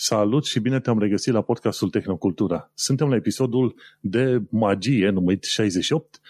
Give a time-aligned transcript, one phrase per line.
[0.00, 2.70] Salut și bine te-am regăsit la podcastul Tehnocultura.
[2.74, 6.20] Suntem la episodul de magie numit 68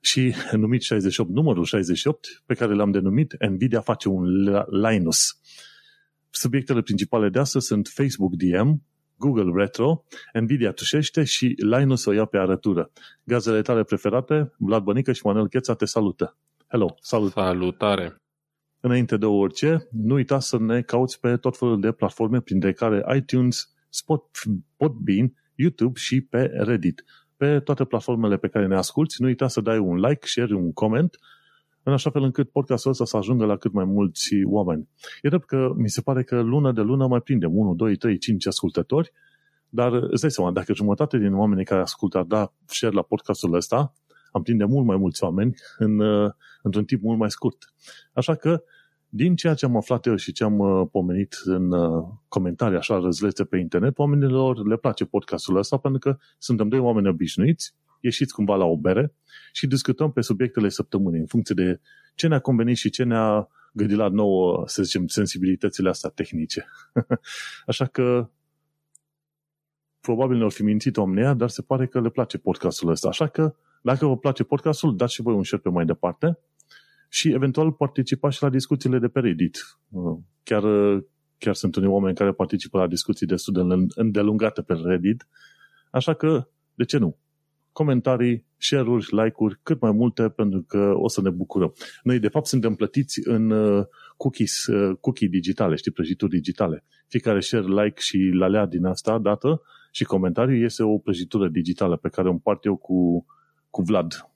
[0.00, 4.24] și numit 68, numărul 68, pe care l-am denumit Nvidia face un
[4.70, 5.40] Linus.
[6.30, 8.82] Subiectele principale de astăzi sunt Facebook DM,
[9.16, 10.04] Google Retro,
[10.40, 12.90] Nvidia tușește și Linus o ia pe arătură.
[13.24, 16.36] Gazele tale preferate, Vlad Bănică și Manuel Cheța te salută.
[16.66, 17.32] Hello, salut!
[17.32, 18.25] Salutare!
[18.86, 23.04] Înainte de orice, nu uita să ne cauți pe tot felul de platforme, printre care
[23.16, 24.24] iTunes, Spot,
[24.76, 27.04] Podbean, YouTube și pe Reddit.
[27.36, 30.72] Pe toate platformele pe care ne asculti, nu uita să dai un like, share, un
[30.72, 31.18] comment,
[31.82, 34.88] în așa fel încât podcastul ăsta să ajungă la cât mai mulți oameni.
[35.22, 38.18] E drept că mi se pare că lună de lună mai prindem 1, 2, 3,
[38.18, 39.12] 5 ascultători,
[39.68, 43.54] dar îți dai seama, dacă jumătate din oamenii care ascultă ar da share la podcastul
[43.54, 43.94] ăsta,
[44.32, 46.00] am prinde mult mai mulți oameni în,
[46.62, 47.56] într-un timp mult mai scurt.
[48.12, 48.62] Așa că
[49.16, 52.98] din ceea ce am aflat eu și ce am uh, pomenit în uh, comentarii așa
[52.98, 58.34] răzlețe pe internet, oamenilor le place podcastul ăsta pentru că suntem doi oameni obișnuiți, ieșiți
[58.34, 59.14] cumva la o bere
[59.52, 61.80] și discutăm pe subiectele săptămânii în funcție de
[62.14, 66.66] ce ne-a convenit și ce ne-a gândit la nouă, să zicem, sensibilitățile astea tehnice.
[67.66, 68.30] așa că
[70.00, 73.08] probabil ne-au fi mințit oamenii dar se pare că le place podcastul ăsta.
[73.08, 76.38] Așa că, dacă vă place podcastul, dați și voi un share pe mai departe
[77.16, 79.56] și eventual participa și la discuțiile de pe Reddit.
[79.88, 81.02] Uh, chiar, uh,
[81.38, 85.28] chiar sunt unii oameni care participă la discuții destul de îndelungate pe Reddit,
[85.90, 87.18] așa că, de ce nu?
[87.72, 91.72] Comentarii, share-uri, like-uri, cât mai multe, pentru că o să ne bucurăm.
[92.02, 93.84] Noi, de fapt, suntem plătiți în uh,
[94.16, 94.64] cookies,
[95.00, 96.84] cookie digitale, știi, prăjituri digitale.
[97.08, 102.08] Fiecare share, like și lalea din asta dată și comentariu este o prăjitură digitală pe
[102.08, 103.26] care o împart eu cu,
[103.70, 104.30] cu Vlad.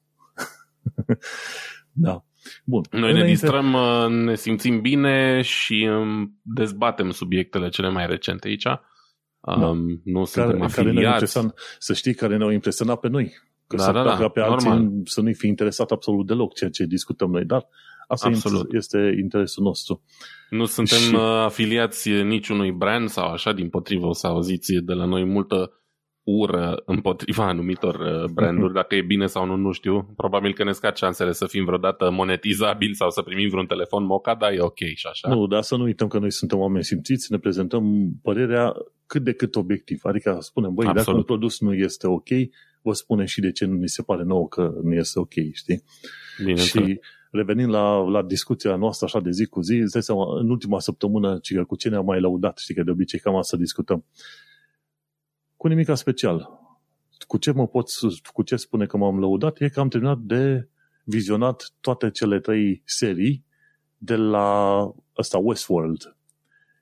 [1.92, 2.24] da.
[2.64, 2.82] Bun.
[2.90, 8.62] Noi ne distrăm, uh, ne simțim bine și um, dezbatem subiectele cele mai recente aici.
[8.62, 8.82] Da.
[9.40, 11.34] Um, nu care, suntem afiliați.
[11.34, 13.32] Care să știi care ne-au impresionat pe noi.
[13.66, 14.72] Că da, da, da, pe normal.
[14.72, 17.66] alții să nu-i fi interesat absolut deloc ceea ce discutăm noi, dar
[18.06, 18.72] asta Absolut.
[18.72, 20.02] este interesul nostru.
[20.50, 21.14] Nu suntem și...
[21.14, 25.79] Uh, afiliați niciunui brand sau așa, din potrivă o să auziți de la noi multă
[26.38, 30.12] ură împotriva anumitor uh, branduri, dacă e bine sau nu, nu știu.
[30.16, 34.34] Probabil că ne scad șansele să fim vreodată monetizabili sau să primim vreun telefon moca,
[34.34, 35.28] dar e ok și așa.
[35.28, 38.72] Nu, dar să nu uităm că noi suntem oameni simțiți, ne prezentăm părerea
[39.06, 40.00] cât de cât obiectiv.
[40.02, 41.06] Adică spunem, băi, Absolut.
[41.06, 42.28] dacă un produs nu este ok,
[42.82, 45.82] vă spune și de ce nu ni se pare nouă că nu este ok, știi?
[46.44, 50.40] Bine și revenind la, la discuția noastră așa de zi cu zi, îți dai seama,
[50.40, 53.56] în ultima săptămână, ci cu ce ne-am mai laudat, știi că de obicei cam asta
[53.56, 54.04] discutăm
[55.60, 56.48] cu nimic special.
[57.26, 57.86] Cu ce mă pot,
[58.32, 60.68] cu ce spune că m-am lăudat e că am terminat de
[61.04, 63.44] vizionat toate cele trei serii
[63.96, 64.80] de la
[65.18, 66.16] ăsta Westworld.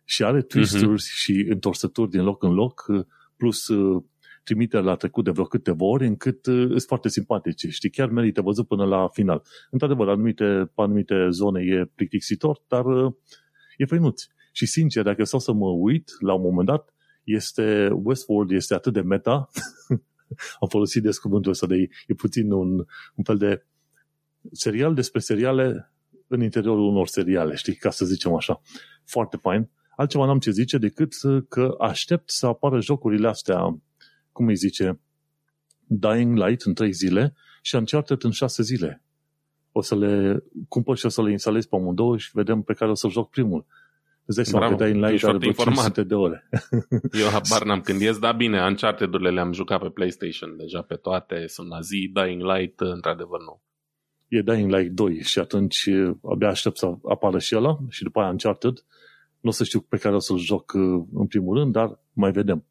[0.04, 1.16] Și are twisturi uh-huh.
[1.16, 2.84] și întorsături din loc în loc,
[3.36, 4.02] plus uh,
[4.44, 7.68] trimiteri la trecut de vreo câteva ori, încât uh, sunt foarte simpatice.
[7.68, 9.42] Știi, chiar merită văzut până la final.
[9.70, 13.12] Într-adevăr, anumite, anumite zone e plictisitor, dar uh,
[13.76, 14.22] e făinuț.
[14.52, 16.92] Și sincer, dacă stau să mă uit, la un moment dat,
[17.28, 19.48] este, Westworld este atât de meta,
[20.60, 22.76] am folosit des cuvântul ăsta de e puțin un,
[23.14, 23.66] un fel de
[24.52, 25.92] serial despre seriale
[26.26, 28.60] în interiorul unor seriale, știi, ca să zicem așa.
[29.04, 29.70] Foarte fain.
[29.96, 31.12] Altceva n-am ce zice decât
[31.48, 33.80] că aștept să apară jocurile astea,
[34.32, 35.00] cum îi zice,
[35.86, 39.02] Dying Light în 3 zile și Uncharted în 6 zile.
[39.72, 42.90] O să le cumpăr și o să le instalez pe amândouă și vedem pe care
[42.90, 43.66] o să joc primul.
[44.28, 45.98] Îți dai seama că dai în live are informat.
[45.98, 46.48] de ore.
[47.22, 51.46] Eu habar n-am când ies, dar bine, Uncharted-urile le-am jucat pe PlayStation deja pe toate,
[51.46, 53.62] sunt la zi, Dying Light, într-adevăr nu.
[54.28, 55.88] E Dying Light 2 și atunci
[56.22, 58.84] abia aștept să apară și ăla și după aia Uncharted.
[59.40, 60.74] Nu o să știu pe care o să-l joc
[61.12, 62.64] în primul rând, dar mai vedem.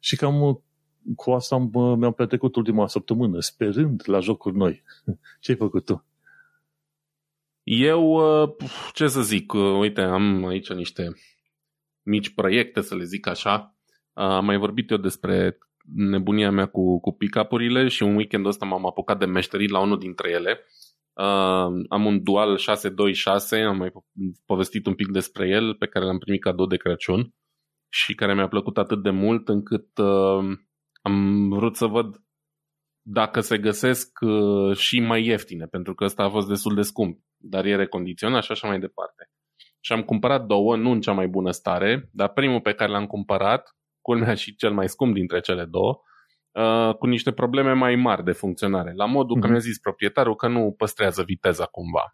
[0.00, 0.62] Și cam
[1.16, 4.82] cu asta am, mi-am petrecut ultima săptămână, sperând la jocuri noi.
[5.40, 6.04] Ce ai făcut tu?
[7.70, 8.54] Eu, uh,
[8.92, 11.12] ce să zic, uh, uite, am aici niște
[12.02, 13.76] mici proiecte, să le zic așa.
[14.12, 15.58] Uh, am mai vorbit eu despre
[15.94, 19.98] nebunia mea cu, cu pick-up-urile și un weekend ăsta m-am apucat de meșterit la unul
[19.98, 20.60] dintre ele.
[21.12, 23.92] Uh, am un Dual 626, am mai
[24.46, 27.34] povestit un pic despre el, pe care l-am primit cadou de Crăciun
[27.88, 30.58] și care mi-a plăcut atât de mult încât uh,
[31.02, 32.22] am vrut să văd
[33.02, 37.26] dacă se găsesc uh, și mai ieftine, pentru că ăsta a fost destul de scump,
[37.40, 39.30] dar e recondiționat și așa mai departe.
[39.80, 43.06] Și am cumpărat două, nu în cea mai bună stare, dar primul pe care l-am
[43.06, 46.00] cumpărat, culmea și cel mai scump dintre cele două,
[46.52, 49.40] uh, cu niște probleme mai mari de funcționare, la modul mm-hmm.
[49.40, 49.50] că mhm.
[49.50, 52.12] mi-a zis proprietarul că nu păstrează viteza cumva.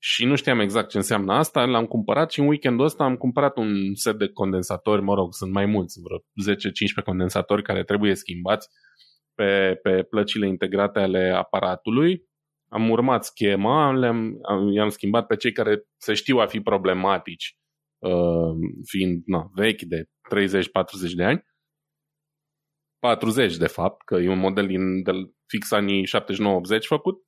[0.00, 3.56] și nu știam exact ce înseamnă asta, l-am cumpărat și în weekendul ăsta am cumpărat
[3.56, 6.18] un set de condensatori, mă rog, sunt mai mulți, vreo
[6.54, 8.68] 10-15 condensatori care trebuie schimbați
[9.34, 12.27] pe, pe plăcile integrate ale aparatului.
[12.68, 14.40] Am urmat schema, le-am,
[14.72, 17.56] i-am schimbat pe cei care se știu a fi problematici,
[17.98, 21.46] uh, fiind na, vechi de 30-40 de ani.
[22.98, 25.12] 40 de fapt, că e un model din de
[25.46, 26.08] fix anii 79-80
[26.86, 27.22] făcut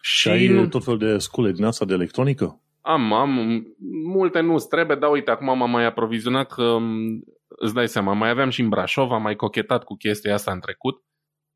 [0.00, 0.68] și ai nu...
[0.68, 2.60] tot fel de scule din asta de electronică?
[2.80, 3.62] Am, am.
[4.04, 6.76] Multe nu trebuie, dar uite, acum m-am mai aprovizionat că
[7.48, 10.60] îți dai seama, mai aveam și în Brașov, am mai cochetat cu chestia asta în
[10.60, 11.02] trecut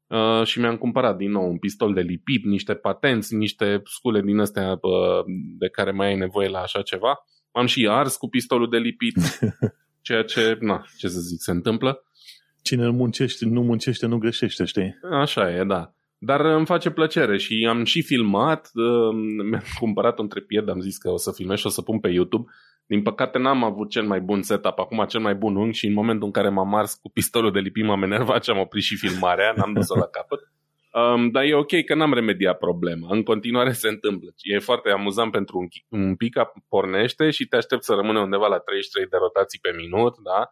[0.09, 4.39] uh, și mi-am cumpărat din nou un pistol de lipit, niște patenți, niște scule din
[4.39, 5.25] astea uh,
[5.59, 7.19] de care mai ai nevoie la așa ceva.
[7.53, 9.17] Am și ars cu pistolul de lipit,
[10.07, 12.03] ceea ce, na, ce să zic, se întâmplă.
[12.63, 14.99] Cine îl muncește, nu muncește, nu greșește, știi?
[15.11, 15.93] Așa e, da.
[16.19, 19.15] Dar îmi face plăcere și am și filmat, uh,
[19.51, 22.09] mi-am cumpărat un trepied, am zis că o să filmez și o să pun pe
[22.09, 22.51] YouTube.
[22.89, 25.93] Din păcate n-am avut cel mai bun setup, acum cel mai bun unghi și în
[25.93, 28.97] momentul în care m-am ars cu pistolul de lipit m-am enervat și am oprit și
[28.97, 30.41] filmarea, n-am dus-o la capăt.
[30.93, 33.07] Um, dar e ok că n-am remediat problema.
[33.11, 34.35] În continuare se întâmplă.
[34.43, 35.67] E foarte amuzant pentru un,
[36.01, 36.35] un pic,
[36.69, 40.51] pornește și te aștept să rămâne undeva la 33 de rotații pe minut, da?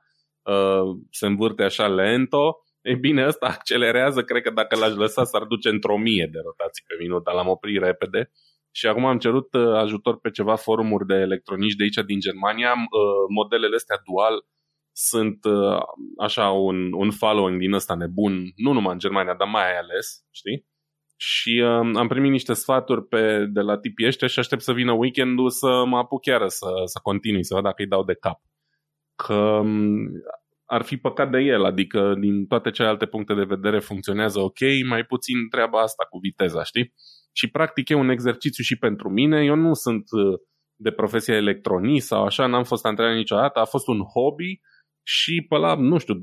[0.53, 5.43] Uh, se învârte așa lento E bine, ăsta accelerează, cred că dacă l-aș lăsa s-ar
[5.43, 8.31] duce într-o mie de rotații pe minut, dar l-am oprit repede.
[8.79, 12.73] Și acum am cerut uh, ajutor pe ceva forumuri de electronici de aici din Germania.
[12.73, 14.45] Uh, modelele astea dual
[14.93, 15.79] sunt uh,
[16.19, 20.67] așa un, un following din ăsta nebun, nu numai în Germania, dar mai ales, știi?
[21.17, 24.93] Și uh, am primit niște sfaturi pe, de la tipii ăștia și aștept să vină
[24.93, 28.41] weekendul să mă apuc chiar să, să continui, să văd dacă îi dau de cap.
[29.15, 30.07] Că um,
[30.65, 34.59] ar fi păcat de el, adică din toate celelalte puncte de vedere funcționează ok,
[34.89, 36.95] mai puțin treaba asta cu viteza, știi?
[37.37, 40.41] Și practic e un exercițiu și pentru mine, eu nu sunt uh,
[40.77, 44.61] de profesie electronist sau așa, n-am fost antrenat niciodată, a fost un hobby
[45.03, 46.19] și pe la, nu știu, 20-21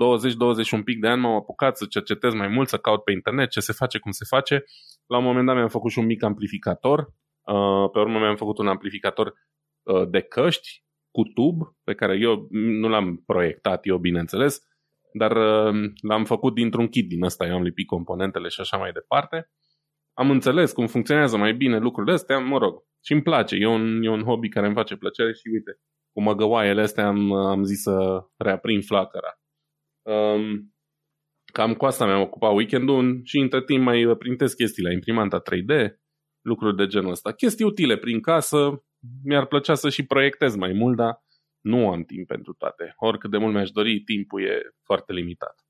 [0.72, 3.60] un pic de ani m-am apucat să cercetez mai mult, să caut pe internet ce
[3.60, 4.64] se face, cum se face.
[5.06, 8.58] La un moment dat mi-am făcut și un mic amplificator, uh, pe urmă mi-am făcut
[8.58, 9.34] un amplificator
[9.84, 14.60] uh, de căști cu tub, pe care eu nu l-am proiectat eu, bineînțeles,
[15.14, 18.92] dar uh, l-am făcut dintr-un kit din ăsta, eu am lipit componentele și așa mai
[18.92, 19.50] departe.
[20.14, 24.04] Am înțeles cum funcționează mai bine lucrurile astea, mă rog, și îmi place, e un,
[24.04, 25.80] e un hobby care îmi face plăcere și uite,
[26.12, 29.40] cu măgăoaiele astea am, am zis să reaprind flacăra.
[30.02, 30.74] Um,
[31.54, 35.90] cam cu asta mi-am ocupat weekendul și între timp mai printez chestii la imprimanta 3D,
[36.42, 37.32] lucruri de genul ăsta.
[37.32, 38.84] Chestii utile prin casă,
[39.24, 41.24] mi-ar plăcea să și proiectez mai mult, dar
[41.62, 42.94] nu am timp pentru toate.
[42.98, 45.63] Oricât de mult mi-aș dori, timpul e foarte limitat.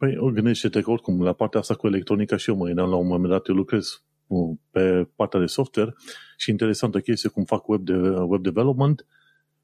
[0.00, 3.06] Păi, gândește-te că oricum, la partea asta cu electronica și eu mă gândeam la un
[3.06, 5.94] moment dat, eu lucrez uh, pe partea de software
[6.36, 9.06] și interesantă chestie cum fac web, de, web development,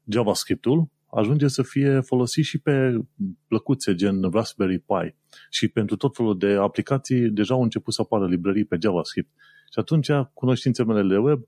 [0.07, 2.99] JavaScript-ul ajunge să fie folosit și pe
[3.47, 5.15] plăcuțe gen Raspberry Pi
[5.49, 9.29] și pentru tot felul de aplicații deja au început să apară librării pe JavaScript.
[9.73, 11.41] Și atunci cunoștințele mele de web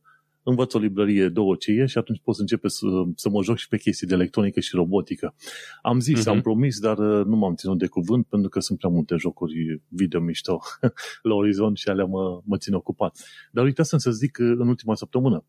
[0.50, 2.86] învăț o librărie, două ce e și atunci pot să începe să,
[3.16, 5.36] să mă joc și pe chestii de electronică și robotică.
[5.82, 6.30] Am zis, uh-huh.
[6.30, 9.82] am promis, dar uh, nu m-am ținut de cuvânt pentru că sunt prea multe jocuri
[9.88, 10.60] video mișto
[11.30, 13.18] la orizont și alea mă, mă țin ocupat.
[13.52, 15.46] Dar uitasem să zic uh, în ultima săptămână,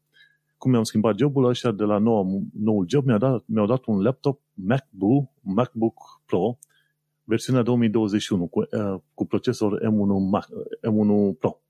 [0.57, 4.03] cum mi-am schimbat jobul ăștia de la nou, noul job, mi-au dat, mi-au dat un
[4.03, 6.59] laptop MacBook, MacBook Pro,
[7.25, 10.49] versiunea 2021, cu, uh, cu procesor M1, Mac,
[10.81, 11.61] M1 Pro.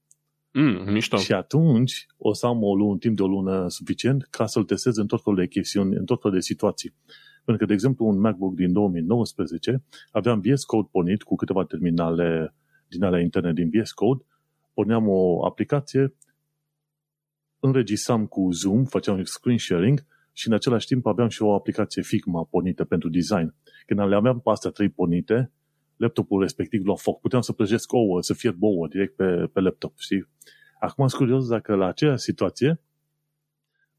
[0.53, 1.17] Mm, mișto.
[1.17, 4.65] Și atunci o să am o lună, un timp de o lună suficient ca să-l
[4.65, 6.95] testez în tot felul de chestiuni, în tot felul de situații.
[7.45, 12.55] Pentru că, de exemplu, un MacBook din 2019 aveam VS Code pornit cu câteva terminale
[12.89, 14.25] din alea interne din VS Code,
[14.75, 16.15] porneam o aplicație,
[17.61, 22.45] înregistram cu Zoom, făceam screen sharing și în același timp aveam și o aplicație Figma
[22.45, 23.55] pornită pentru design.
[23.87, 25.53] Când le aveam pe astea trei pornite,
[26.01, 27.21] laptopul respectiv la foc.
[27.21, 30.29] Puteam să prăjesc ouă, să fiert bouă direct pe, pe laptop, știi?
[30.81, 32.81] Acum sunt curios dacă la aceeași situație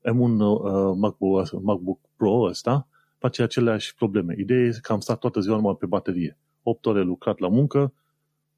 [0.04, 4.36] am un uh, MacBook, MacBook Pro ăsta face aceleași probleme.
[4.38, 6.38] Ideea e că am stat toată ziua numai pe baterie.
[6.64, 7.94] 8 ore lucrat la muncă,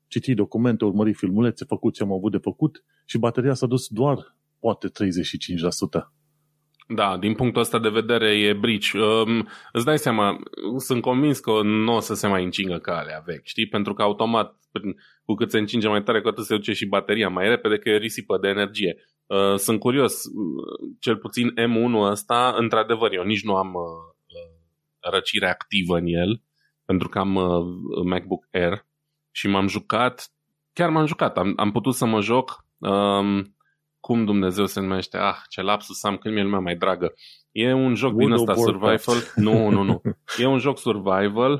[0.08, 4.36] citit documente, urmărit filmulețe, făcut ce am avut de făcut și bateria s-a dus doar
[4.60, 4.92] poate 35%.
[6.88, 8.92] Da, din punctul ăsta de vedere e brici.
[8.92, 10.40] Um, îți dai seama,
[10.78, 13.68] sunt convins că nu o să se mai încingă ca alea vechi, știi?
[13.68, 14.56] Pentru că automat,
[15.25, 17.90] cu cât se încinge mai tare, cu atât se duce și bateria mai repede, că
[17.90, 18.96] e risipă de energie.
[19.25, 20.22] Uh, sunt curios,
[21.00, 24.13] cel puțin M1 ăsta, într-adevăr, eu nici nu am uh,
[25.12, 26.42] răcire activă în el,
[26.86, 27.66] pentru că am uh,
[28.06, 28.86] MacBook Air
[29.32, 30.32] și m-am jucat,
[30.74, 33.56] chiar m-am jucat, am, am putut să mă joc um,
[34.06, 37.14] cum Dumnezeu se numește, ah, ce lapsus am când mi-e lumea mai dragă.
[37.52, 39.18] E un joc World din ăsta survival.
[39.36, 40.02] Nu, nu, nu.
[40.42, 41.54] E un joc survival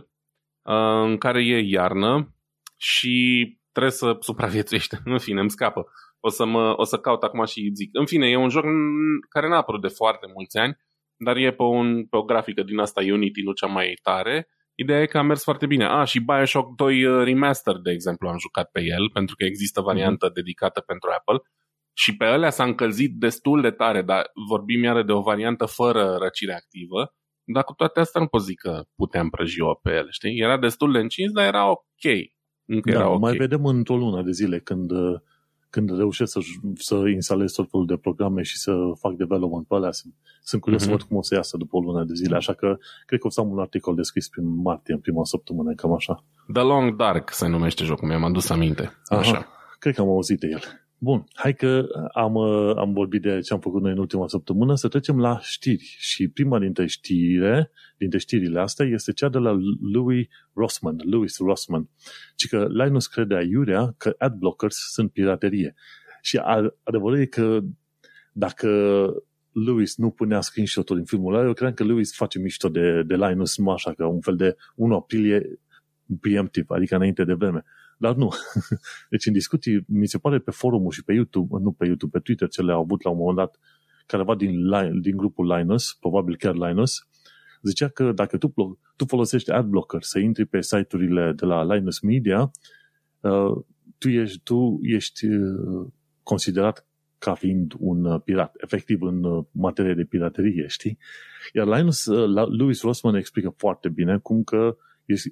[0.64, 2.36] uh, în care e iarnă
[2.78, 4.96] și trebuie să supraviețuiești.
[5.06, 5.86] În fine, îmi scapă.
[6.20, 7.90] O să, mă, o să caut acum și zic.
[7.94, 8.64] În fine, e un joc
[9.30, 10.78] care n-a apărut de foarte mulți ani,
[11.16, 14.48] dar e pe, un, pe o grafică din asta Unity, nu cea mai tare.
[14.76, 15.86] Ideea e că a mers foarte bine.
[15.86, 19.82] Ah, și Bioshock 2 uh, Remaster, de exemplu, am jucat pe el, pentru că există
[19.82, 20.34] variantă mm-hmm.
[20.34, 21.40] dedicată pentru Apple.
[21.94, 26.16] Și pe alea s-a încălzit destul de tare, dar vorbim iară de o variantă fără
[26.20, 27.14] răcire activă.
[27.44, 30.40] Dar cu toate astea nu pot zic că puteam prăji o pe el, știi?
[30.40, 32.06] Era destul de încins, dar era ok.
[32.66, 33.20] Încă da, era ok.
[33.20, 34.92] Mai vedem într-o lună de zile când,
[35.70, 36.40] când reușesc să,
[36.76, 39.92] să instalez tot felul de programe și să fac development pe alea.
[39.92, 40.86] Sunt, sunt curios mm-hmm.
[40.86, 41.00] să mhm.
[41.00, 43.30] văd cum o să iasă după o lună de zile, așa că cred că o
[43.30, 46.24] să am un articol descris prin martie, în prima săptămână, cam așa.
[46.54, 48.92] The Long Dark se numește jocul, mi-am adus aminte.
[49.06, 49.32] Așa.
[49.32, 49.48] Aha,
[49.80, 50.83] cred că am auzit de el.
[51.04, 52.38] Bun, hai că am,
[52.78, 55.96] am vorbit de ce am făcut noi în ultima săptămână, să trecem la știri.
[55.98, 59.58] Și prima dintre știre, dintre știrile astea este cea de la
[59.94, 61.90] Louis Rossman, Louis Rossman.
[62.36, 65.74] Ci că Linus crede aiurea că adblockers sunt piraterie.
[66.22, 66.38] Și
[66.84, 67.60] adevărul e că
[68.34, 68.70] dacă
[69.52, 73.16] Louis nu punea screenshot-ul în filmul ăla, eu cred că Louis face mișto de, de
[73.16, 75.60] Linus numai așa, ca un fel de 1 aprilie
[76.20, 77.64] preemptive, adică înainte de vreme.
[77.98, 78.30] Dar nu.
[79.10, 82.24] Deci în discuții, mi se pare pe forumul și pe YouTube, nu pe YouTube, pe
[82.24, 83.60] Twitter, ce le-au avut la un moment dat
[84.06, 84.70] careva din,
[85.02, 87.08] din grupul Linus, probabil chiar Linus,
[87.62, 88.54] zicea că dacă tu,
[88.96, 92.52] tu folosești adblocker să intri pe site-urile de la Linus Media,
[93.20, 93.64] uh,
[93.98, 95.88] tu ești, tu ești uh,
[96.24, 100.98] considerat ca fiind un uh, pirat, efectiv în uh, materie de piraterie, știi?
[101.54, 104.76] Iar Linus, uh, Louis Rossman explică foarte bine cum că uh,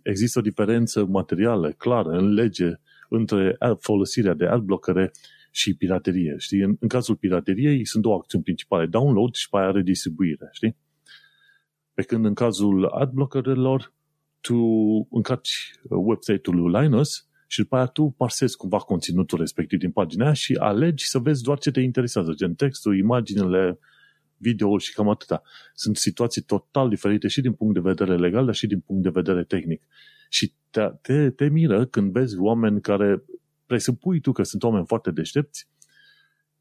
[0.03, 2.73] există o diferență materială clară în lege
[3.09, 5.11] între folosirea de adblockere
[5.51, 6.35] și piraterie.
[6.38, 6.61] Știi?
[6.61, 10.50] În, în cazul pirateriei sunt două acțiuni principale, download și pe aia redistribuire.
[10.51, 10.75] Știi?
[11.93, 13.93] Pe când în cazul adblockerelor,
[14.41, 14.55] tu
[15.11, 20.53] încarci website-ul lui Linus și după aia tu parsezi cumva conținutul respectiv din pagina și
[20.53, 23.79] alegi să vezi doar ce te interesează, gen textul, imaginele,
[24.41, 25.41] videoul și cam atâta.
[25.74, 29.10] Sunt situații total diferite și din punct de vedere legal, dar și din punct de
[29.10, 29.83] vedere tehnic.
[30.29, 33.24] Și te, te, te miră când vezi oameni care
[33.65, 35.67] presupui tu că sunt oameni foarte deștepți,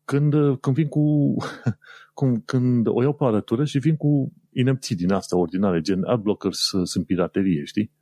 [0.04, 1.36] când, când vin cu,
[2.18, 6.70] cum, când o iau pe arătură și vin cu inepții din asta ordinare, gen adblockers
[6.84, 7.92] sunt piraterie, știi?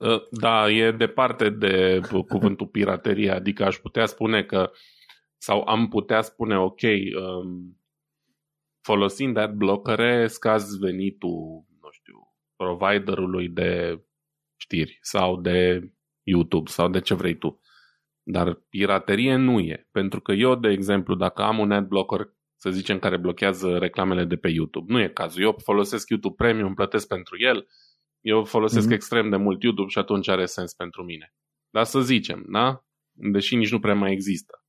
[0.00, 4.70] Ă, da, e departe de cuvântul piraterie, adică aș putea spune că
[5.36, 7.80] sau am putea spune, ok, um,
[8.82, 14.00] folosind ad blockere, scazi venitul, nu știu, providerului de
[14.56, 15.90] știri sau de
[16.22, 17.60] YouTube sau de ce vrei tu.
[18.22, 19.88] Dar piraterie nu e.
[19.90, 24.24] Pentru că eu, de exemplu, dacă am un ad blocker, să zicem, care blochează reclamele
[24.24, 25.42] de pe YouTube, nu e cazul.
[25.42, 27.66] Eu folosesc YouTube Premium, plătesc pentru el,
[28.20, 28.92] eu folosesc mm-hmm.
[28.92, 31.34] extrem de mult YouTube și atunci are sens pentru mine.
[31.70, 32.84] Dar să zicem, da?
[33.12, 34.65] Deși nici nu prea mai există.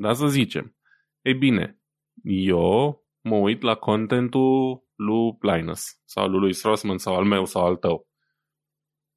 [0.00, 0.76] Da, să zicem.
[1.20, 1.80] Ei bine,
[2.22, 7.64] eu mă uit la contentul lui Linus sau lui Louis Rossman sau al meu sau
[7.64, 8.08] al tău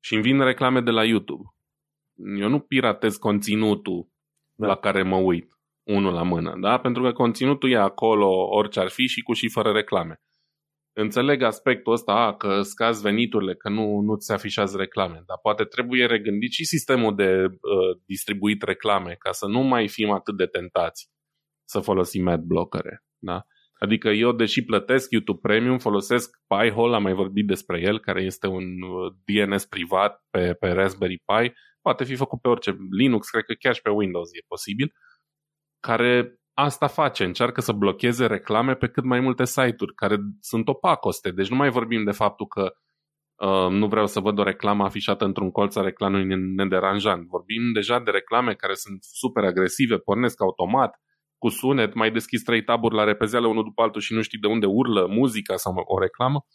[0.03, 1.43] și îmi vin reclame de la YouTube.
[2.39, 4.09] Eu nu piratez conținutul
[4.53, 4.67] da.
[4.67, 6.79] la care mă uit unul la mână, da?
[6.79, 10.21] Pentru că conținutul e acolo orice ar fi și cu și fără reclame.
[10.93, 15.63] Înțeleg aspectul ăsta, a, că scazi veniturile, că nu, nu ți afișează reclame, dar poate
[15.63, 20.45] trebuie regândit și sistemul de uh, distribuit reclame ca să nu mai fim atât de
[20.45, 21.09] tentați
[21.65, 23.03] să folosim ad blockere.
[23.17, 23.41] Da?
[23.79, 28.47] Adică eu, deși plătesc YouTube Premium, folosesc Pi-hole, am mai vorbit despre el, care este
[28.47, 33.43] un uh, DNS privat pe, pe Raspberry Pi, poate fi făcut pe orice Linux, cred
[33.43, 34.93] că chiar și pe Windows e posibil,
[35.79, 41.31] care asta face, încearcă să blocheze reclame pe cât mai multe site-uri care sunt opacoste.
[41.31, 42.73] Deci nu mai vorbim de faptul că
[43.35, 46.25] uh, nu vreau să văd o reclamă afișată într-un colț a reclamei
[46.55, 47.27] nederanjant.
[47.27, 51.01] Vorbim deja de reclame care sunt super agresive, pornesc automat,
[51.37, 54.47] cu sunet, mai deschis trei taburi la repezeală unul după altul și nu știi de
[54.47, 56.45] unde urlă muzica sau o reclamă.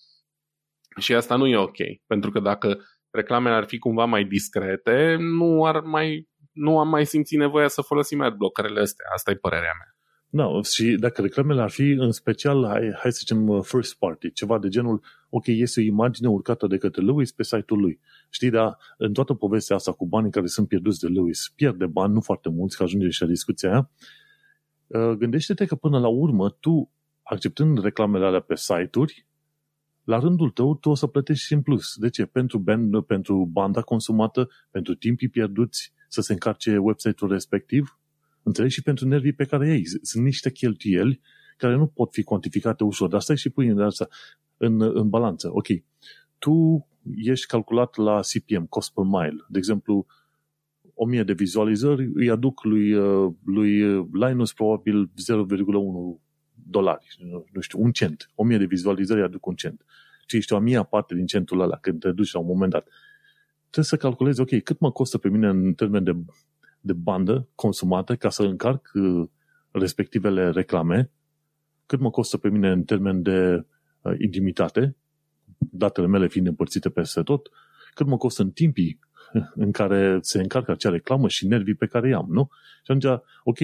[0.99, 2.79] Și asta nu e ok, pentru că dacă
[3.11, 7.83] reclamele ar fi cumva mai discrete, nu ar mai nu am mai simțit nevoia să
[7.83, 9.07] folosim adblockerele astea.
[9.13, 9.96] Asta e părerea mea.
[10.37, 14.33] Da, și dacă reclamele ar fi în special, hai, hai să zicem uh, first party,
[14.33, 18.00] ceva de genul, ok, este o imagine urcată de către Lewis pe site-ul lui.
[18.31, 22.12] Știi, dar în toată povestea asta cu banii care sunt pierduți de Lewis, pierde bani,
[22.12, 23.90] nu foarte mulți, că ajunge și la discuția aia,
[24.87, 26.90] uh, gândește-te că până la urmă tu,
[27.23, 29.26] acceptând reclamele alea pe site-uri,
[30.05, 31.97] la rândul tău tu o să plătești și în plus.
[31.97, 32.26] De ce?
[32.26, 37.99] Pentru, band, pentru banda consumată, pentru timpii pierduți, să se încarce website-ul respectiv,
[38.47, 38.75] Înțelegi?
[38.75, 39.83] Și pentru nervii pe care ei.
[40.03, 41.21] Sunt niște cheltuieli
[41.57, 44.09] care nu pot fi cuantificate ușor, dar stai și pui în, asta,
[44.57, 45.49] în, în balanță.
[45.53, 45.67] Ok,
[46.38, 46.87] tu
[47.17, 49.45] ești calculat la CPM, cost per mile.
[49.49, 50.07] De exemplu,
[50.95, 53.81] 1000 de vizualizări îi aduc lui, uh, lui
[54.12, 56.21] Linus probabil 0,1
[56.53, 57.07] dolari,
[57.53, 58.31] nu știu, un cent.
[58.35, 59.85] 1000 de vizualizări îi aduc un cent.
[60.26, 62.88] Și ești o mia parte din centul ăla când te duci la un moment dat.
[63.61, 66.12] Trebuie să calculezi, ok, cât mă costă pe mine în termen de,
[66.87, 69.28] de bandă consumată ca să încarc uh,
[69.71, 71.11] respectivele reclame,
[71.87, 73.66] cât mă costă pe mine în termen de
[74.00, 74.97] uh, intimitate,
[75.59, 77.50] datele mele fiind împărțite peste tot,
[77.95, 78.99] cât mă costă în timpii
[79.55, 82.49] în care se încarcă acea reclamă și nervii pe care i-am, nu?
[82.85, 83.59] Și atunci, ok,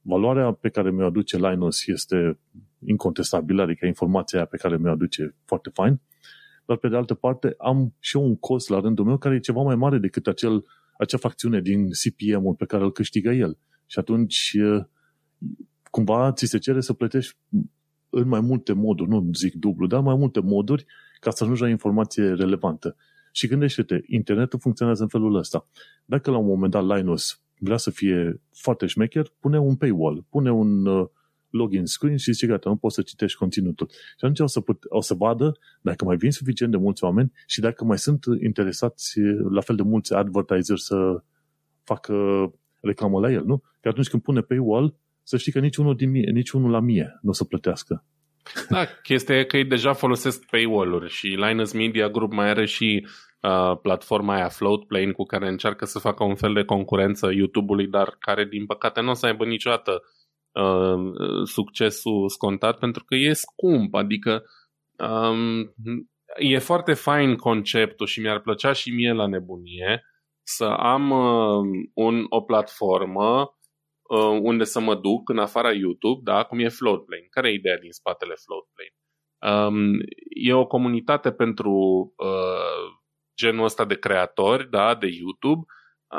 [0.00, 2.38] valoarea pe care mi-o aduce Linus este
[2.86, 6.00] incontestabilă, adică informația pe care mi-o aduce foarte fain,
[6.66, 9.38] dar pe de altă parte am și eu un cost la rândul meu care e
[9.38, 10.64] ceva mai mare decât acel,
[11.02, 13.58] acea facțiune din CPM-ul pe care îl câștigă el.
[13.86, 14.56] Și atunci
[15.90, 17.36] cumva ți se cere să plătești
[18.10, 20.86] în mai multe moduri, nu zic dublu, dar mai multe moduri
[21.20, 22.96] ca să ajungi la informație relevantă.
[23.32, 25.66] Și gândește-te, internetul funcționează în felul ăsta.
[26.04, 30.50] Dacă la un moment dat Linus vrea să fie foarte șmecher, pune un paywall, pune
[30.52, 31.08] un uh,
[31.52, 33.88] login screen și zice gata, nu poți să citești conținutul.
[33.90, 37.32] Și atunci o să, put, o să vadă dacă mai vin suficient de mulți oameni
[37.46, 41.22] și dacă mai sunt interesați la fel de mulți advertiser să
[41.84, 42.14] facă
[42.80, 43.62] reclamă la el, nu?
[43.80, 47.30] Că atunci când pune paywall, să știi că niciunul, din mie, niciunul la mie nu
[47.30, 48.04] o să plătească.
[48.68, 53.06] Da, chestia e că ei deja folosesc paywall-uri și Linus Media Group mai are și
[53.40, 58.16] uh, platforma aia Floatplane cu care încearcă să facă un fel de concurență YouTube-ului, dar
[58.18, 60.21] care din păcate nu o să aibă niciodată uh,
[61.44, 64.42] succesul scontat pentru că e scump, adică
[64.98, 65.74] um,
[66.38, 70.02] e foarte fain conceptul și mi-ar plăcea și mie la nebunie
[70.42, 73.40] să am uh, un, o platformă
[74.08, 77.26] uh, unde să mă duc în afara YouTube, da, cum e Floatplane.
[77.30, 78.94] Care e ideea din spatele Floatplane?
[79.42, 81.72] Um, e o comunitate pentru
[82.16, 83.00] uh,
[83.36, 85.64] genul ăsta de creatori, da, de YouTube,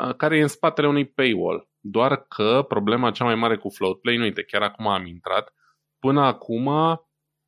[0.02, 1.68] uh, care e în spatele unui paywall.
[1.86, 5.54] Doar că problema cea mai mare cu Floatplane, uite, chiar acum am intrat,
[5.98, 6.66] până acum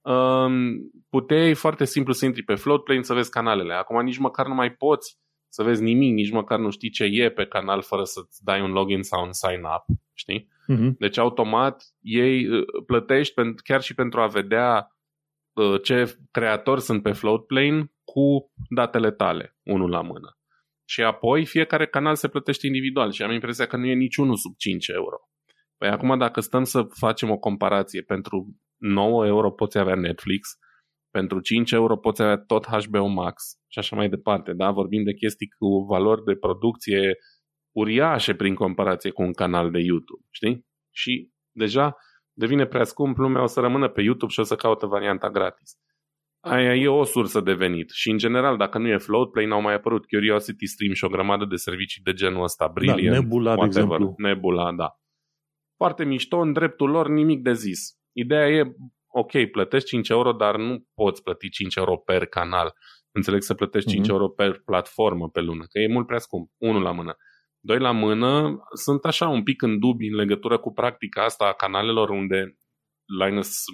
[0.01, 3.75] um, puteai foarte simplu să intri pe Floatplane să vezi canalele.
[3.75, 5.19] Acum nici măcar nu mai poți
[5.49, 8.71] să vezi nimic, nici măcar nu știi ce e pe canal fără să-ți dai un
[8.71, 10.49] login sau un sign-up, știi?
[10.73, 10.97] Uh-huh.
[10.99, 14.97] Deci automat ei uh, plătești chiar și pentru a vedea
[15.53, 20.36] uh, ce creatori sunt pe Floatplane cu datele tale, unul la mână.
[20.89, 24.55] Și apoi fiecare canal se plătește individual și am impresia că nu e niciunul sub
[24.57, 25.17] 5 euro.
[25.77, 30.49] Păi acum dacă stăm să facem o comparație, pentru 9 euro poți avea Netflix,
[31.11, 34.53] pentru 5 euro poți avea tot HBO Max și așa mai departe.
[34.53, 34.71] Da?
[34.71, 37.17] Vorbim de chestii cu valori de producție
[37.75, 40.67] uriașe prin comparație cu un canal de YouTube, știi?
[40.91, 41.97] Și deja
[42.33, 45.77] devine prea scump, lumea o să rămână pe YouTube și o să caute varianta gratis.
[46.41, 47.91] Aia e o sursă de venit.
[47.91, 51.45] Și în general, dacă nu e Floatplane, au mai apărut Curiosity Stream și o grămadă
[51.45, 52.71] de servicii de genul ăsta.
[52.75, 53.73] Brilliant, da, Nebula, whatever.
[53.73, 54.15] de exemplu.
[54.17, 54.89] Nebula, da.
[55.77, 57.81] Foarte mișto, în dreptul lor nimic de zis.
[58.13, 58.75] Ideea e,
[59.07, 62.73] ok, plătești 5 euro, dar nu poți plăti 5 euro per canal.
[63.11, 64.11] Înțeleg să plătești 5 mm-hmm.
[64.11, 66.51] euro per platformă pe lună, că e mult prea scump.
[66.57, 67.17] Unul la mână.
[67.61, 71.53] Doi la mână, sunt așa un pic în dubii în legătură cu practica asta a
[71.53, 72.59] canalelor unde
[73.07, 73.65] Linus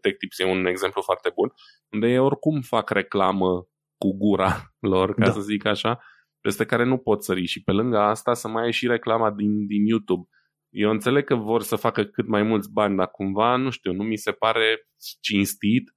[0.00, 1.52] Tech Tips e un exemplu foarte bun,
[1.90, 5.30] unde ei oricum fac reclamă cu gura lor, ca da.
[5.32, 6.00] să zic așa,
[6.40, 9.66] peste care nu pot sări și pe lângă asta să mai ai și reclama din,
[9.66, 10.28] din YouTube.
[10.68, 14.02] Eu înțeleg că vor să facă cât mai mulți bani, dar cumva, nu știu, nu
[14.02, 14.88] mi se pare
[15.20, 15.94] cinstit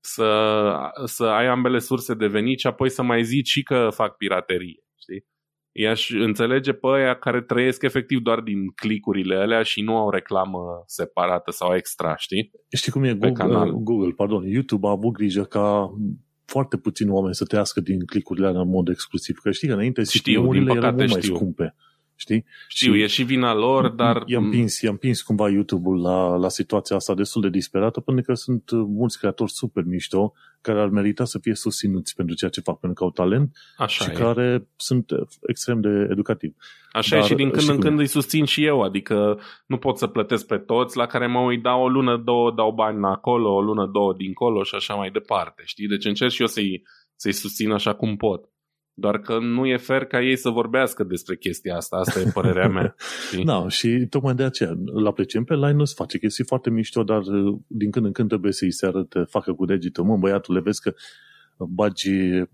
[0.00, 4.16] să, să ai ambele surse de venit și apoi să mai zici și că fac
[4.16, 5.26] piraterie, știi?
[5.72, 10.84] I-aș înțelege pe aia care trăiesc efectiv doar din clicurile alea și nu au reclamă
[10.86, 12.50] separată sau extra, știi?
[12.76, 13.70] Știi cum e Google, canal.
[13.70, 15.90] Google, pardon, YouTube a avut grijă ca
[16.44, 19.36] foarte puțini oameni să trăiască din clicurile alea în mod exclusiv.
[19.42, 21.34] Că știi că înainte CPM-urile erau mult mai știu.
[21.34, 21.74] scumpe.
[22.16, 22.44] Știi?
[22.68, 24.22] Știu, și e și vina lor, dar...
[24.26, 28.34] I-am pins, i-am pins cumva YouTube-ul la, la situația asta destul de disperată, pentru că
[28.34, 32.60] sunt uh, mulți creatori super mișto care ar merita să fie susținuți pentru ceea ce
[32.60, 34.14] fac, pentru că au talent Așa și e.
[34.14, 35.10] care sunt
[35.46, 36.54] extrem de educativi.
[36.92, 39.98] Așa Dar, e și din când în când îi susțin și eu, adică nu pot
[39.98, 43.54] să plătesc pe toți, la care mă uit, dau o lună, două, dau bani acolo,
[43.54, 45.86] o lună, două dincolo și așa mai departe, știi?
[45.86, 46.82] Deci încerc și eu să-i,
[47.16, 48.51] să-i susțin așa cum pot.
[48.94, 51.96] Doar că nu e fer ca ei să vorbească despre chestia asta.
[51.96, 52.94] Asta e părerea mea.
[53.44, 57.20] Da, no, și tocmai de aceea îl apreciem pe Linus, face chestii foarte mișto, dar
[57.20, 60.04] uh, din când în când trebuie să-i se arăte, facă cu degetul.
[60.04, 60.92] Mă, băiatul, le vezi că
[61.56, 62.10] bagi,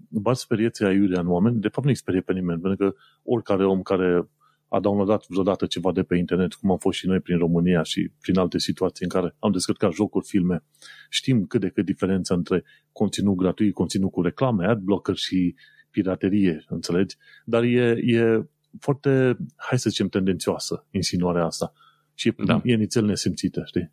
[0.09, 3.83] bagi speriețe aiurea în oameni, de fapt nu sperie pe nimeni, pentru că oricare om
[3.83, 4.29] care
[4.68, 8.11] a downloadat vreodată ceva de pe internet, cum am fost și noi prin România și
[8.20, 10.64] prin alte situații în care am descărcat jocuri, filme,
[11.09, 15.55] știm cât de cât diferența între conținut gratuit, conținut cu reclame, adblocker și
[15.90, 17.16] piraterie, înțelegi?
[17.44, 18.48] Dar e, e
[18.81, 21.72] foarte, hai să zicem, tendențioasă insinuarea asta.
[22.14, 22.61] Și e, da.
[22.64, 23.92] e nițel nesimțită, știi?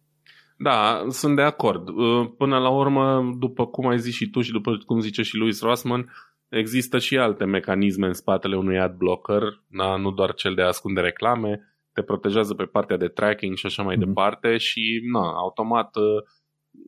[0.57, 1.87] Da, sunt de acord.
[1.87, 5.35] Uh, până la urmă, după cum ai zis și tu și după cum zice și
[5.35, 6.11] Louis Rossman,
[6.49, 10.67] există și alte mecanisme în spatele unui ad blocker, na, nu doar cel de a
[10.67, 11.59] ascunde reclame,
[11.93, 14.05] te protejează pe partea de tracking și așa mai mm-hmm.
[14.05, 16.03] departe și na, automat uh,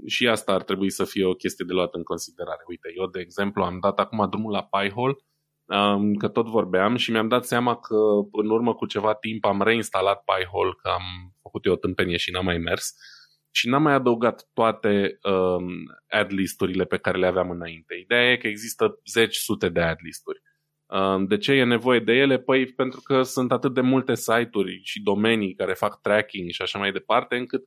[0.05, 2.63] și asta ar trebui să fie o chestie de luat în considerare.
[2.67, 5.15] Uite, eu de exemplu am dat acum drumul la Pi-hole,
[5.65, 7.95] um, că tot vorbeam și mi-am dat seama că
[8.31, 12.31] în urmă cu ceva timp am reinstalat Pi-hole, că am făcut eu o tâmpenie și
[12.31, 12.95] n-am mai mers
[13.57, 15.65] și n-am mai adăugat toate um,
[16.09, 17.95] ad listurile pe care le aveam înainte.
[17.95, 20.41] Ideea e că există zeci, sute de ad listuri.
[20.85, 22.39] Um, de ce e nevoie de ele?
[22.39, 26.79] Păi pentru că sunt atât de multe site-uri și domenii care fac tracking și așa
[26.79, 27.63] mai departe, încât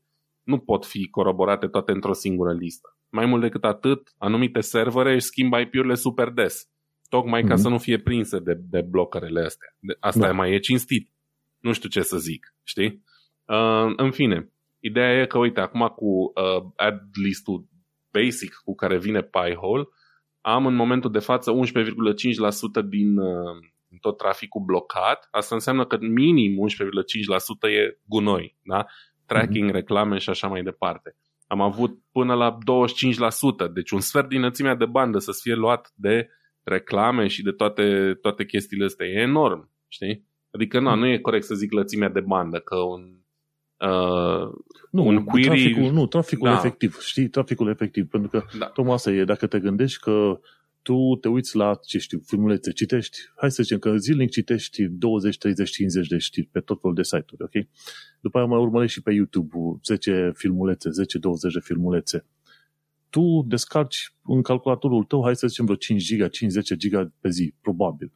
[0.50, 2.88] nu pot fi coroborate toate într-o singură listă.
[3.08, 6.70] Mai mult decât atât, anumite servere își schimbă IP-urile super des,
[7.08, 7.48] tocmai mm-hmm.
[7.48, 7.62] ca mhm.
[7.62, 9.68] să nu fie prinse de, de blocărele astea.
[10.00, 10.32] Asta da.
[10.32, 11.10] mai e cinstit.
[11.58, 13.04] Nu știu ce să zic, știi?
[13.44, 17.68] Uh, în fine, Ideea e că, uite, acum cu uh, ad list-ul
[18.12, 19.88] basic cu care vine Pi-hole,
[20.40, 23.56] am în momentul de față 11,5% din uh,
[24.00, 25.28] tot traficul blocat.
[25.30, 28.86] Asta înseamnă că minim 11,5% e gunoi, da?
[29.30, 29.74] Tracking, mm-hmm.
[29.74, 31.16] reclame și așa mai departe.
[31.46, 32.58] Am avut până la
[33.68, 36.28] 25%, deci un sfert din înălțimea de bandă să fie luat de
[36.62, 39.06] reclame și de toate, toate chestiile astea.
[39.06, 40.26] E enorm, știi?
[40.50, 43.20] Adică na, nu e corect să zic lățimea de bandă, că un
[43.76, 44.52] uh,
[44.90, 45.46] nu, un query...
[45.46, 46.54] Traficul, nu, traficul da.
[46.54, 48.66] efectiv, știi, traficul efectiv, pentru că da.
[48.66, 50.40] tocmai asta e, dacă te gândești că
[50.90, 55.38] tu te uiți la, ce știu, filmulețe, citești, hai să zicem că zilnic citești 20,
[55.38, 57.66] 30, 50 de știri pe tot felul de site-uri, ok?
[58.20, 60.92] După aia mai urmărești și pe YouTube 10 filmulețe, 10-20
[61.52, 62.26] de filmulețe.
[63.10, 66.30] Tu descarci în calculatorul tău, hai să zicem vreo 5 giga, 5-10
[66.76, 68.12] giga pe zi, probabil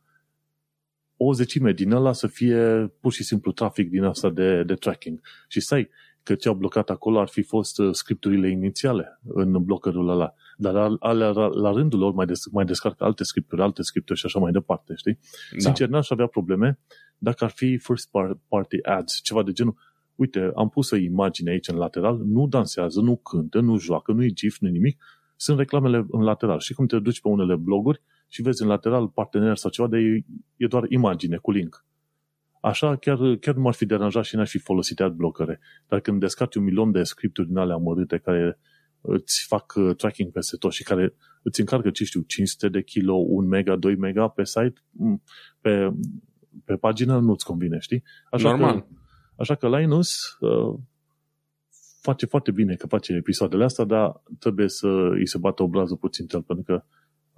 [1.17, 5.21] o zecime din ăla să fie pur și simplu trafic din asta de, de tracking.
[5.49, 5.91] Și stai,
[6.23, 10.35] că ce au blocat acolo ar fi fost uh, scripturile inițiale în blockerul ăla.
[10.57, 14.27] Dar alea, la, la rândul lor mai, des, mai descarcă alte scripturi, alte scripturi și
[14.27, 15.19] așa mai departe, știi?
[15.53, 15.59] Da.
[15.59, 16.79] Sincer, n-aș avea probleme
[17.19, 18.11] dacă ar fi first
[18.49, 19.77] party ads, ceva de genul.
[20.15, 24.25] Uite, am pus o imagine aici în lateral, nu dansează, nu cântă, nu joacă, nu
[24.25, 25.03] e GIF, nu nimic,
[25.37, 26.59] sunt reclamele în lateral.
[26.59, 29.99] Și cum te duci pe unele bloguri, și vezi în lateral partener sau ceva, de
[29.99, 30.25] e,
[30.57, 31.85] e doar imagine cu link.
[32.61, 35.61] Așa chiar, chiar nu m-ar fi deranjat și n-aș fi folosit adblockere.
[35.89, 38.59] Dar când descarci un milion de scripturi din alea amărâte care
[39.07, 43.15] îți fac uh, tracking peste tot și care îți încarcă, ce știu, 500 de kilo,
[43.15, 45.23] 1 mega, 2 mega pe site, mm,
[45.61, 45.93] pe,
[46.65, 48.03] pe pagină nu-ți convine, știi?
[48.31, 48.81] Așa Normal.
[48.81, 48.87] Că,
[49.37, 50.79] așa că Linus uh,
[52.01, 56.27] face foarte bine că face episoadele astea, dar trebuie să îi se bată obrazul puțin
[56.27, 56.85] tel, pentru că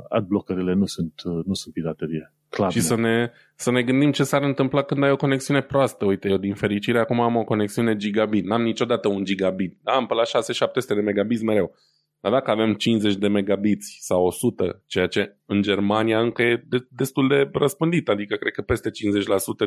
[0.08, 1.12] adblockerele nu sunt,
[1.44, 2.32] nu sunt piraterie.
[2.48, 6.04] Clar, și să ne, să ne gândim ce s-ar întâmpla când ai o conexiune proastă.
[6.04, 8.44] Uite, eu din fericire acum am o conexiune gigabit.
[8.44, 9.78] N-am niciodată un gigabit.
[9.82, 11.74] Da, am pe la 6-700 de megabit mereu.
[12.20, 16.86] Dar dacă avem 50 de megabiți sau 100, ceea ce în Germania încă e de,
[16.90, 18.92] destul de răspândit, adică cred că peste 50%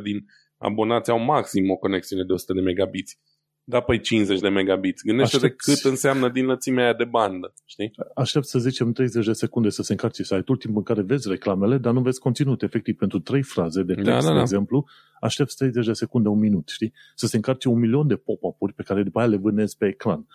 [0.03, 0.25] din
[0.57, 3.19] abonați au maxim o conexiune de 100 de megabiți
[3.69, 5.01] da, păi 50 de megabits.
[5.03, 7.91] Gândește de cât înseamnă din lățimea aia de bandă, știi?
[8.15, 11.77] Aștept să zicem 30 de secunde să se încarce site-ul, timp în care vezi reclamele,
[11.77, 12.61] dar nu vezi conținut.
[12.61, 14.33] Efectiv, pentru trei fraze de da, text, da, da, da.
[14.33, 14.85] de exemplu,
[15.21, 16.93] aștept 30 de secunde, un minut, știi?
[17.15, 20.27] Să se încarce un milion de pop-up-uri pe care după aia le vânezi pe ecran.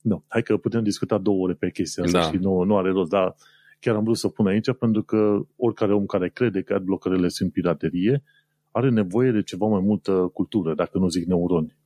[0.00, 2.30] Nu, hai că putem discuta două ore pe chestia asta da.
[2.30, 3.34] și nu, nu are rost, dar
[3.80, 7.52] chiar am vrut să pun aici pentru că oricare om care crede că adblockerele sunt
[7.52, 8.22] piraterie
[8.70, 11.78] are nevoie de ceva mai multă cultură, dacă nu zic neuroni.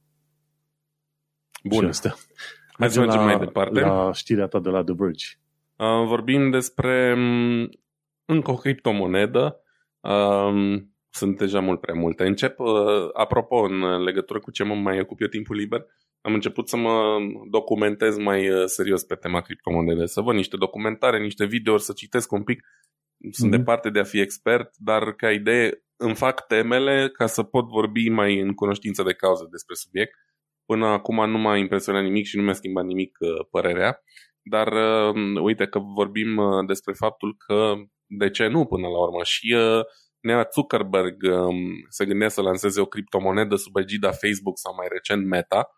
[1.69, 1.91] Bun.
[2.79, 3.81] Hai să mergem la, mai departe.
[3.81, 5.27] La știrea ta de la The Verge.
[5.77, 7.69] Uh, vorbim despre um,
[8.25, 9.61] încă o criptomonedă.
[10.01, 12.27] Uh, sunt deja mult prea multe.
[12.27, 15.87] Încep, uh, apropo, în legătură cu ce mă mai ocup eu timpul liber,
[16.21, 17.17] am început să mă
[17.51, 22.33] documentez mai uh, serios pe tema criptomonede, să văd niște documentare, niște videouri, să citesc
[22.33, 22.67] un pic.
[23.31, 23.57] Sunt mm-hmm.
[23.57, 28.09] departe de a fi expert, dar ca idee îmi fac temele ca să pot vorbi
[28.09, 30.15] mai în cunoștință de cauză despre subiect
[30.67, 34.01] Până acum nu m-a impresionat nimic și nu mi-a schimbat nimic uh, părerea,
[34.43, 37.75] dar uh, uite că vorbim uh, despre faptul că
[38.07, 39.57] de ce nu până la urmă și
[40.21, 41.57] Nea Zuckerberg um,
[41.89, 45.69] se gândea să lanseze o criptomonedă sub egida Facebook sau mai recent Meta.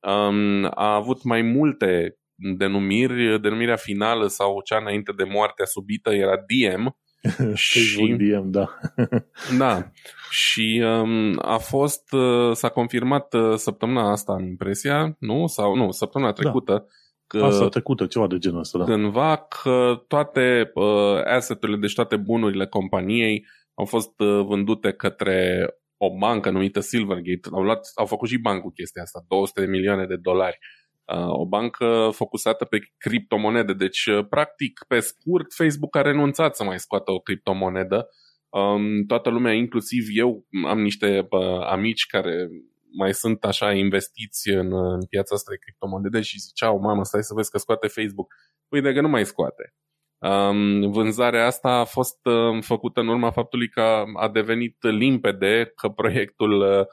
[0.00, 2.18] Um, a avut mai multe
[2.56, 3.40] denumiri.
[3.40, 6.96] Denumirea finală sau cea înainte de moartea subită era DM,
[7.54, 8.78] și, DM, da.
[9.58, 9.90] da.
[10.30, 15.46] Și um, a fost, uh, s-a confirmat uh, săptămâna asta, în impresia, nu?
[15.46, 16.40] Sau nu, săptămâna da.
[16.40, 16.84] trecută, da.
[17.26, 18.84] Că Asta trecută, ceva de genul ăsta, da.
[18.84, 26.16] Cândva că toate uh, asset-urile, deci toate bunurile companiei au fost uh, vândute către o
[26.18, 27.48] bancă numită Silvergate.
[27.52, 30.58] Au, luat, au făcut și bancul chestia asta, 200 de milioane de dolari.
[30.60, 30.85] Uh,
[31.28, 33.72] o bancă focusată pe criptomonede.
[33.72, 38.08] Deci, uh, practic, pe scurt, Facebook a renunțat să mai scoată o criptomonedă.
[38.48, 42.48] Um, toată lumea, inclusiv eu, am niște uh, amici care
[42.92, 47.34] mai sunt așa investiți în, în piața asta de criptomonede și ziceau, mamă, stai să
[47.34, 48.34] vezi că scoate Facebook.
[48.68, 49.74] Păi de că nu mai scoate.
[50.18, 55.88] Um, vânzarea asta a fost uh, făcută în urma faptului că a devenit limpede că
[55.88, 56.86] proiectul uh,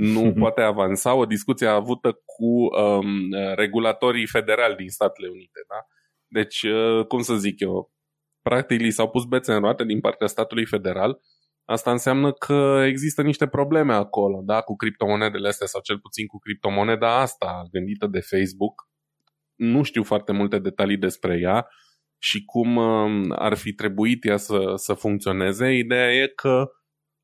[0.00, 1.14] nu poate avansa.
[1.14, 5.60] O discuție avută cu um, regulatorii federali din Statele Unite.
[5.68, 5.86] Da?
[6.26, 7.92] Deci, uh, cum să zic eu,
[8.42, 11.20] practic li s-au pus bețe în roate din partea statului federal
[11.70, 16.38] Asta înseamnă că există niște probleme acolo, da, cu criptomonedele astea sau cel puțin cu
[16.38, 18.88] criptomoneda asta gândită de Facebook.
[19.54, 21.68] Nu știu foarte multe detalii despre ea
[22.18, 25.72] și cum um, ar fi trebuit ea să, să funcționeze.
[25.72, 26.70] Ideea e că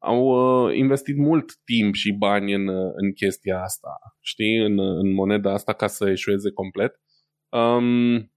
[0.06, 3.88] au uh, investit mult timp și bani în, în chestia asta,
[4.20, 7.00] știi, în, în moneda asta ca să eșueze complet.
[7.48, 8.32] Um,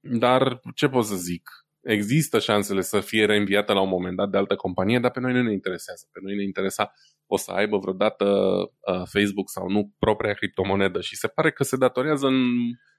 [0.00, 1.50] dar ce pot să zic?
[1.82, 5.32] există șansele să fie reînviată la un moment dat de altă companie, dar pe noi
[5.32, 6.08] nu ne interesează.
[6.12, 6.92] Pe noi ne interesa
[7.26, 11.76] o să aibă vreodată uh, Facebook sau nu propria criptomonedă și se pare că se
[11.76, 12.40] datorează în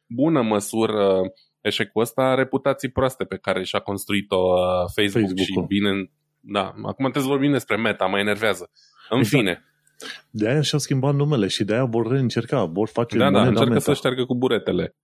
[0.07, 1.21] bună măsură
[1.61, 6.11] eșecul ăsta reputații proaste pe care și-a construit-o uh, Facebook, Facebook și bine...
[6.41, 8.69] Da, acum trebuie să vorbim despre Meta, mă enervează.
[9.09, 9.35] În exact.
[9.35, 9.65] fine.
[10.29, 13.69] De aia și-au schimbat numele și de aia vor reîncerca, vor face Da, da, încearcă
[13.69, 13.79] meta.
[13.79, 14.95] să șteargă cu buretele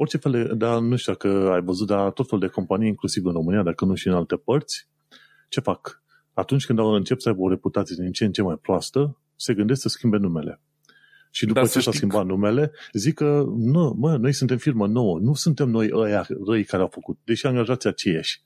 [0.00, 3.24] orice fel de, dar nu știu dacă ai văzut, dar tot felul de companii, inclusiv
[3.24, 4.88] în România, dacă nu și în alte părți,
[5.48, 6.02] ce fac?
[6.34, 9.54] Atunci când au încep să aibă o reputație din ce în ce mai proastă, se
[9.54, 10.60] gândesc să schimbe numele.
[11.30, 15.18] Și după da, ce s-a schimbat numele, zic că nu, mă, noi suntem firmă nouă,
[15.18, 18.42] nu suntem noi ăia răi care au făcut, deși angajați aceiași.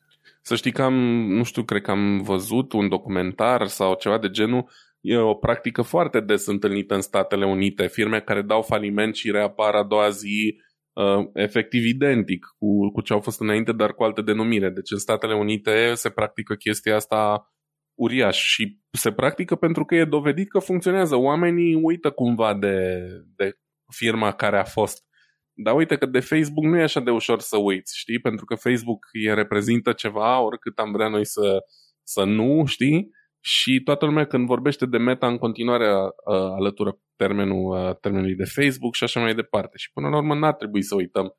[0.47, 0.95] Să știi că am,
[1.33, 5.83] nu știu, cred că am văzut un documentar sau ceva de genul, e o practică
[5.83, 10.57] foarte des întâlnită în Statele Unite, firme care dau faliment și reapar a doua zi
[10.93, 14.71] uh, efectiv identic cu, cu ce au fost înainte, dar cu alte denumire.
[14.71, 17.53] Deci în Statele Unite se practică chestia asta
[17.95, 21.17] uriaș și se practică pentru că e dovedit că funcționează.
[21.17, 22.99] Oamenii uită cumva de,
[23.37, 23.53] de
[23.93, 25.05] firma care a fost.
[25.57, 28.19] Dar uite că de Facebook nu e așa de ușor să uiți, știi?
[28.19, 31.65] Pentru că Facebook e reprezintă ceva, oricât am vrea noi să,
[32.03, 33.11] să nu, știi?
[33.41, 38.45] Și toată lumea când vorbește de meta în continuare uh, alătură termenul, uh, termenului de
[38.45, 39.77] Facebook și așa mai departe.
[39.77, 41.37] Și până la urmă n-ar trebui să uităm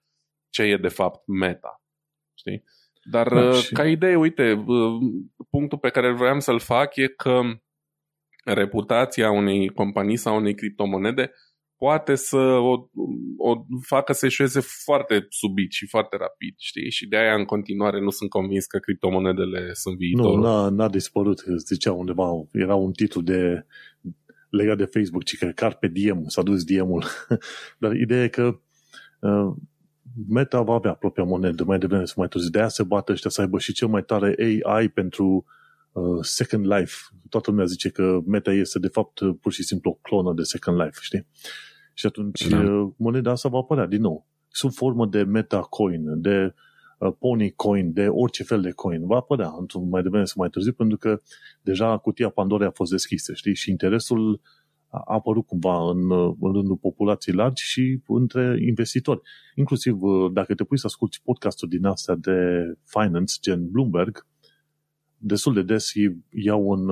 [0.50, 1.84] ce e de fapt meta.
[2.34, 2.64] Știi?
[3.04, 3.74] Dar da, uh, și...
[3.74, 4.94] ca idee, uite, uh,
[5.50, 7.42] punctul pe care vreau să-l fac e că
[8.46, 11.32] reputația unei companii sau unei criptomonede
[11.78, 12.90] poate să o,
[13.38, 16.92] o facă să eșueze foarte subit și foarte rapid, știi?
[16.92, 20.40] Și de aia în continuare nu sunt convins că criptomonedele sunt viitorul.
[20.40, 23.66] Nu, n-a, n-a dispărut, zicea undeva, era un titlu de
[24.50, 27.04] legat de Facebook, ci că Carpe Diem, s-a dus Diemul.
[27.80, 28.60] Dar ideea e că
[29.20, 29.54] uh,
[30.30, 32.50] Meta va avea propria monedă mai devreme sau mai târziu.
[32.50, 35.54] De aia se bată ăștia să aibă și cel mai tare AI pentru uh,
[36.22, 36.94] Second Life.
[37.30, 40.78] Toată lumea zice că Meta este de fapt pur și simplu o clonă de Second
[40.78, 41.28] Life, știi?
[41.94, 42.60] Și atunci da.
[42.60, 44.28] Uh, moneda asta va apărea din nou.
[44.48, 46.54] Sub formă de Meta Coin, de
[47.00, 49.06] uh, Pony Coin, de orice fel de coin.
[49.06, 51.22] Va apărea într-un mai devreme sau mai târziu, pentru că
[51.62, 53.56] deja cutia Pandorei a fost deschisă, știi?
[53.56, 54.42] Și interesul
[54.90, 59.22] a apărut cumva în, uh, în rândul populației largi și între investitori.
[59.56, 59.98] Inclusiv
[60.34, 62.38] dacă te pui să asculti podcasturi din astea de
[62.84, 64.26] finance, gen Bloomberg,
[65.18, 65.92] destul de des
[66.30, 66.92] iau în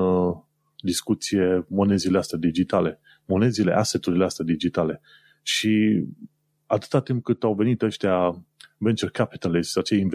[0.81, 5.01] discuție monezile astea digitale monezile, asseturile astea digitale.
[5.41, 6.03] Și
[6.65, 8.45] atâta timp cât au venit ăștia
[8.77, 10.07] venture capitalists, acei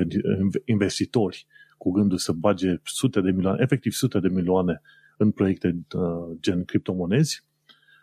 [0.64, 1.46] investitori,
[1.78, 4.80] cu gândul să bage sute de milioane, efectiv sute de milioane
[5.16, 7.46] în proiecte uh, gen criptomonezi,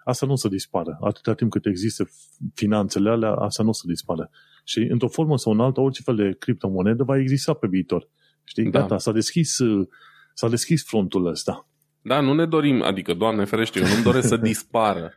[0.03, 0.97] asta nu o să dispară.
[1.01, 2.07] Atâta timp cât există
[2.53, 4.29] finanțele alea, asta nu o să dispară.
[4.63, 8.09] Și într-o formă sau în alta, orice fel de criptomonedă va exista pe viitor.
[8.45, 8.69] Știi?
[8.69, 8.79] Da.
[8.79, 9.87] Gata, s-a deschis, uh,
[10.33, 11.67] s-a deschis frontul ăsta.
[12.01, 15.13] Da, nu ne dorim, adică, Doamne ferește, eu nu-mi doresc să dispară,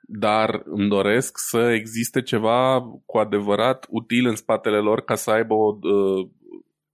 [0.00, 5.54] dar îmi doresc să existe ceva cu adevărat util în spatele lor ca să aibă
[5.54, 6.28] o, uh,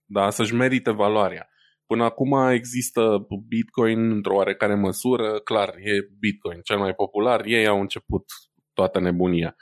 [0.04, 1.48] da, să-și merite valoarea.
[1.86, 7.80] Până acum există Bitcoin într-o oarecare măsură, clar, e Bitcoin cel mai popular, ei au
[7.80, 8.24] început
[8.72, 9.56] toată nebunia.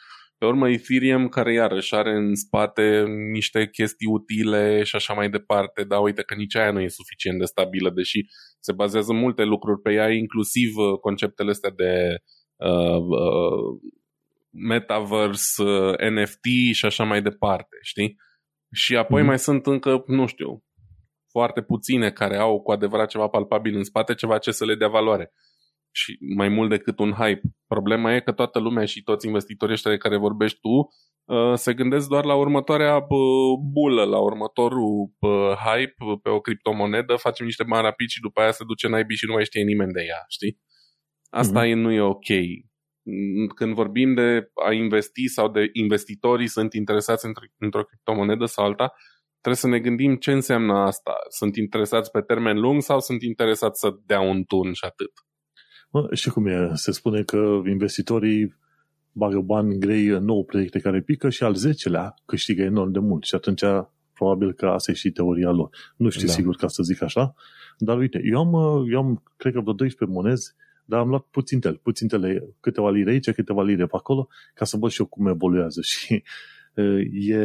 [0.45, 5.85] Pe urmă, Ethereum, care iarăși are în spate niște chestii utile și așa mai departe,
[5.85, 8.21] dar uite că nici aia nu e suficient de stabilă, deși
[8.61, 12.17] se bazează multe lucruri pe ea, inclusiv uh, conceptele astea de
[12.57, 13.91] uh, uh,
[14.51, 18.17] metaverse, uh, NFT și așa mai departe, știi?
[18.73, 19.27] Și apoi mm-hmm.
[19.27, 20.65] mai sunt încă, nu știu,
[21.31, 24.89] foarte puține care au cu adevărat ceva palpabil în spate, ceva ce să le dea
[24.89, 25.33] valoare
[25.95, 27.41] și mai mult decât un hype.
[27.67, 31.75] Problema e că toată lumea și toți investitorii ăștia de care vorbești tu uh, se
[31.75, 37.65] gândesc doar la următoarea uh, bulă, la următorul uh, hype pe o criptomonedă, facem niște
[37.69, 40.25] bani rapid și după aia se duce naibii și nu mai știe nimeni de ea,
[40.29, 40.59] știi?
[41.31, 41.71] Asta mm-hmm.
[41.71, 42.31] e, nu e ok.
[43.55, 48.93] Când vorbim de a investi sau de investitorii sunt interesați într- într-o criptomonedă sau alta,
[49.41, 51.13] trebuie să ne gândim ce înseamnă asta.
[51.29, 55.13] Sunt interesați pe termen lung sau sunt interesați să dea un tun și atât?
[55.95, 56.71] Mă, și cum e?
[56.75, 58.55] Se spune că investitorii
[59.13, 63.25] bagă bani grei în nou proiecte care pică și al zecelea câștigă enorm de mult.
[63.25, 63.63] Și atunci
[64.13, 65.71] probabil că asta e și teoria lor.
[65.97, 66.33] Nu știu da.
[66.33, 67.35] sigur ca să zic așa,
[67.79, 68.55] dar uite, eu am,
[68.91, 70.55] eu am cred că vreo 12 monezi,
[70.85, 74.65] dar am luat puțin tel, puțin tele, câteva lire aici, câteva lire pe acolo, ca
[74.65, 75.81] să văd și eu cum evoluează.
[75.91, 76.23] Și
[77.13, 77.37] e,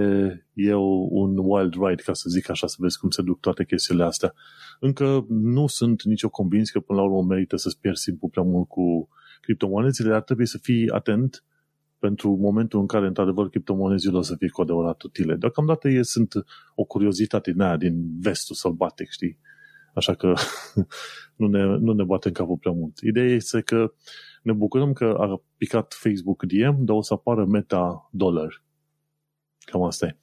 [0.54, 0.74] e
[1.10, 4.34] un wild ride, ca să zic așa, să vezi cum se duc toate chestiile astea.
[4.80, 8.68] Încă nu sunt nicio convins că până la urmă merită să-ți pierzi timpul prea mult
[8.68, 9.10] cu
[9.42, 11.44] criptomonezile, dar trebuie să fii atent
[12.00, 15.36] pentru momentul în care, într-adevăr, criptomonezile o să fie cu adevărat utile.
[15.36, 16.34] Deocamdată ei sunt
[16.76, 19.40] o curiozitate din aia, din vestul sălbatic, știi?
[19.94, 20.34] Așa că
[21.40, 22.98] nu ne, nu ne batem capul prea mult.
[23.00, 23.94] Ideea este că
[24.42, 28.64] ne bucurăm că a picat Facebook DM, dar o să apară Meta Dollar.
[29.70, 30.18] Cam asta e.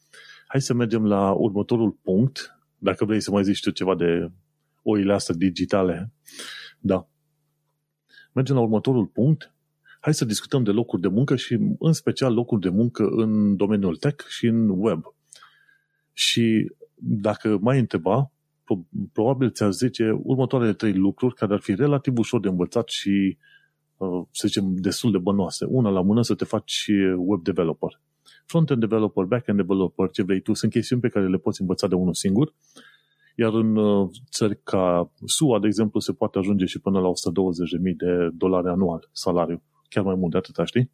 [0.47, 4.31] Hai să mergem la următorul punct, dacă vrei să mai zici tu ceva de
[4.83, 6.13] oile astea digitale.
[6.79, 7.09] Da.
[8.33, 9.55] Mergem la următorul punct.
[10.01, 13.97] Hai să discutăm de locuri de muncă și în special locuri de muncă în domeniul
[13.97, 15.03] tech și în web.
[16.13, 18.33] Și dacă mai întreba,
[19.13, 23.39] probabil ți-ar zice următoarele trei lucruri care ar fi relativ ușor de învățat și,
[23.97, 25.65] uh, să zicem, destul de bănoase.
[25.69, 28.01] Una la mână să te faci web developer
[28.47, 31.95] front-end developer, back-end developer, ce vrei tu, sunt chestiuni pe care le poți învăța de
[31.95, 32.55] unul singur,
[33.37, 37.13] iar în uh, țări ca SUA, de exemplu, se poate ajunge și până la 120.000
[37.97, 40.91] de dolari anual salariu, chiar mai mult de atâta, știi?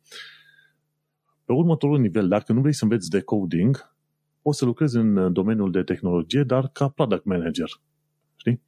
[1.45, 3.95] Pe următorul nivel, dacă nu vrei să înveți de coding,
[4.43, 7.69] poți să lucrezi în domeniul de tehnologie, dar ca product manager,
[8.37, 8.63] știi?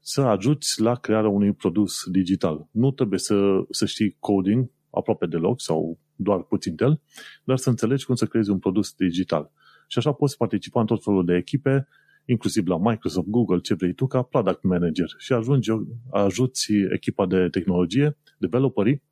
[0.00, 2.68] Să ajuți la crearea unui produs digital.
[2.70, 7.00] Nu trebuie să, să știi coding aproape deloc sau doar puțin el,
[7.44, 9.50] dar să înțelegi cum să creezi un produs digital.
[9.88, 11.88] Și așa poți participa în tot felul de echipe,
[12.24, 15.70] inclusiv la Microsoft, Google, ce vrei tu, ca product manager și ajungi,
[16.10, 19.02] ajuți echipa de tehnologie, developerii,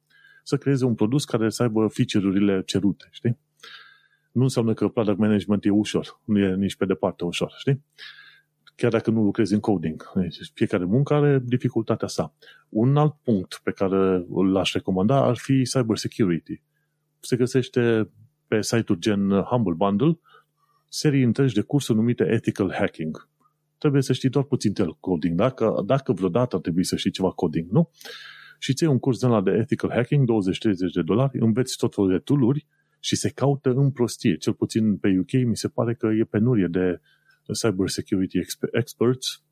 [0.42, 3.38] să creeze un produs care să aibă feature-urile cerute, știi?
[4.32, 7.84] Nu înseamnă că product management e ușor, nu e nici pe departe ușor, știi?
[8.76, 10.12] Chiar dacă nu lucrezi în coding.
[10.14, 12.34] Deci fiecare muncă are dificultatea sa.
[12.68, 16.62] Un alt punct pe care l-aș recomanda ar fi cyber security
[17.24, 18.10] se găsește
[18.48, 20.18] pe site-uri gen Humble Bundle
[20.94, 23.28] serii întregi de cursuri numite Ethical Hacking.
[23.78, 25.37] Trebuie să știi doar puțin tel coding.
[25.37, 27.90] Dacă, dacă vreodată ar trebui să știi ceva coding, nu?
[28.58, 30.30] Și ți un curs de la de Ethical Hacking, 20-30
[30.94, 32.62] de dolari, înveți tot felul de tool
[33.00, 34.37] și se caută în prostie.
[34.37, 37.00] Cel puțin pe UK mi se pare că e penurie de
[37.52, 38.38] cyber security
[38.72, 39.42] experts.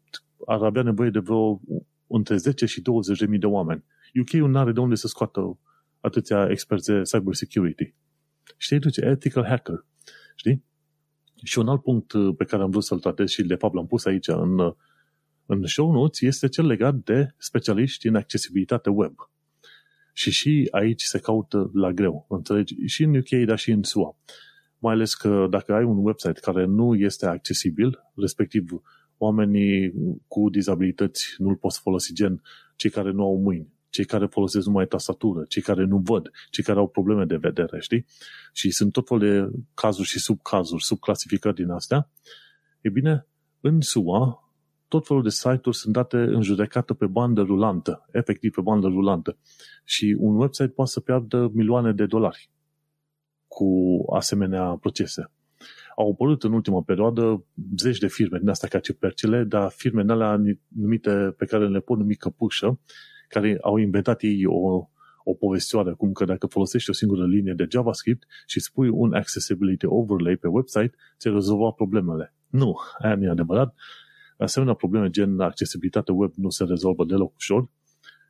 [0.46, 1.60] Ar avea nevoie de vreo
[2.06, 3.84] între 10 și 20 de mii de oameni.
[4.20, 5.58] UK-ul nu are de unde să scoată
[6.02, 7.94] atâția experți de cyber security.
[8.56, 9.84] Știi, duce ethical hacker.
[10.36, 10.64] Știi?
[11.44, 13.86] Și un alt punct uh, pe care am vrut să-l tratez și de fapt l-am
[13.86, 14.72] pus aici în, uh,
[15.46, 19.14] în show notes este cel legat de specialiști în accesibilitate web.
[20.12, 22.74] Și și aici se caută la greu, înțelegi?
[22.86, 24.16] Și în UK, dar și în SUA.
[24.78, 28.70] Mai ales că dacă ai un website care nu este accesibil, respectiv
[29.18, 29.92] oamenii
[30.28, 32.42] cu dizabilități nu-l poți folosi, gen
[32.76, 36.64] cei care nu au mâini, cei care folosesc numai tastatură, cei care nu văd, cei
[36.64, 38.06] care au probleme de vedere, știi?
[38.52, 42.10] Și sunt tot felul de cazuri și subcazuri, subclasificări din astea.
[42.80, 43.26] E bine,
[43.60, 44.52] în SUA,
[44.88, 49.38] tot felul de site-uri sunt date în judecată pe bandă rulantă, efectiv pe bandă rulantă.
[49.84, 52.50] Și un website poate să piardă milioane de dolari
[53.46, 53.66] cu
[54.12, 55.30] asemenea procese.
[55.96, 57.44] Au apărut în ultima perioadă
[57.78, 61.80] zeci de firme din astea ca ciupercile, dar firme din alea numite, pe care le
[61.80, 62.80] pot numi căpușă,
[63.32, 64.88] care au inventat ei o,
[65.24, 69.86] o povestioară, cum că dacă folosești o singură linie de JavaScript și spui un accessibility
[69.86, 72.34] overlay pe website, ți rezolva problemele.
[72.48, 73.74] Nu, aia nu e adevărat.
[74.38, 77.68] Asemenea probleme gen accesibilitate web nu se rezolvă deloc ușor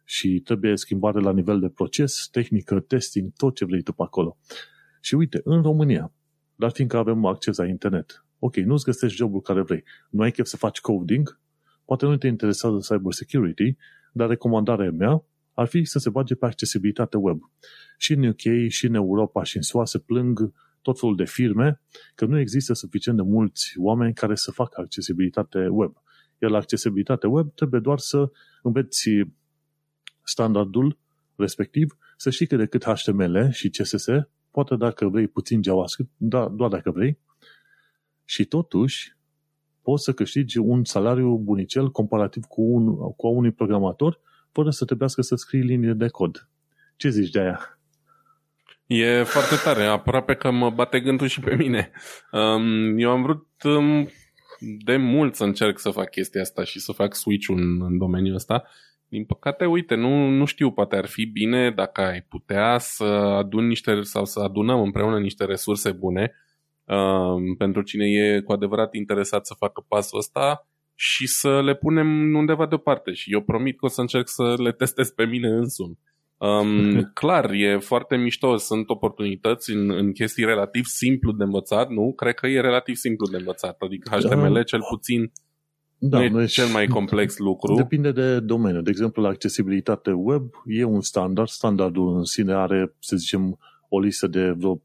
[0.05, 4.37] și trebuie schimbare la nivel de proces, tehnică, testing, tot ce vrei tu pe acolo.
[5.01, 6.13] Și uite, în România,
[6.55, 10.47] dar fiindcă avem acces la internet, ok, nu-ți găsești jobul care vrei, nu ai chef
[10.47, 11.41] să faci coding,
[11.85, 13.77] poate nu te interesează cyber security,
[14.13, 17.41] dar recomandarea mea ar fi să se bage pe accesibilitate web.
[17.99, 20.53] Și în UK, și în Europa, și în SUA se plâng
[20.83, 21.81] tot felul de firme
[22.15, 25.93] că nu există suficient de mulți oameni care să facă accesibilitate web.
[26.39, 28.31] Iar la accesibilitate web trebuie doar să
[28.63, 29.09] înveți
[30.23, 30.99] standardul
[31.37, 34.07] respectiv, să știi că de cât HTML și CSS,
[34.51, 37.19] poate dacă vrei puțin JavaScript, da, doar dacă vrei,
[38.25, 39.17] și totuși
[39.83, 44.21] poți să câștigi un salariu bunicel comparativ cu, un, cu unui programator
[44.53, 46.49] fără să trebuiască să scrii linie de cod.
[46.97, 47.79] Ce zici de aia?
[48.87, 51.91] E foarte tare, aproape că mă bate gândul și pe mine.
[52.33, 54.09] Um, eu am vrut um,
[54.85, 58.35] de mult să încerc să fac chestia asta și să fac switch-ul în, în domeniul
[58.35, 58.65] ăsta.
[59.09, 63.67] Din păcate, uite, nu, nu știu, poate ar fi bine dacă ai putea să adun
[63.67, 66.33] niște sau să adunăm împreună niște resurse bune
[66.85, 72.35] um, pentru cine e cu adevărat interesat să facă pasul ăsta și să le punem
[72.35, 73.13] undeva deoparte.
[73.13, 75.99] Și eu promit că o să încerc să le testez pe mine însumi.
[76.37, 82.13] Um, clar, e foarte mișto, sunt oportunități în, în chestii relativ simplu de învățat, nu?
[82.13, 84.63] Cred că e relativ simplu de învățat, adică HTML da.
[84.63, 85.33] cel puțin
[86.05, 87.75] da, nu e nu cel mai complex lucru.
[87.75, 88.81] Depinde de domeniu.
[88.81, 91.49] De exemplu, la accesibilitate web e un standard.
[91.49, 93.59] Standardul în sine are, să zicem,
[93.95, 94.81] o listă de vreo 40-50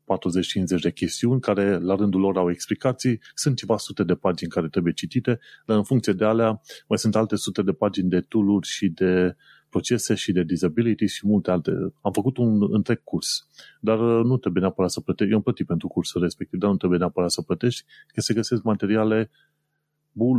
[0.82, 3.20] de chestiuni care la rândul lor au explicații.
[3.34, 7.16] Sunt ceva sute de pagini care trebuie citite, dar în funcție de alea mai sunt
[7.16, 9.36] alte sute de pagini de tool și de
[9.70, 11.72] procese și de disability și multe alte.
[12.02, 13.48] Am făcut un întreg curs,
[13.80, 15.32] dar uh, nu trebuie neapărat să plătești.
[15.32, 18.64] Eu am plătit pentru cursul respectiv, dar nu trebuie neapărat să plătești, că se găsesc
[18.64, 19.30] materiale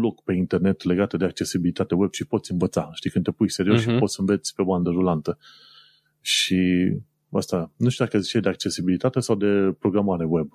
[0.01, 2.91] loc pe internet legate de accesibilitate web și poți învăța.
[2.95, 3.83] Știi, când te pui serios uh-huh.
[3.83, 3.99] și mhm.
[3.99, 5.39] poți să înveți pe bandă rulantă.
[6.21, 6.93] Și
[7.33, 10.49] asta, nu știu dacă zice de accesibilitate sau de programare web.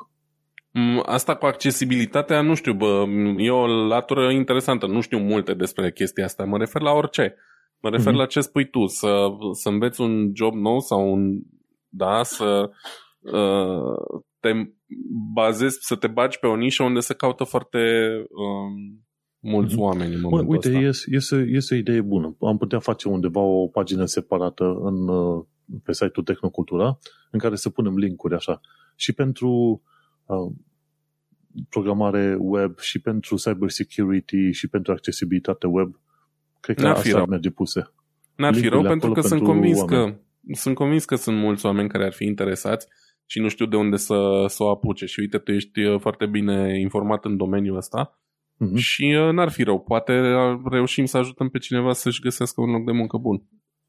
[0.72, 3.04] Mm, asta cu accesibilitatea, nu știu, bă,
[3.38, 4.88] e o latură interesantă.
[4.88, 6.44] Nu știu multe despre chestia asta.
[6.44, 7.36] Mă refer la orice.
[7.80, 8.18] Mă refer mm-hmm.
[8.18, 11.42] la ce spui tu, să, să înveți un job nou sau un,
[11.90, 12.70] da, să
[13.20, 14.52] uh, te
[15.34, 17.80] bazezi, să te bagi pe o nișă unde se caută foarte
[18.20, 19.00] uh,
[19.40, 19.80] mulți mm-hmm.
[19.80, 20.88] oameni în momentul Uite, ăsta.
[20.88, 22.36] Este, este, este o idee bună.
[22.40, 25.46] Am putea face undeva o pagină separată în, uh,
[25.84, 27.00] pe site-ul Tehnocultura
[27.32, 28.62] în care să punem linkuri așa.
[28.96, 29.82] Și pentru
[30.26, 30.52] uh,
[31.70, 35.96] programare web și pentru cyber security și pentru accesibilitate web
[36.64, 37.26] Cred că N-ar fi rău.
[37.26, 37.94] merge puse.
[38.36, 40.12] N-ar fi rău pentru că pentru sunt convins oameni.
[40.12, 42.88] că sunt convins că sunt mulți oameni care ar fi interesați
[43.26, 45.06] și nu știu de unde să, să o apuce.
[45.06, 48.20] Și uite, tu ești uh, foarte bine informat în domeniul ăsta
[48.56, 48.76] uh-huh.
[48.76, 49.80] și uh, n-ar fi rău.
[49.80, 50.22] Poate
[50.72, 53.44] reușim să ajutăm pe cineva să-și găsească un loc de muncă bun.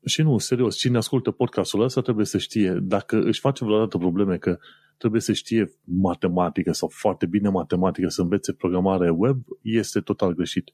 [0.05, 4.36] Și nu, serios, cine ascultă podcastul ăsta trebuie să știe, dacă își face vreodată probleme
[4.36, 4.59] că
[4.96, 10.70] trebuie să știe matematică sau foarte bine matematică, să învețe programare web, este total greșit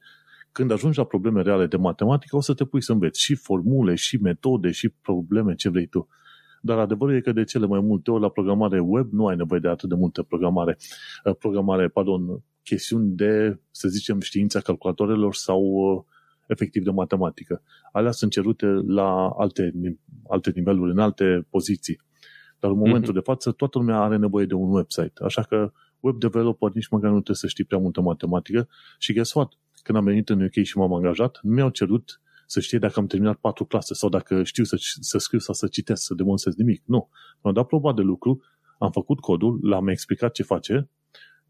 [0.51, 3.95] când ajungi la probleme reale de matematică, o să te pui să înveți și formule,
[3.95, 6.07] și metode, și probleme, ce vrei tu.
[6.61, 9.59] Dar adevărul e că de cele mai multe ori la programare web nu ai nevoie
[9.59, 10.77] de atât de multă programare,
[11.23, 16.03] uh, programare, pardon, chestiuni de, să zicem, știința calculatoarelor sau uh,
[16.47, 17.61] efectiv de matematică.
[17.91, 19.73] Alea sunt cerute la alte,
[20.29, 22.01] alte niveluri, în alte poziții.
[22.59, 23.15] Dar în momentul mm-hmm.
[23.15, 25.13] de față, toată lumea are nevoie de un website.
[25.23, 28.67] Așa că web developer nici măcar nu trebuie să știi prea multă matematică
[28.97, 29.53] și guess what?
[29.83, 33.07] când am venit în UK și m-am angajat, nu mi-au cerut să știe dacă am
[33.07, 36.83] terminat patru clase sau dacă știu să, să scriu sau să citesc, să demonstrez nimic.
[36.85, 37.09] Nu.
[37.41, 38.41] M-am dat proba de lucru,
[38.79, 40.89] am făcut codul, l-am explicat ce face,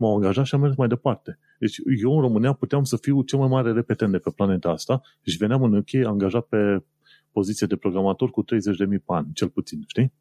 [0.02, 1.40] m-au angajat și am mers mai departe.
[1.60, 5.02] Deci eu în România puteam să fiu cel mai mare repetent de pe planeta asta
[5.22, 6.84] și veneam în UK angajat pe
[7.32, 8.48] poziție de programator cu 30.000
[8.88, 10.14] pe an, cel puțin, știi?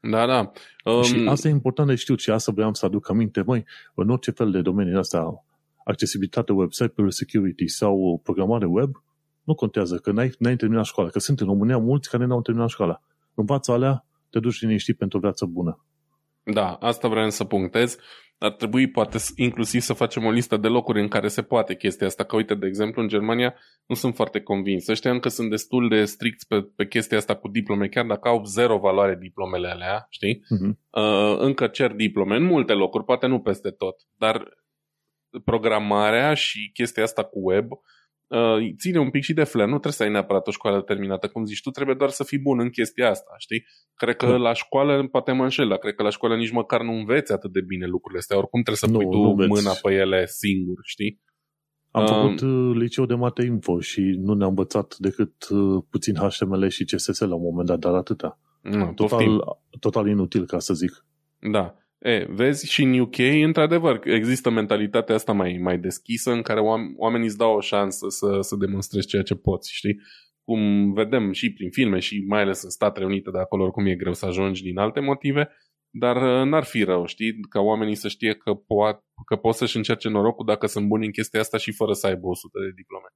[0.00, 0.52] Da, da.
[0.84, 1.02] Um...
[1.02, 3.42] Și asta e important de știut și asta vreau să aduc aminte.
[3.42, 5.44] Măi, în orice fel de domenii astea,
[5.84, 8.90] accesibilitate web, cyber security sau programare web,
[9.44, 12.68] nu contează că n-ai, n-ai terminat școala, că sunt în România mulți care n-au terminat
[12.68, 13.02] școala.
[13.34, 15.84] Învață alea, te duci liniștit pentru o viață bună.
[16.52, 17.98] Da, asta vreau să punctez.
[18.38, 22.06] Ar trebui poate inclusiv să facem o listă de locuri în care se poate chestia
[22.06, 22.24] asta.
[22.24, 23.54] Că uite, de exemplu, în Germania
[23.86, 24.88] nu sunt foarte convins.
[24.88, 28.44] Ăștia încă sunt destul de stricți pe, pe chestia asta cu diplome, chiar dacă au
[28.44, 30.36] zero valoare diplomele alea, știi?
[30.36, 30.70] Uh-huh.
[30.90, 33.96] Uh, încă cer diplome în multe locuri, poate nu peste tot.
[34.16, 34.48] Dar
[35.44, 37.78] programarea și chestia asta cu web uh,
[38.78, 39.66] ține un pic și de flair.
[39.66, 42.38] Nu trebuie să ai neapărat o școală terminată, cum zici tu, trebuie doar să fii
[42.38, 43.64] bun în chestia asta, știi?
[43.94, 44.36] Cred că da.
[44.36, 47.52] la școală, poate mă înșel, dar cred că la școală nici măcar nu înveți atât
[47.52, 48.36] de bine lucrurile astea.
[48.36, 51.20] Oricum trebuie să nu, pui tu mâna pe ele singur, știi?
[51.90, 56.14] Am um, făcut uh, liceu de mate info și nu ne-am învățat decât uh, puțin
[56.14, 58.40] HTML și CSS la un moment dat, dar atâta.
[58.62, 59.42] Nu, total,
[59.80, 61.04] total inutil, ca să zic.
[61.52, 61.74] Da.
[61.98, 66.60] E, vezi, și în UK, într-adevăr, există mentalitatea asta mai, mai deschisă în care
[66.96, 70.00] oamenii îți dau o șansă să, să demonstrezi ceea ce poți, știi?
[70.44, 73.94] Cum vedem și prin filme și mai ales în Statele Unite, de acolo oricum e
[73.94, 75.48] greu să ajungi din alte motive,
[75.90, 77.40] dar uh, n-ar fi rău, știi?
[77.40, 81.12] Ca oamenii să știe că, po- că pot să-și încerce norocul dacă sunt buni în
[81.12, 83.06] chestia asta și fără să aibă 100 de diplome.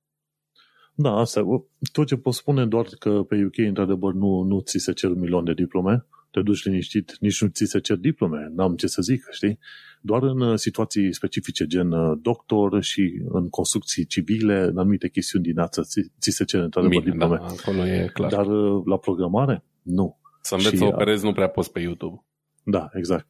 [0.95, 1.45] Da, asta
[1.93, 5.19] tot ce pot spune doar că pe UK, într-adevăr, nu, nu ți se cer un
[5.19, 9.03] milion de diplome, te duci liniștit, nici nu ți se cer diplome, n-am ce să
[9.03, 9.59] zic, știi?
[10.01, 15.45] Doar în uh, situații specifice, gen uh, doctor și în construcții civile, în anumite chestiuni
[15.45, 17.37] din ață, ți, ți se cer într-adevăr Bine, diplome.
[17.37, 18.31] Da, acolo e clar.
[18.31, 18.47] Dar
[18.85, 20.19] la programare, nu.
[20.41, 22.25] Să înveți să operezi nu prea poți pe YouTube.
[22.65, 23.27] Da, exact.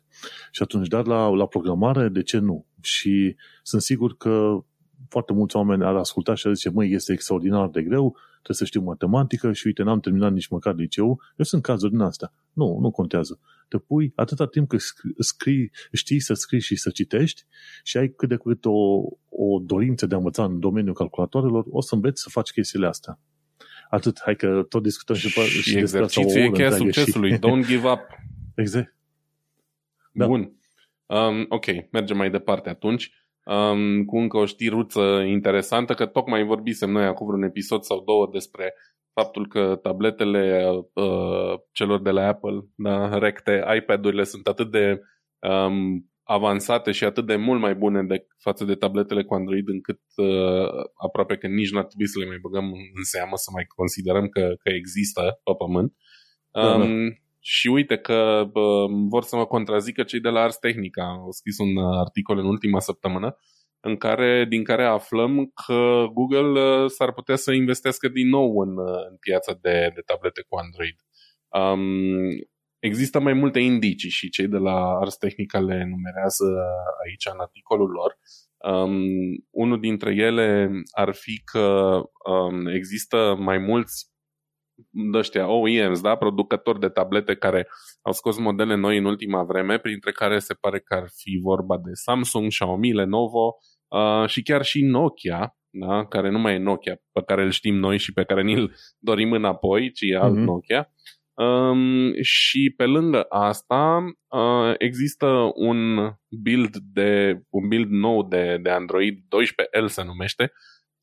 [0.51, 2.67] Și atunci, dar la, la programare, de ce nu?
[2.81, 4.65] Și sunt sigur că
[5.09, 8.65] foarte mulți oameni ar asculta și ar zice, măi, este extraordinar de greu, trebuie să
[8.65, 11.21] știu matematică și uite, n-am terminat nici măcar liceu.
[11.37, 12.33] Eu sunt cazuri din astea.
[12.53, 13.41] Nu, nu contează.
[13.69, 14.81] Te pui atâta timp cât
[15.19, 17.45] scrii, știi să scrii și să citești
[17.83, 21.81] și ai cât de cât o, o dorință de a învăța în domeniul calculatoarelor, o
[21.81, 23.19] să înveți să faci chestiile astea.
[23.91, 27.31] Atât, hai că tot discutăm și, și, și exercițiul e cheia succesului.
[27.31, 27.39] Și...
[27.39, 28.01] Don't give up.
[28.55, 28.97] Exact.
[30.13, 30.27] Da.
[30.27, 30.53] Bun.
[31.07, 33.13] Um, ok, mergem mai departe atunci.
[33.45, 38.29] Um, cu încă o știruță interesantă, că tocmai vorbisem noi acum vreun episod sau două
[38.33, 38.75] despre
[39.13, 45.01] faptul că tabletele uh, celor de la Apple, da, recte, iPad-urile sunt atât de
[45.39, 50.01] um, avansate și atât de mult mai bune de, față de tabletele cu Android încât
[50.17, 50.69] uh,
[51.07, 54.29] aproape că nici nu ar trebui să le mai băgăm în seamă, să mai considerăm
[54.29, 55.93] că, că există pe pământ.
[56.51, 57.22] Um, uh-huh.
[57.45, 61.05] Și uite că bă, vor să mă contrazică cei de la Ars Technica.
[61.05, 63.37] Au scris un articol în ultima săptămână
[63.81, 68.77] în care, din care aflăm că Google uh, s-ar putea să investească din nou în,
[68.77, 70.97] uh, în piața de, de tablete cu Android.
[71.49, 72.47] Um,
[72.79, 76.45] există mai multe indicii și cei de la Ars Technica le numerează
[77.05, 78.19] aici în articolul lor.
[78.73, 78.95] Um,
[79.51, 84.12] unul dintre ele ar fi că um, există mai mulți
[85.15, 87.69] ăștia OEMs, da, producători de tablete care
[88.03, 91.79] au scos modele noi în ultima vreme, printre care se pare că ar fi vorba
[91.79, 93.57] de Samsung, Xiaomi, Lenovo
[93.89, 97.75] uh, și chiar și Nokia, da, care nu mai e Nokia pe care îl știm
[97.75, 98.75] noi și pe care ni-l
[99.09, 100.45] dorim înapoi, ci e alt mm-hmm.
[100.45, 100.89] Nokia.
[101.35, 106.11] Um, și pe lângă asta uh, există un
[106.43, 110.53] build de un build nou de, de Android 12L se numește,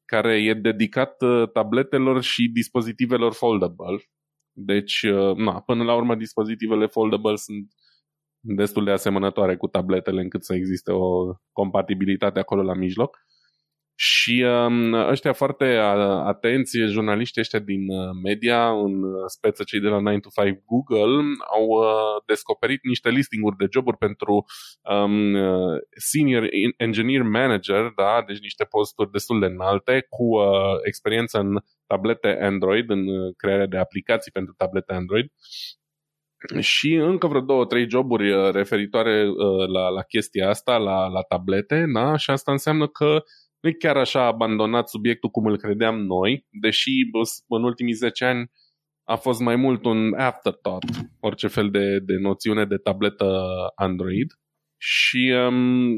[0.10, 4.04] care e dedicat uh, tabletelor și dispozitivelor foldable.
[4.52, 7.68] Deci, uh, na, până la urmă, dispozitivele foldable sunt
[8.40, 13.18] destul de asemănătoare cu tabletele încât să existe o compatibilitate acolo la mijloc.
[14.02, 15.66] Și um, ăștia foarte
[16.26, 20.60] atenți, jurnaliștii ăștia din uh, media, în uh, speță cei de la 9 to 5
[20.66, 21.24] Google,
[21.56, 24.46] au uh, descoperit niște listinguri de joburi pentru
[24.82, 25.78] um, uh,
[26.12, 26.48] Senior
[26.78, 28.24] Engineer Manager, da?
[28.28, 30.46] deci niște posturi destul de înalte, cu uh,
[30.84, 33.06] experiență în tablete Android, în
[33.38, 35.32] crearea de aplicații pentru tablete Android.
[36.60, 41.86] Și încă vreo două, trei joburi referitoare uh, la, la chestia asta, la, la tablete,
[41.94, 42.16] da?
[42.16, 43.24] și asta înseamnă că
[43.62, 46.92] nu e chiar așa abandonat subiectul cum îl credeam noi, deși
[47.48, 48.52] în ultimii 10 ani
[49.04, 50.84] a fost mai mult un afterthought,
[51.20, 53.42] orice fel de, de noțiune de tabletă
[53.76, 54.32] Android
[54.78, 55.94] și um,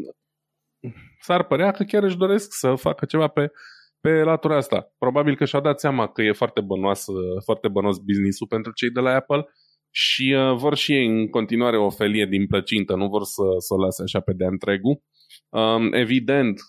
[1.19, 3.51] s-ar părea că chiar își doresc să facă ceva pe,
[3.99, 4.93] pe latura asta.
[4.97, 7.05] Probabil că și-a dat seama că e foarte bănoas,
[7.43, 9.45] foarte bănos business-ul pentru cei de la Apple
[9.93, 13.73] și uh, vor și ei în continuare o felie din plăcintă, nu vor să, să
[13.73, 15.01] o lase așa pe de întregul.
[15.49, 16.59] Um, evident,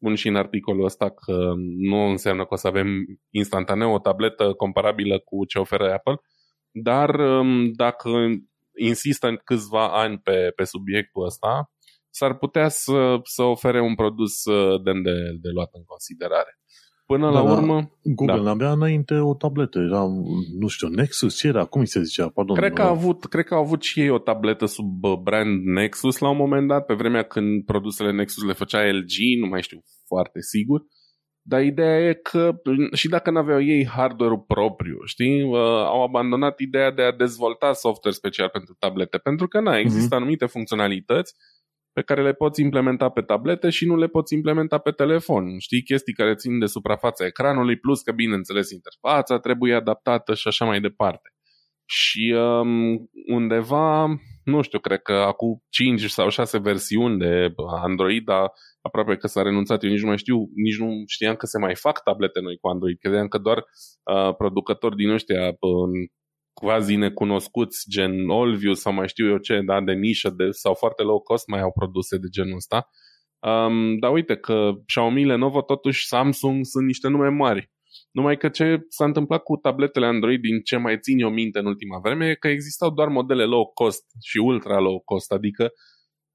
[0.00, 2.88] spun și în articolul ăsta că nu înseamnă că o să avem
[3.30, 6.20] instantaneu o tabletă comparabilă cu ce oferă Apple,
[6.70, 8.10] dar um, dacă
[8.78, 11.70] insistă în câțiva ani pe, pe subiectul ăsta,
[12.10, 16.58] s-ar putea să, să ofere un produs uh, de, de, de luat în considerare.
[17.12, 17.90] Până da, la urmă...
[18.02, 18.50] Google da.
[18.50, 20.04] avea înainte o tabletă, era,
[20.58, 21.64] nu știu, Nexus, ce era?
[21.64, 22.28] Cum îi se zicea?
[22.28, 25.12] Pardon, cred, că a avut, cred că au avut și ei o tabletă sub uh,
[25.22, 29.46] brand Nexus la un moment dat, pe vremea când produsele Nexus le făcea LG, nu
[29.46, 30.82] mai știu foarte sigur.
[31.42, 32.60] Dar ideea e că
[32.92, 37.72] și dacă nu aveau ei hardware-ul propriu, știi, uh, au abandonat ideea de a dezvolta
[37.72, 40.18] software special pentru tablete, pentru că na, există mm-hmm.
[40.18, 41.34] anumite funcționalități
[41.92, 45.58] pe care le poți implementa pe tablete și nu le poți implementa pe telefon.
[45.58, 50.64] Știi, chestii care țin de suprafața ecranului, plus că, bineînțeles, interfața trebuie adaptată și așa
[50.64, 51.30] mai departe.
[51.84, 54.06] Și um, undeva,
[54.44, 59.42] nu știu, cred că acum 5 sau 6 versiuni de Android, a, aproape că s-a
[59.42, 62.56] renunțat, eu nici nu mai știu, nici nu știam că se mai fac tablete noi
[62.60, 65.88] cu Android, credeam că doar uh, producători din ăștia uh,
[66.60, 71.02] quasi necunoscuți, gen Olview sau mai știu eu ce, da, de nișă de, sau foarte
[71.02, 72.88] low cost mai au produse de genul ăsta.
[73.38, 77.70] Um, dar uite că Xiaomi, Lenovo, totuși Samsung sunt niște nume mari.
[78.10, 81.66] Numai că ce s-a întâmplat cu tabletele Android din ce mai țin eu minte în
[81.66, 85.70] ultima vreme e că existau doar modele low cost și ultra low cost, adică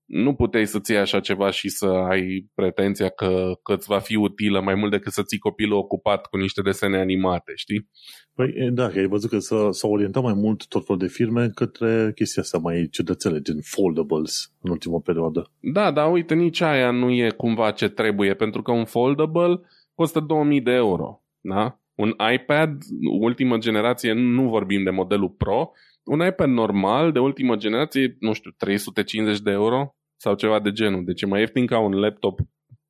[0.06, 4.16] nu puteai să ții așa ceva și să ai pretenția că, că îți va fi
[4.16, 7.90] utilă mai mult decât să ții copilul ocupat cu niște desene animate, știi?
[8.36, 12.12] Păi da, ai văzut că s-a, s-a orientat mai mult tot felul de firme către
[12.16, 15.52] chestia asta mai ciudățele, gen foldables în ultima perioadă.
[15.60, 19.60] Da, dar uite, nici aia nu e cumva ce trebuie, pentru că un foldable
[19.94, 21.80] costă 2000 de euro, da?
[21.96, 22.78] Un iPad,
[23.20, 25.72] ultimă generație, nu vorbim de modelul Pro,
[26.06, 31.04] un iPad normal de ultimă generație, nu știu, 350 de euro sau ceva de genul.
[31.06, 32.40] Deci e mai ieftin ca un laptop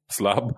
[0.07, 0.49] slab,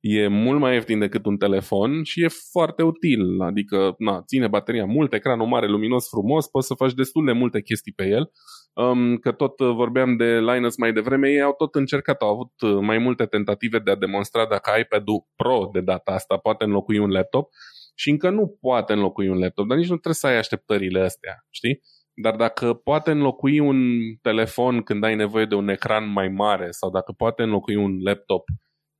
[0.00, 3.40] e mult mai ieftin decât un telefon și e foarte util.
[3.40, 7.62] Adică, na, ține bateria mult, ecranul mare, luminos, frumos, poți să faci destul de multe
[7.62, 8.30] chestii pe el.
[8.74, 12.98] Um, că tot vorbeam de Linus mai devreme, ei au tot încercat, au avut mai
[12.98, 17.48] multe tentative de a demonstra dacă iPad-ul Pro de data asta poate înlocui un laptop
[17.94, 21.46] și încă nu poate înlocui un laptop, dar nici nu trebuie să ai așteptările astea,
[21.50, 21.80] știi?
[22.22, 23.78] Dar dacă poate înlocui un
[24.20, 28.44] telefon când ai nevoie de un ecran mai mare sau dacă poate înlocui un laptop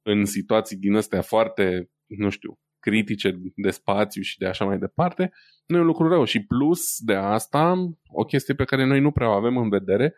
[0.02, 5.32] în situații din astea foarte, nu știu, critice de spațiu și de așa mai departe,
[5.66, 6.24] nu e un lucru rău.
[6.24, 7.74] Și plus de asta,
[8.08, 10.14] o chestie pe care noi nu prea o avem în vedere,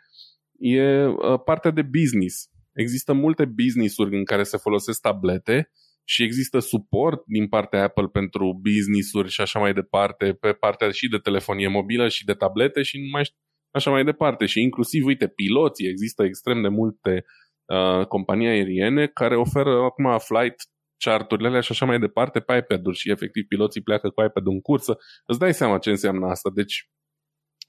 [0.58, 2.48] e uh, partea de business.
[2.72, 5.70] Există multe business-uri în care se folosesc tablete
[6.04, 11.08] și există suport din partea Apple pentru business-uri și așa mai departe, pe partea și
[11.08, 13.22] de telefonie mobilă și de tablete și mai
[13.70, 14.46] așa mai departe.
[14.46, 17.24] Și inclusiv, uite, piloții, există extrem de multe
[17.64, 20.56] uh, companii aeriene care oferă acum flight
[20.98, 24.60] charturile alea și așa mai departe pe iPad-uri și efectiv piloții pleacă cu iPad în
[24.60, 24.98] cursă.
[25.26, 26.50] Îți dai seama ce înseamnă asta.
[26.54, 26.88] Deci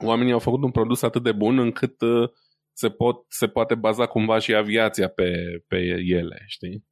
[0.04, 2.30] oamenii au făcut un produs atât de bun încât uh,
[2.74, 5.34] se, pot, se poate baza cumva și aviația pe,
[5.68, 6.86] pe ele, știi?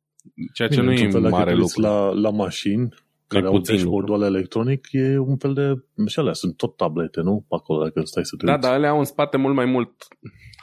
[0.54, 1.82] Ceea ce Bine, nu e mare lucru.
[1.82, 2.90] La, la mașini,
[3.28, 5.84] care au dashboard-ul electronic, e un fel de...
[6.08, 7.46] Și alea sunt tot tablete, nu?
[7.50, 8.64] Pe acolo, dacă stai să te Da, uiți.
[8.64, 9.92] dar alea au în spate mult mai mult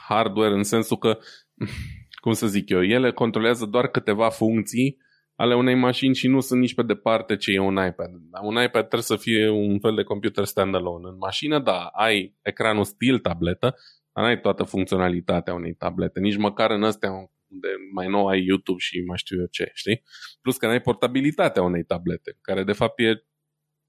[0.07, 1.17] hardware, în sensul că,
[2.23, 4.97] cum să zic eu, ele controlează doar câteva funcții
[5.35, 8.09] ale unei mașini și nu sunt nici pe departe ce e un iPad.
[8.41, 11.07] Un iPad trebuie să fie un fel de computer standalone.
[11.07, 13.75] În mașină, da, ai ecranul stil tabletă,
[14.13, 16.19] dar n-ai toată funcționalitatea unei tablete.
[16.19, 17.09] Nici măcar în astea
[17.51, 20.03] unde mai nou ai YouTube și mai știu eu ce, știi?
[20.41, 23.25] Plus că n-ai portabilitatea unei tablete, care de fapt e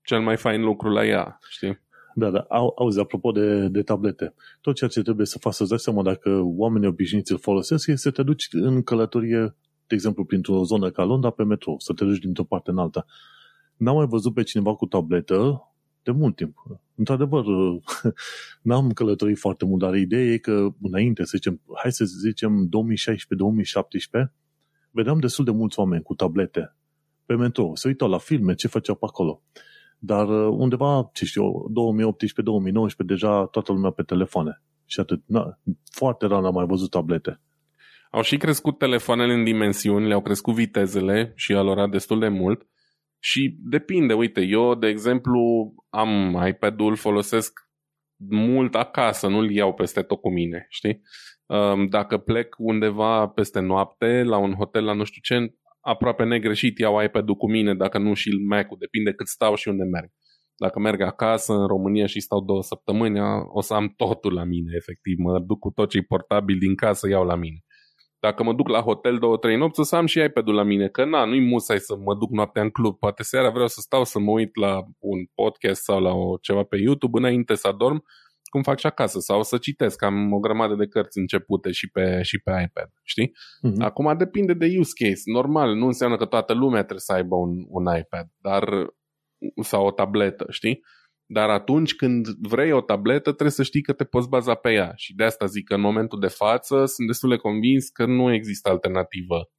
[0.02, 1.80] cel mai fain lucru la ea, știi?
[2.14, 2.46] Da, da.
[2.48, 6.02] Au, auzi, apropo de, de tablete, tot ceea ce trebuie să faci să-ți dai seama
[6.02, 9.54] dacă oamenii obișnuiți îl folosesc e să te duci în călătorie,
[9.86, 13.04] de exemplu, printr-o zonă ca Londra pe metro, să te duci dintr-o parte în alta.
[13.76, 15.66] N-am mai văzut pe cineva cu tabletă
[16.03, 16.57] de mult timp.
[16.94, 17.44] Într-adevăr,
[18.62, 24.30] n-am călătorit foarte mult, dar ideea e că înainte, să zicem, hai să zicem 2016-2017,
[24.90, 26.76] vedeam destul de mulți oameni cu tablete
[27.26, 29.42] pe metro, se uitau la filme, ce făceau pe acolo.
[29.98, 31.42] Dar uh, undeva, ce știu,
[32.94, 34.62] 2018-2019, deja toată lumea pe telefoane.
[34.86, 35.22] Și atât.
[35.26, 35.59] Na,
[35.90, 37.40] foarte rar am mai văzut tablete.
[38.11, 42.66] Au și crescut telefoanele în dimensiuni, le-au crescut vitezele și alora destul de mult
[43.25, 45.41] și depinde, uite, eu, de exemplu,
[45.91, 47.61] am iPad-ul, folosesc
[48.31, 51.03] mult acasă, nu-l iau peste tot cu mine, știi?
[51.47, 56.79] Um, dacă plec undeva peste noapte, la un hotel, la nu știu ce, aproape negreșit
[56.79, 60.11] iau iPad-ul cu mine, dacă nu și Mac-ul, depinde cât stau și unde merg.
[60.57, 63.20] Dacă merg acasă, în România și stau două săptămâni,
[63.53, 65.18] o să am totul la mine, efectiv.
[65.18, 67.59] Mă duc cu tot ce e portabil din casă, iau la mine
[68.27, 70.89] dacă mă duc la hotel două, trei nopți, o să am și iPad-ul la mine,
[70.89, 74.05] că na, nu-i musai să mă duc noaptea în club, poate seara vreau să stau
[74.05, 78.05] să mă uit la un podcast sau la o, ceva pe YouTube înainte să adorm,
[78.45, 82.23] cum fac și acasă, sau să citesc, am o grămadă de cărți începute și pe,
[82.23, 83.29] și pe iPad, știi?
[83.29, 83.79] Uh-huh.
[83.79, 87.64] Acum depinde de use case, normal, nu înseamnă că toată lumea trebuie să aibă un,
[87.68, 88.87] un iPad, dar
[89.62, 90.81] sau o tabletă, știi?
[91.33, 94.93] Dar atunci când vrei o tabletă, trebuie să știi că te poți baza pe ea.
[94.97, 98.33] Și de asta zic că în momentul de față sunt destul de convins că nu
[98.33, 99.51] există alternativă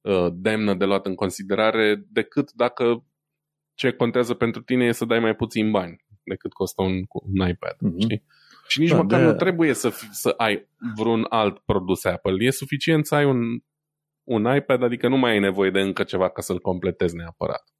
[0.00, 3.04] uh, demnă de luat în considerare decât dacă
[3.74, 7.74] ce contează pentru tine e să dai mai puțin bani decât costă un, un iPad.
[7.74, 7.98] Mm-hmm.
[7.98, 8.24] Știi?
[8.68, 9.26] Și nici da, măcar de...
[9.26, 12.44] nu trebuie să, fi, să ai vreun alt produs Apple.
[12.44, 13.38] E suficient să ai un,
[14.22, 17.73] un iPad, adică nu mai ai nevoie de încă ceva ca să-l completezi neapărat.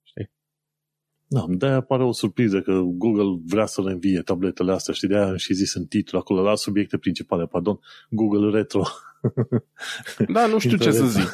[1.26, 5.26] Da, de-aia apare o surpriză că Google vrea să le învie tabletele astea, și de-aia
[5.26, 7.78] am și zis în titlu acolo, la subiecte principale, pardon,
[8.10, 8.82] Google Retro.
[10.28, 11.32] Da, nu știu ce să zic.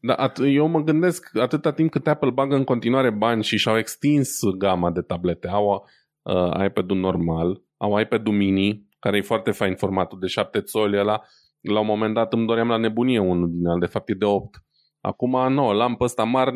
[0.00, 3.78] Da, at- eu mă gândesc, atâta timp cât Apple bagă în continuare bani și și-au
[3.78, 5.88] extins gama de tablete, au
[6.22, 11.22] uh, iPad-ul normal, au iPad-ul mini, care e foarte fain formatul de 7 țoli ăla.
[11.60, 14.24] La un moment dat îmi doream la nebunie unul din el, de fapt e de
[14.24, 14.62] 8.
[15.02, 16.52] Acum, nu, l-am pe ăsta mare,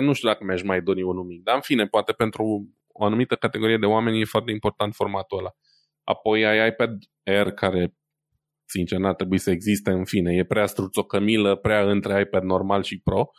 [0.00, 1.42] nu știu dacă mi-aș mai dori unul mic.
[1.42, 5.50] Dar, în fine, poate pentru o anumită categorie de oameni e foarte important formatul ăla.
[6.04, 6.90] Apoi ai iPad
[7.24, 7.94] Air, care,
[8.64, 13.00] sincer, n-ar trebui să existe, în fine, e prea struțocămilă, prea între iPad normal și
[13.00, 13.30] Pro.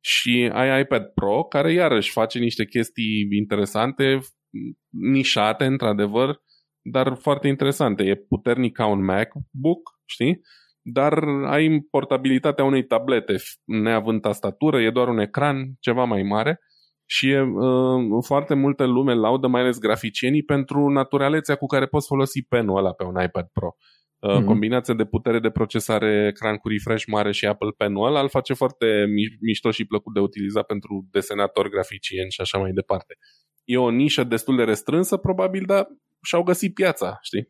[0.00, 4.18] Și ai iPad Pro, care iarăși face niște chestii interesante,
[4.88, 6.42] nișate, într-adevăr,
[6.80, 8.02] dar foarte interesante.
[8.02, 10.40] E puternic ca un MacBook, știi?
[10.82, 16.60] Dar ai portabilitatea unei tablete, neavând tastatură, e doar un ecran ceva mai mare
[17.06, 22.06] și e, uh, foarte multe lume laudă, mai ales graficienii, pentru naturalețea cu care poți
[22.06, 23.76] folosi penul ăla pe un iPad Pro.
[24.18, 24.44] Uh, mm-hmm.
[24.44, 28.54] Combinația de putere de procesare, ecran cu refresh mare și Apple Pen-ul ăla îl face
[28.54, 33.14] foarte mi- mișto și plăcut de utilizat pentru desenatori, graficieni și așa mai departe.
[33.64, 35.86] E o nișă destul de restrânsă, probabil, dar
[36.22, 37.48] și-au găsit piața, știi?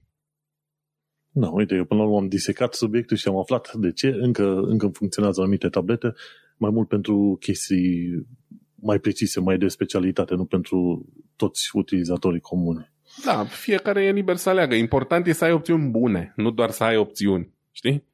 [1.34, 4.60] Da, uite, eu până la urmă am disecat subiectul și am aflat de ce încă,
[4.60, 6.12] încă funcționează anumite tablete,
[6.56, 8.26] mai mult pentru chestii
[8.74, 11.06] mai precise, mai de specialitate, nu pentru
[11.36, 12.92] toți utilizatorii comuni.
[13.24, 14.74] Da, fiecare e liber să aleagă.
[14.74, 17.52] Important e să ai opțiuni bune, nu doar să ai opțiuni.
[17.70, 18.04] Știi?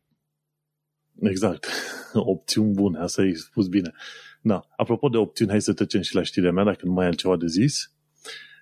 [1.20, 1.66] Exact.
[2.12, 3.92] opțiuni bune, asta ai spus bine.
[4.40, 4.66] Da.
[4.76, 7.36] Apropo de opțiuni, hai să trecem și la știrea mea, dacă nu mai ai altceva
[7.36, 7.92] de zis.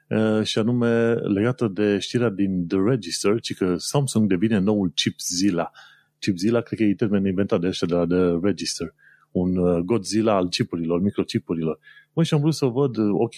[0.08, 5.20] Uh, și anume legată de știrea din The Register, ci că Samsung devine noul chip
[5.20, 5.70] Zilla.
[6.18, 8.94] Chip Zilla, cred că e termenul inventat de ăștia de la The Register.
[9.30, 11.78] Un uh, Godzilla al chipurilor, microchipurilor.
[12.12, 13.34] Măi, și am vrut să văd, uh, ok,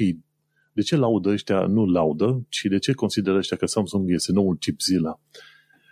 [0.72, 4.56] de ce laudă ăștia, nu laudă, ci de ce consideră ăștia că Samsung este noul
[4.56, 5.20] chip Zilla?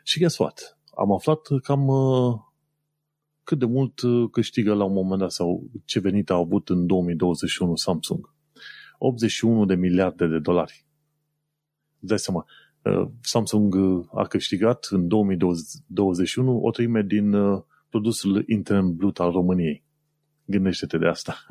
[0.05, 0.79] Și guess what?
[0.97, 2.35] Am aflat cam uh,
[3.45, 6.87] cât de mult uh, câștigă la un moment dat sau ce venit a avut în
[6.87, 8.35] 2021 Samsung.
[8.99, 10.85] 81 de miliarde de dolari.
[11.99, 12.47] Îți dai seama,
[12.83, 13.75] uh, Samsung
[14.15, 17.35] a câștigat în 2021 o treime din
[17.89, 19.85] produsul intern brut al României.
[20.45, 21.47] Gândește-te de asta.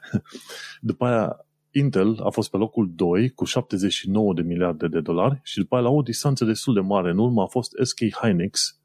[0.80, 5.58] După aia, Intel a fost pe locul 2 cu 79 de miliarde de dolari și
[5.58, 8.80] după aia la o distanță destul de mare în urmă a fost SK Hynix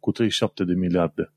[0.00, 1.32] cu 37 de miliarde.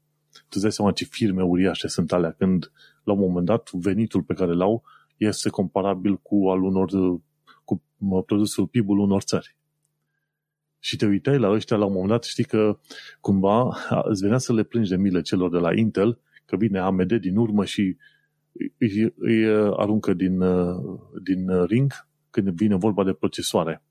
[0.50, 2.72] Tu dai seama ce firme uriașe sunt alea când
[3.04, 4.84] la un moment dat venitul pe care l-au
[5.18, 6.90] este comparabil cu al unor
[7.64, 7.84] cu
[8.26, 9.56] produsul PIB-ul unor țări.
[10.80, 12.80] Și te uitai la ăștia la un moment dat, știi că
[13.20, 17.14] cumva îți venea să le plângi de milă celor de la Intel, că vine AMD
[17.14, 17.98] din urmă și
[18.78, 21.92] îi, îi uh, aruncă din, uh, din uh, ring
[22.30, 23.84] când vine vorba de procesoare.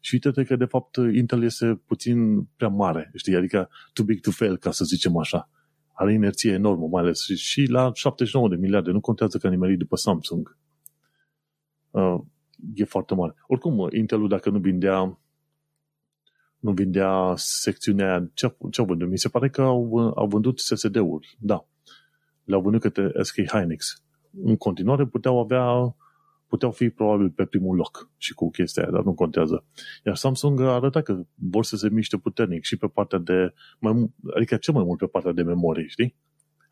[0.00, 3.36] Și uite că, de fapt, Intel este puțin prea mare, știi?
[3.36, 5.50] Adică too big to fail, ca să zicem așa.
[5.92, 7.26] Are inerție enormă, mai ales.
[7.26, 10.58] Și la 79 de miliarde, nu contează că nimeri după Samsung.
[11.90, 12.20] Uh,
[12.74, 13.34] e foarte mare.
[13.46, 15.18] Oricum, Intelul, dacă nu vindea
[16.58, 19.08] nu vindea secțiunea aia, ce, ce au vândut?
[19.08, 21.66] Mi se pare că au, au vândut SSD-uri, da
[22.50, 24.02] le-au vândut către SK Hynix.
[24.44, 25.94] În continuare puteau avea
[26.46, 29.64] puteau fi probabil pe primul loc și cu chestia aia, dar nu contează.
[30.04, 34.10] Iar Samsung a arătat că vor să se miște puternic și pe partea de, mai,
[34.36, 36.16] adică cel mai mult pe partea de memorie, știi?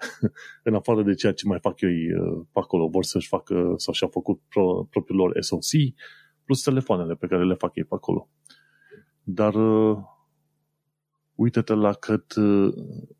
[0.68, 3.94] în afară de ceea ce mai fac eu uh, pe acolo, vor să-și facă sau
[3.94, 5.62] și-au făcut pro, propriul lor SoC
[6.44, 8.30] plus telefoanele pe care le fac ei pe acolo.
[9.22, 9.99] Dar uh,
[11.34, 12.74] uite-te la cât, uh,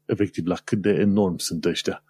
[0.05, 2.03] efectiv, la cât de enorm sunt ăștia.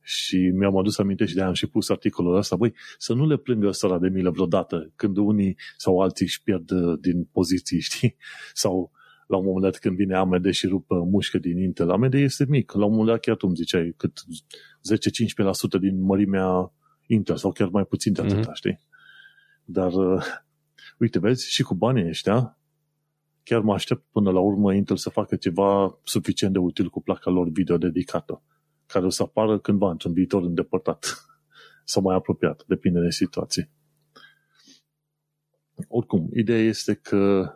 [0.00, 3.36] Și mi-am adus aminte și de am și pus articolul ăsta, băi, să nu le
[3.36, 8.16] plângă ăsta de milă vreodată, când unii sau alții își pierd uh, din poziții, știi?
[8.52, 8.90] Sau
[9.26, 11.90] la un moment dat când vine AMD și rupă mușcă din Intel.
[11.90, 12.72] AMD este mic.
[12.72, 14.20] La un moment dat chiar tu îmi ziceai cât
[15.76, 16.72] 10-15% din mărimea
[17.06, 18.54] Intel sau chiar mai puțin de atâta, mm-hmm.
[18.54, 18.80] știi?
[19.64, 20.24] Dar, uh,
[20.98, 22.58] uite, vezi, și cu banii ăștia,
[23.42, 27.30] chiar mă aștept până la urmă Intel să facă ceva suficient de util cu placa
[27.30, 28.42] lor video dedicată
[28.86, 31.26] care o să apară cândva într-un viitor îndepărtat
[31.84, 33.70] sau mai apropiat, depinde de situație.
[35.88, 37.50] Oricum, ideea este că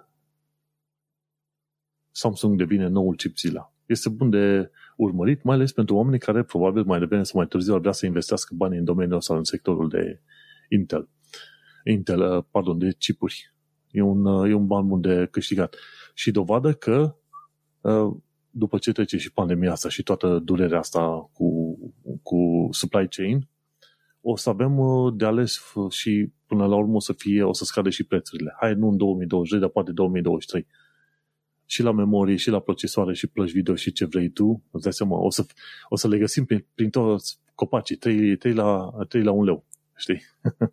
[2.21, 3.73] Samsung devine noul chip Zilla.
[3.87, 7.75] Este bun de urmărit, mai ales pentru oamenii care probabil mai devreme sau mai târziu
[7.75, 10.21] ar vrea să investească bani în domeniul sau în sectorul de
[10.69, 11.09] Intel.
[11.85, 13.55] Intel, uh, pardon, de chipuri.
[13.91, 15.77] E un, uh, e un ban bun de câștigat.
[16.15, 17.17] Și dovadă că
[17.81, 18.17] uh,
[18.51, 21.79] după ce trece și pandemia asta și toată durerea asta cu,
[22.23, 23.49] cu supply chain,
[24.21, 27.65] o să avem uh, de ales și până la urmă o să fie, o să
[27.65, 28.57] scadă și prețurile.
[28.61, 30.67] Hai, nu în 2022, dar poate 2023.
[31.71, 34.93] Și la memorie, și la procesoare, și plăci video, și ce vrei tu, îți dai
[34.93, 35.47] seama, o să,
[35.89, 39.65] o să le găsim prin, prin toți copacii, 3, 3, la, 3 la 1 leu.
[39.97, 40.23] știi?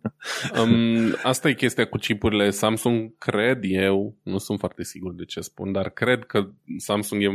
[0.62, 5.40] um, asta e chestia cu chipurile Samsung, cred eu, nu sunt foarte sigur de ce
[5.40, 7.28] spun, dar cred că Samsung e,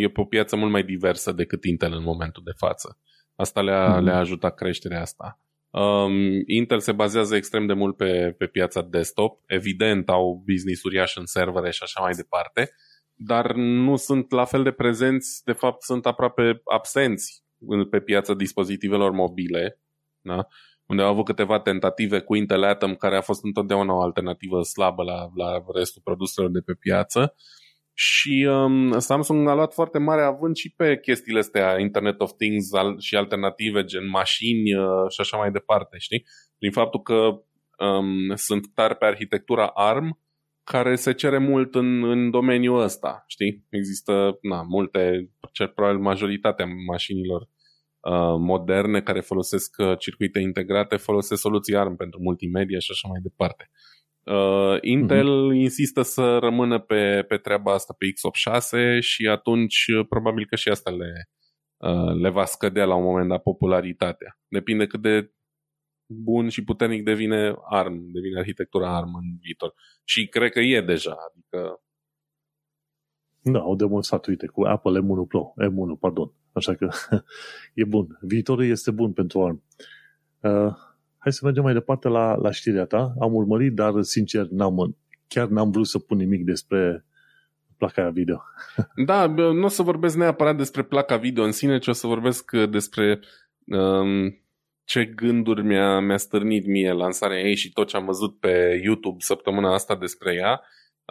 [0.00, 2.98] e pe o piață mult mai diversă decât Intel în momentul de față.
[3.34, 4.02] Asta le-a, mm-hmm.
[4.02, 5.38] le-a ajutat creșterea asta.
[5.70, 9.40] Um, Intel se bazează extrem de mult pe, pe piața desktop.
[9.46, 12.70] Evident, au business uriaș în servere și așa mai departe,
[13.14, 17.44] dar nu sunt la fel de prezenți, de fapt sunt aproape absenți
[17.90, 19.80] pe piața dispozitivelor mobile,
[20.20, 20.46] da?
[20.86, 25.02] unde au avut câteva tentative cu Intel Atom, care a fost întotdeauna o alternativă slabă
[25.02, 27.34] la, la restul produselor de pe piață.
[28.02, 32.72] Și um, Samsung a luat foarte mare având și pe chestiile astea, Internet of Things
[32.72, 36.24] al, și alternative, gen mașini uh, și așa mai departe, știi?
[36.58, 37.14] Prin faptul că
[37.84, 40.18] um, sunt tari pe arhitectura ARM,
[40.64, 43.66] care se cere mult în, în domeniul ăsta, știi?
[43.70, 45.30] Există na, multe,
[45.74, 52.78] probabil majoritatea mașinilor uh, moderne care folosesc uh, circuite integrate folosesc soluții ARM pentru multimedia
[52.78, 53.70] și așa mai departe.
[53.72, 53.99] Uh,
[54.80, 55.54] Intel uh-huh.
[55.54, 60.68] insistă să rămână pe, pe treaba asta pe x86 și atunci uh, probabil că și
[60.68, 61.28] asta le,
[61.76, 64.38] uh, le va scădea la un moment dat popularitatea.
[64.48, 65.32] Depinde cât de
[66.06, 69.74] bun și puternic devine ARM, devine arhitectura ARM în viitor.
[70.04, 71.82] Și cred că e deja, adică...
[73.42, 76.32] Da, au demonstrat, uite, cu Apple M1 Pro, M1, pardon.
[76.52, 76.88] Așa că
[77.74, 78.18] e bun.
[78.20, 79.62] Viitorul este bun pentru ARM.
[80.40, 80.74] Uh,
[81.20, 83.14] hai să mergem mai departe la, la știrea ta.
[83.20, 84.96] Am urmărit, dar sincer, n-am,
[85.28, 87.04] chiar n-am vrut să pun nimic despre
[87.76, 88.42] placa video.
[89.06, 92.50] da, nu o să vorbesc neapărat despre placa video în sine, ci o să vorbesc
[92.52, 93.20] despre
[93.64, 94.40] um,
[94.84, 99.16] ce gânduri mi-a, mi-a stârnit mie lansarea ei și tot ce am văzut pe YouTube
[99.18, 100.60] săptămâna asta despre ea.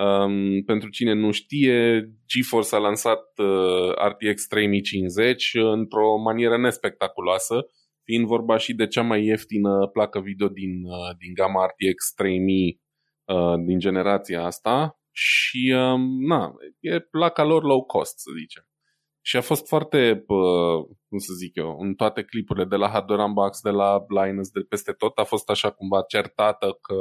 [0.06, 7.56] Um, pentru cine nu știe, GeForce a lansat uh, RTX 3050 într-o manieră nespectaculoasă,
[8.10, 12.82] fiind vorba și de cea mai ieftină placă video din, uh, din gama RTX 3000
[13.26, 18.64] uh, din generația asta și um, na, e placa lor low cost, să zicem.
[19.22, 20.24] Și a fost foarte,
[21.08, 24.60] cum să zic eu, în toate clipurile de la Hardware Unbox, de la Linus, de
[24.60, 27.00] peste tot, a fost așa cumva certată că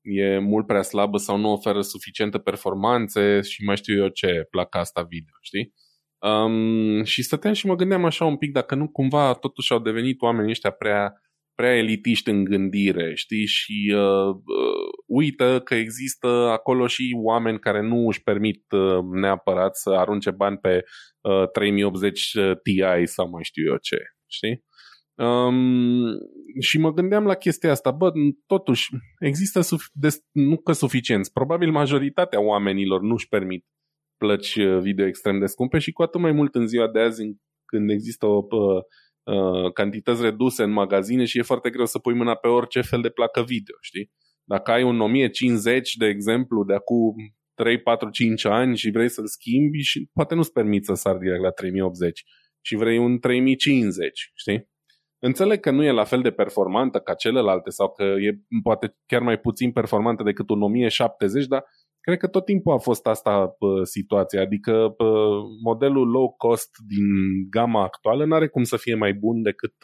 [0.00, 4.78] e mult prea slabă sau nu oferă suficiente performanțe și mai știu eu ce placa
[4.78, 5.74] asta video, știi?
[6.22, 10.20] Um, și stăteam și mă gândeam așa un pic dacă nu cumva totuși au devenit
[10.20, 11.12] oamenii ăștia prea,
[11.54, 13.46] prea elitiști în gândire, știi?
[13.46, 19.76] Și uh, uh, uită că există acolo și oameni care nu își permit uh, neapărat
[19.76, 20.84] să arunce bani pe
[21.20, 23.96] uh, 3080 Ti sau mai știu eu ce,
[24.26, 24.64] știi?
[25.14, 26.04] Um,
[26.60, 28.12] și mă gândeam la chestia asta, bă,
[28.46, 33.64] totuși, există suf- des- nu că suficienți, probabil majoritatea oamenilor nu-și permit
[34.22, 37.22] plăci uh, video extrem de scumpe și cu atât mai mult în ziua de azi
[37.64, 38.82] când există o uh,
[39.34, 43.00] uh, cantități reduse în magazine și e foarte greu să pui mâna pe orice fel
[43.00, 44.10] de placă video, știi?
[44.44, 47.14] Dacă ai un 1050, de exemplu, de acum
[47.54, 51.42] 3, 4, 5 ani și vrei să-l schimbi și poate nu-ți permiți să sar direct
[51.42, 52.22] la 3080
[52.60, 54.70] și vrei un 3050, știi?
[55.18, 59.22] Înțeleg că nu e la fel de performantă ca celelalte sau că e poate chiar
[59.22, 61.64] mai puțin performantă decât un 1070, dar
[62.02, 64.40] cred că tot timpul a fost asta pă, situația.
[64.40, 67.04] Adică pă, modelul low cost din
[67.50, 69.74] gama actuală nu are cum să fie mai bun decât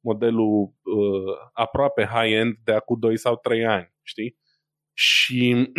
[0.00, 4.38] modelul uh, aproape high-end de acum 2 sau 3 ani, știi?
[4.92, 5.72] Și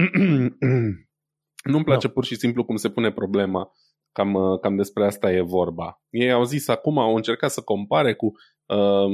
[1.72, 2.14] nu-mi place no.
[2.14, 3.72] pur și simplu cum se pune problema.
[4.12, 6.02] Cam, cam despre asta e vorba.
[6.10, 8.26] Ei au zis acum, au încercat să compare cu
[8.66, 9.12] um,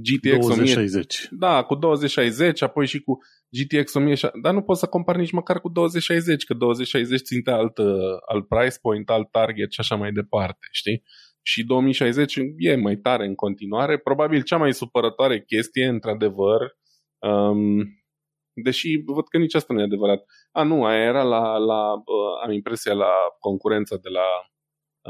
[0.00, 1.28] GTX 2060.
[1.30, 3.18] 1000, da, cu 2060, apoi și cu
[3.48, 7.78] GTX 1060, dar nu poți să compari nici măcar cu 2060, că 2060 ținte alt,
[8.28, 11.02] alt price point, alt target și așa mai departe, știi?
[11.42, 13.98] Și 2060 e mai tare în continuare.
[13.98, 16.76] Probabil cea mai supărătoare chestie, într-adevăr,
[17.18, 18.02] um,
[18.54, 20.24] deși văd că nici asta nu e adevărat.
[20.52, 24.26] A, nu, aia era la, la uh, am impresia la concurența de la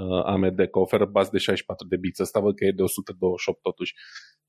[0.03, 2.21] uh, AMD, că oferă baz de 64 de bits.
[2.21, 3.95] Asta văd că e de 128 totuși.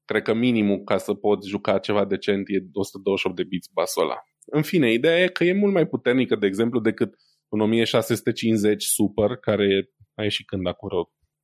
[0.05, 4.15] Cred că minimul ca să poți juca ceva decent e 128 de bits basul ăla.
[4.45, 7.13] În fine, ideea e că e mult mai puternică, de exemplu, decât
[7.49, 10.89] un 1650 Super, care a ieșit când acum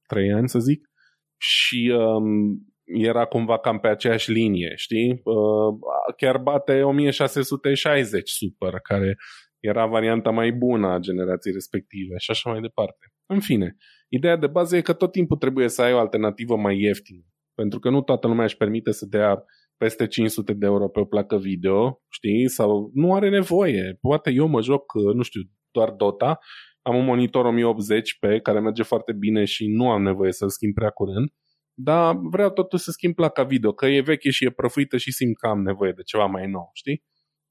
[0.07, 0.89] 3 ani, să zic,
[1.37, 5.21] și um, era cumva cam pe aceeași linie, știi?
[5.23, 5.79] Uh,
[6.17, 9.15] chiar bate 1660 Super, care
[9.59, 13.05] era varianta mai bună a generației respective și așa mai departe.
[13.25, 13.75] În fine,
[14.09, 17.28] ideea de bază e că tot timpul trebuie să ai o alternativă mai ieftină
[17.59, 19.43] pentru că nu toată lumea își permite să dea
[19.77, 23.97] peste 500 de euro pe o placă video, știi, sau nu are nevoie.
[24.01, 25.41] Poate eu mă joc, nu știu,
[25.71, 26.39] doar Dota,
[26.81, 30.89] am un monitor 1080p care merge foarte bine și nu am nevoie să-l schimb prea
[30.89, 31.29] curând,
[31.73, 35.37] dar vreau totuși să schimb placa video, că e veche și e prăfuită și simt
[35.37, 37.03] că am nevoie de ceva mai nou, știi?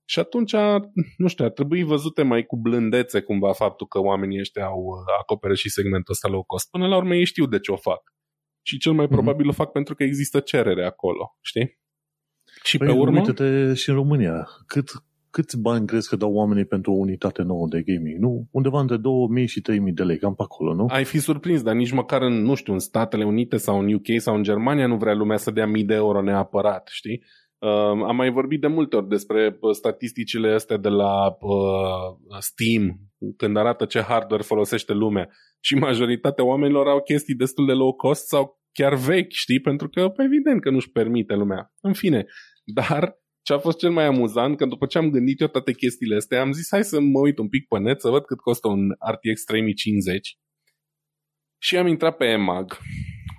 [0.05, 0.55] Și atunci,
[1.23, 5.15] nu știu, ar trebui văzute mai cu blândețe cumva faptul că oamenii ăștia au uh,
[5.21, 6.71] acoperit și segmentul ăsta low cost.
[6.71, 8.17] Până la urmă ei știu de ce o fac.
[8.69, 9.11] Și cel mai mm-hmm.
[9.11, 11.79] probabil o fac pentru că există cerere acolo, știi?
[12.63, 13.19] Și păi, pe urmă...
[13.19, 14.47] uite-te și în România.
[14.67, 14.89] Cât,
[15.31, 18.19] câți bani crezi că dau oamenii pentru o unitate nouă de gaming?
[18.19, 18.49] Nu?
[18.51, 20.87] Undeva între 2000 și 3000 de lei, cam pe acolo, nu?
[20.89, 24.07] Ai fi surprins, dar nici măcar în, nu știu, în Statele Unite sau în UK
[24.17, 27.23] sau în Germania nu vrea lumea să dea mii de euro neapărat, știi?
[27.59, 33.01] Uh, am mai vorbit de multe ori despre uh, statisticile astea de la uh, Steam,
[33.37, 35.29] când arată ce hardware folosește lumea.
[35.61, 39.61] Și majoritatea oamenilor au chestii destul de low cost sau chiar vechi, știi?
[39.61, 41.73] Pentru că, evident că nu-și permite lumea.
[41.81, 42.27] În fine,
[42.65, 46.17] dar ce a fost cel mai amuzant, că după ce am gândit eu toate chestiile
[46.17, 48.69] astea, am zis hai să mă uit un pic pe net să văd cât costă
[48.69, 50.39] un RTX 3050
[51.59, 52.79] și am intrat pe EMAG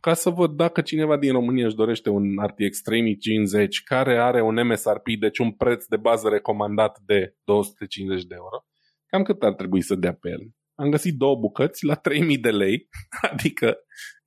[0.01, 4.67] ca să văd dacă cineva din România își dorește un RTX 3050 care are un
[4.67, 8.65] MSRP, deci un preț de bază recomandat de 250 de euro.
[9.05, 10.41] Cam cât ar trebui să dea pe el?
[10.75, 12.87] Am găsit două bucăți la 3000 de lei,
[13.31, 13.77] adică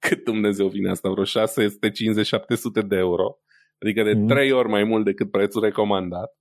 [0.09, 3.39] cât Dumnezeu vine asta, vreo 650-700 de euro
[3.83, 4.27] Adică de mm.
[4.27, 6.37] trei ori mai mult decât prețul recomandat.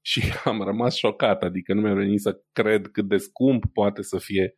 [0.00, 4.18] Și am rămas șocat, adică nu mi-a venit să cred cât de scump poate să
[4.18, 4.56] fie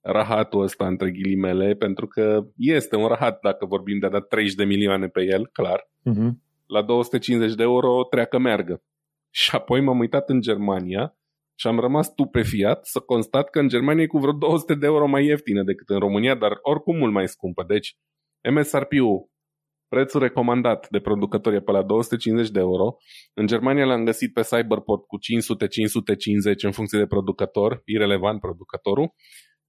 [0.00, 4.54] rahatul ăsta între ghilimele, pentru că este un rahat dacă vorbim de a da 30
[4.54, 5.90] de milioane pe el, clar.
[6.10, 6.30] Mm-hmm.
[6.66, 8.82] La 250 de euro treacă meargă.
[9.30, 11.18] Și apoi m-am uitat în Germania
[11.60, 15.06] și am rămas stupefiat să constat că în Germania e cu vreo 200 de euro
[15.06, 17.64] mai ieftină decât în România, dar oricum mult mai scumpă.
[17.66, 17.96] Deci
[18.50, 19.30] MSRP-ul
[19.88, 22.96] Prețul recomandat de producători e pe la 250 de euro.
[23.34, 25.20] În Germania l-am găsit pe Cyberport cu 500-550
[26.62, 29.12] în funcție de producător, irelevant producătorul.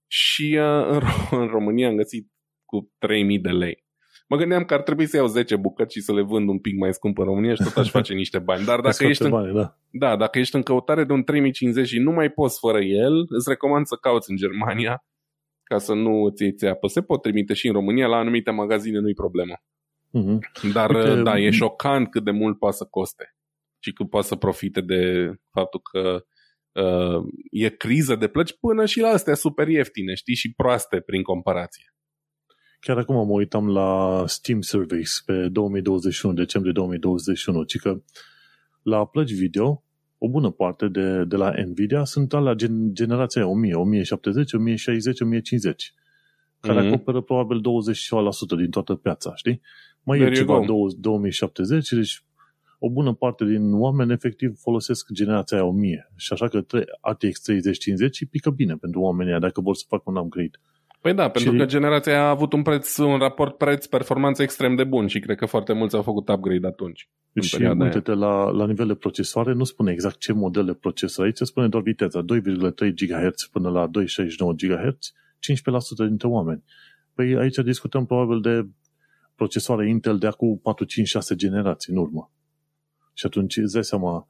[0.08, 1.02] Și uh, în,
[1.40, 2.28] în România am găsit
[2.66, 3.86] cu 3000 de lei.
[4.32, 6.78] Mă gândeam că ar trebui să iau 10 bucăți și să le vând un pic
[6.78, 8.66] mai scump în România și tot aș face niște bani.
[8.66, 9.78] Dar dacă ești, în, bani, da.
[9.90, 13.50] Da, dacă ești în căutare de un 3050 și nu mai poți fără el, îți
[13.50, 15.06] recomand să cauți în Germania
[15.64, 16.88] ca să nu îți iei țeapă.
[16.88, 19.54] Se pot trimite și în România, la anumite magazine nu-i problemă.
[20.08, 20.72] Mm-hmm.
[20.74, 23.36] Dar Uite, da, e șocant cât de mult poate să coste
[23.80, 26.24] și cât poate să profite de faptul că
[26.82, 31.22] uh, e criză de plăci până și la astea super ieftine, știi, și proaste prin
[31.22, 31.94] comparație.
[32.86, 38.02] Chiar acum mă uitam la Steam Surveys pe 2021, decembrie 2021, ci că
[38.82, 39.84] la plăci video,
[40.18, 45.94] o bună parte de, de la Nvidia sunt la gen, generația 1000, 1070, 1060, 1050,
[46.60, 46.88] care mm-hmm.
[46.88, 47.62] acoperă probabil 20%
[48.58, 49.62] din toată piața, știi?
[50.04, 50.66] mai e ceva
[51.00, 52.24] 2070, deci
[52.80, 56.66] o bună parte din oameni efectiv folosesc generația aia 1000 și așa că
[57.02, 60.60] RTX 3050 pică bine pentru oamenii dacă vor să facă un upgrade.
[61.02, 61.58] Păi da, pentru și...
[61.58, 65.46] că generația a avut un preț, un raport preț-performanță extrem de bun și cred că
[65.46, 67.10] foarte mulți au făcut upgrade atunci.
[67.42, 71.38] Și uite-te la, la nivel de procesoare, nu spune exact ce model de procesor aici,
[71.38, 73.92] spune doar viteza, 2,3 GHz până la 2,69
[74.56, 75.14] GHz,
[76.06, 76.64] 15% dintre oameni.
[77.14, 78.68] Păi aici discutăm probabil de
[79.36, 82.32] procesoare Intel de acum 4, 5, 6 generații în urmă.
[83.14, 84.28] Și atunci îți dai seama,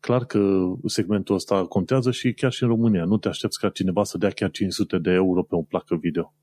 [0.00, 0.40] clar că
[0.84, 3.04] segmentul ăsta contează și chiar și în România.
[3.04, 6.34] Nu te aștepți ca cineva să dea chiar 500 de euro pe o placă video.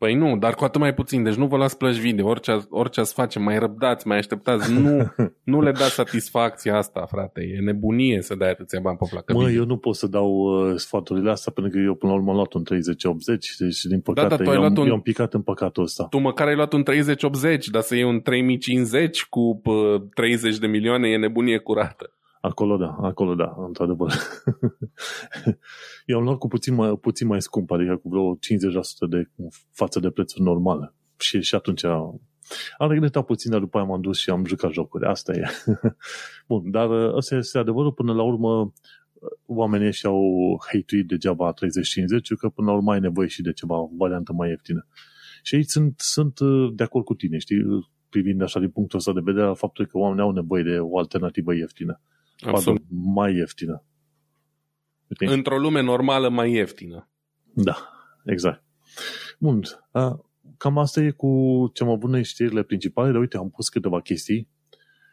[0.00, 1.22] Păi nu, dar cu atât mai puțin.
[1.22, 2.28] Deci nu vă las plăci video.
[2.28, 4.72] Orice, orice ați face, mai răbdați, mai așteptați.
[4.72, 5.12] Nu,
[5.52, 7.40] nu le dați satisfacția asta, frate.
[7.56, 9.60] E nebunie să dai atâția bani pe placă Mă, video.
[9.60, 12.36] eu nu pot să dau uh, sfaturile astea pentru că eu până la urmă am
[12.36, 14.86] luat un 3080 deci din păcate da, da, eu, am, un...
[14.86, 16.06] eu am picat în păcatul ăsta.
[16.10, 20.66] Tu măcar ai luat un 3080, dar să iei un 3050 cu uh, 30 de
[20.66, 22.14] milioane e nebunie curată.
[22.40, 24.12] Acolo da, acolo da, într-adevăr.
[26.06, 28.38] Eu am luat cu puțin mai, puțin mai scump, adică cu vreo 50%
[29.08, 29.30] de
[29.72, 30.94] față de prețuri normale.
[31.16, 31.84] Și, și atunci
[32.78, 35.06] am regretat puțin, dar după aia m-am dus și am jucat jocuri.
[35.06, 35.44] Asta e.
[36.48, 37.92] Bun, dar ă, ăsta este adevărul.
[37.92, 38.72] Până la urmă,
[39.46, 41.56] oamenii ăștia au hate degeaba 30-50,
[42.38, 44.86] că până la urmă ai nevoie și de ceva variantă mai ieftină.
[45.42, 47.62] Și aici sunt, sunt ă, de acord cu tine, știi?
[48.08, 50.98] Privind așa din punctul ăsta de vedere al faptului că oamenii au nevoie de o
[50.98, 52.00] alternativă ieftină.
[52.46, 52.82] Absolut.
[52.88, 53.84] mai ieftină.
[55.10, 55.34] Okay.
[55.34, 57.08] Într-o lume normală mai ieftină.
[57.54, 57.76] Da,
[58.24, 58.64] exact.
[59.38, 59.62] Bun.
[60.56, 64.00] Cam asta e cu ce am avut noi știrile principale, dar uite, am pus câteva
[64.00, 64.48] chestii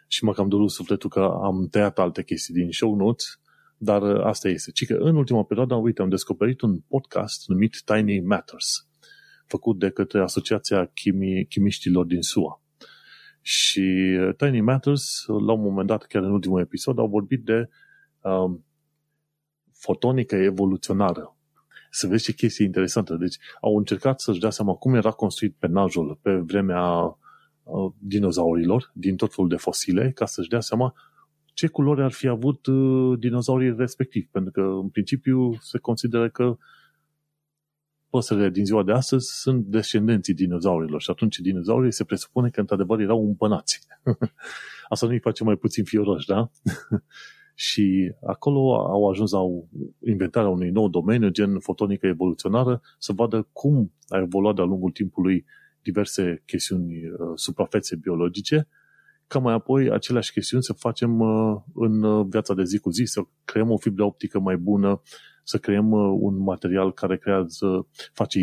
[0.07, 3.39] și mă cam durut sufletul că am tăiat alte chestii din show notes,
[3.77, 4.71] dar asta este.
[4.71, 8.87] Ci că în ultima perioadă, uite, am descoperit un podcast numit Tiny Matters,
[9.45, 12.61] făcut de către Asociația Chimi, Chimiștilor din SUA.
[13.49, 17.69] Și Tiny Matters, la un moment dat, chiar în ultimul episod, au vorbit de
[18.21, 18.65] um,
[19.73, 21.37] fotonică evoluționară.
[21.89, 23.15] Să vezi ce chestie interesantă.
[23.15, 27.17] Deci au încercat să-și dea seama cum era construit penajul pe vremea
[27.63, 30.93] uh, dinozaurilor din tot felul de fosile ca să-și dea seama
[31.53, 34.27] ce culori ar fi avut uh, dinozaurii respectiv.
[34.31, 36.57] Pentru că, în principiu, se consideră că
[38.17, 42.99] păsările din ziua de astăzi sunt descendenții dinozaurilor și atunci dinozaurii se presupune că într-adevăr
[42.99, 43.79] erau împănați.
[44.89, 46.51] Asta nu-i face mai puțin fioroși, da?
[47.67, 49.39] și acolo au ajuns la
[50.05, 55.45] inventarea unui nou domeniu, gen fotonică evoluționară, să vadă cum a evoluat de-a lungul timpului
[55.81, 58.67] diverse chestiuni, uh, suprafețe biologice,
[59.27, 63.03] ca mai apoi aceleași chestiuni să facem uh, în uh, viața de zi cu zi,
[63.03, 65.01] să creăm o fibră optică mai bună,
[65.47, 65.91] să creăm
[66.21, 68.39] un material care creează, face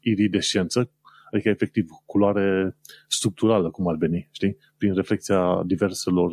[0.00, 0.90] iridescență,
[1.32, 2.76] adică efectiv culoare
[3.08, 4.56] structurală, cum ar veni, știi?
[4.76, 6.32] Prin reflexia diverselor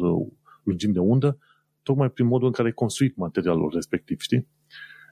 [0.63, 1.37] lungimi de undă,
[1.83, 4.47] tocmai prin modul în care ai construit materialul respectiv, știi?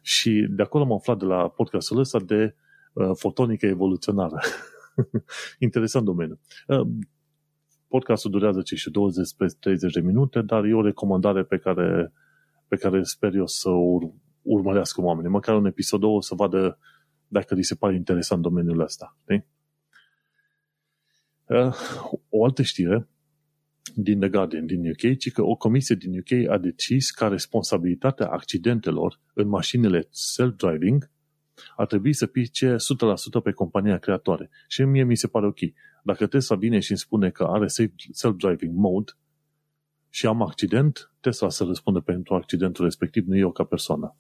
[0.02, 2.56] Și de acolo am aflat de la podcastul ăsta de
[2.94, 4.40] uh, fotonică evoluționară.
[5.68, 6.40] Interesant domeniu.
[6.68, 6.88] Uh,
[7.88, 8.94] podcastul durează ce și 20-30
[9.94, 12.14] de minute, dar e o recomandare pe care,
[12.68, 14.00] pe care sper eu să o
[14.44, 15.30] urmărească oamenii.
[15.30, 16.80] Măcar un episod o să vadă
[17.28, 19.18] dacă li se pare interesant domeniul ăsta.
[19.22, 19.46] Okay?
[21.46, 21.76] Uh,
[22.30, 23.08] o altă știre
[23.96, 28.28] din The Guardian din UK, ci că o comisie din UK a decis ca responsabilitatea
[28.28, 31.12] accidentelor în mașinile self-driving
[31.76, 34.50] ar trebui să pice 100% pe compania creatoare.
[34.68, 35.60] Și mie mi se pare ok.
[36.04, 37.68] Dacă Tesla vine și îmi spune că are
[38.12, 39.12] self-driving mode
[40.10, 44.18] și am accident, Tesla să răspundă pentru accidentul respectiv, nu eu ca persoană.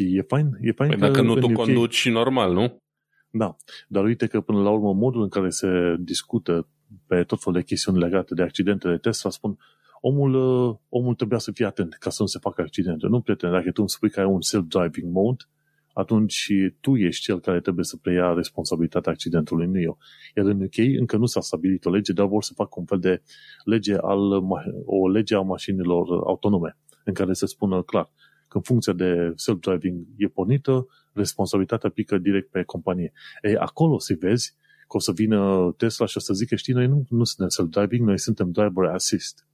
[0.00, 1.52] Și e fain, e fain păi că dacă nu tu UK...
[1.52, 2.82] conduci normal, nu?
[3.30, 3.56] Da,
[3.88, 6.68] dar uite că până la urmă modul în care se discută
[7.06, 9.58] pe tot felul de chestiuni legate de accidentele Tesla, spun
[10.00, 13.06] omul, uh, omul trebuia să fie atent ca să nu se facă accidente.
[13.06, 15.44] Nu, prieten, dacă tu îmi spui că ai un self-driving mode,
[15.92, 19.98] atunci tu ești cel care trebuie să preia responsabilitatea accidentului, nu eu.
[20.36, 22.98] Iar în UK încă nu s-a stabilit o lege, dar vor să facă un fel
[22.98, 23.22] de
[23.64, 24.42] lege al,
[24.84, 28.10] o lege a mașinilor autonome, în care se spună clar
[28.50, 33.12] că în funcție de self-driving e pornită, responsabilitatea pică direct pe companie.
[33.42, 34.54] Ei, acolo să vezi
[34.88, 38.06] că o să vină Tesla și o să zică, știi, noi nu, nu suntem self-driving,
[38.06, 39.46] noi suntem driver assist.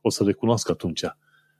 [0.00, 1.04] O să recunoască atunci.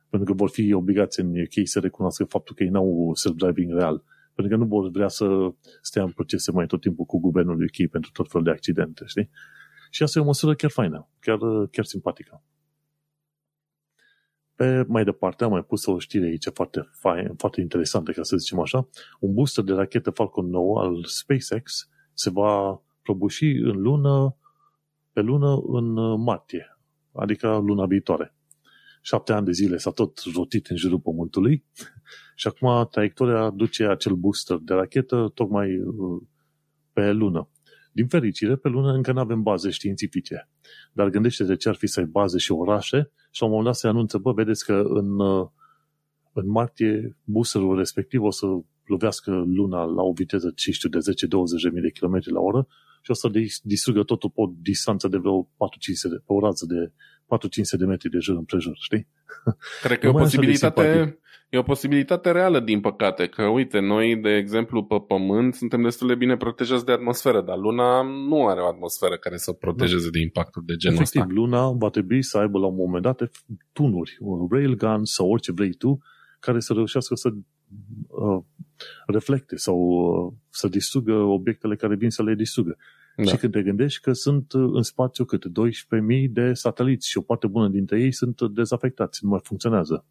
[0.08, 4.02] Pentru că vor fi obligați în UK să recunoască faptul că ei n-au self-driving real.
[4.34, 5.26] Pentru că nu vor vrea să
[5.82, 9.30] stea în procese mai tot timpul cu guvernul UK pentru tot felul de accidente, știi?
[9.90, 11.38] Și asta e o măsură chiar faină, chiar,
[11.70, 12.42] chiar simpatică.
[14.56, 18.36] Pe mai departe am mai pus o știre aici foarte, fain, foarte interesantă, ca să
[18.36, 18.88] zicem așa.
[19.20, 24.36] Un booster de rachetă Falcon 9 al SpaceX se va prăbuși în lună,
[25.12, 26.78] pe lună în uh, martie,
[27.12, 28.34] adică luna viitoare.
[29.02, 31.64] Șapte ani de zile s-a tot rotit în jurul Pământului
[32.34, 36.22] și acum traiectoria duce acel booster de rachetă tocmai uh,
[36.92, 37.48] pe lună.
[37.96, 40.48] Din fericire, pe lună încă nu avem baze științifice.
[40.92, 43.74] Dar gândește-te ce ar fi să ai baze și orașe și la un moment dat
[43.74, 45.48] se anunță, bă, vedeți că în, uh,
[46.32, 48.46] în martie boosterul respectiv o să
[48.84, 51.02] lovească luna la o viteză, ce știu, de 10-20
[51.72, 52.66] de km la oră
[53.06, 53.30] și o să
[53.62, 55.48] distrugă totul pe o distanță de vreo 4-5
[56.10, 56.92] de, pe o rază de
[57.74, 59.08] 4-500 de metri de jur împrejur, știi?
[59.82, 64.36] Cred că e o posibilitate, e o posibilitate reală, din păcate, că uite, noi, de
[64.36, 68.66] exemplu, pe Pământ suntem destul de bine protejați de atmosferă, dar Luna nu are o
[68.66, 70.10] atmosferă care să protejeze da.
[70.10, 71.32] de impactul de genul Efectiv, ăsta.
[71.34, 73.30] Luna va trebui să aibă la un moment dat
[73.72, 75.98] tunuri, un railgun sau orice vrei tu,
[76.40, 78.42] care să reușească să uh,
[79.06, 82.76] reflecte sau uh, să distrugă obiectele care vin să le distrugă.
[83.16, 83.24] Da.
[83.24, 85.50] Și când te gândești că sunt uh, în spațiu cât 12.000
[86.30, 90.04] de sateliți și o parte bună dintre ei sunt dezafectați, nu mai funcționează.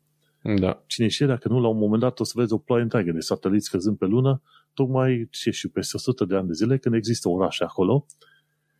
[0.60, 0.84] Da.
[0.88, 3.20] Cine știe dacă nu, la un moment dat o să vezi o ploaie întreagă de
[3.20, 4.42] sateliți căzând pe lună,
[4.74, 8.06] tocmai ce și peste 100 de ani de zile, când există orașe acolo,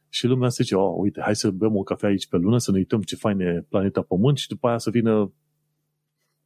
[0.10, 2.72] și lumea se zice, oh, uite, hai să bem o cafea aici pe lună, să
[2.72, 5.34] ne uităm ce fain e planeta Pământ și după aia să vină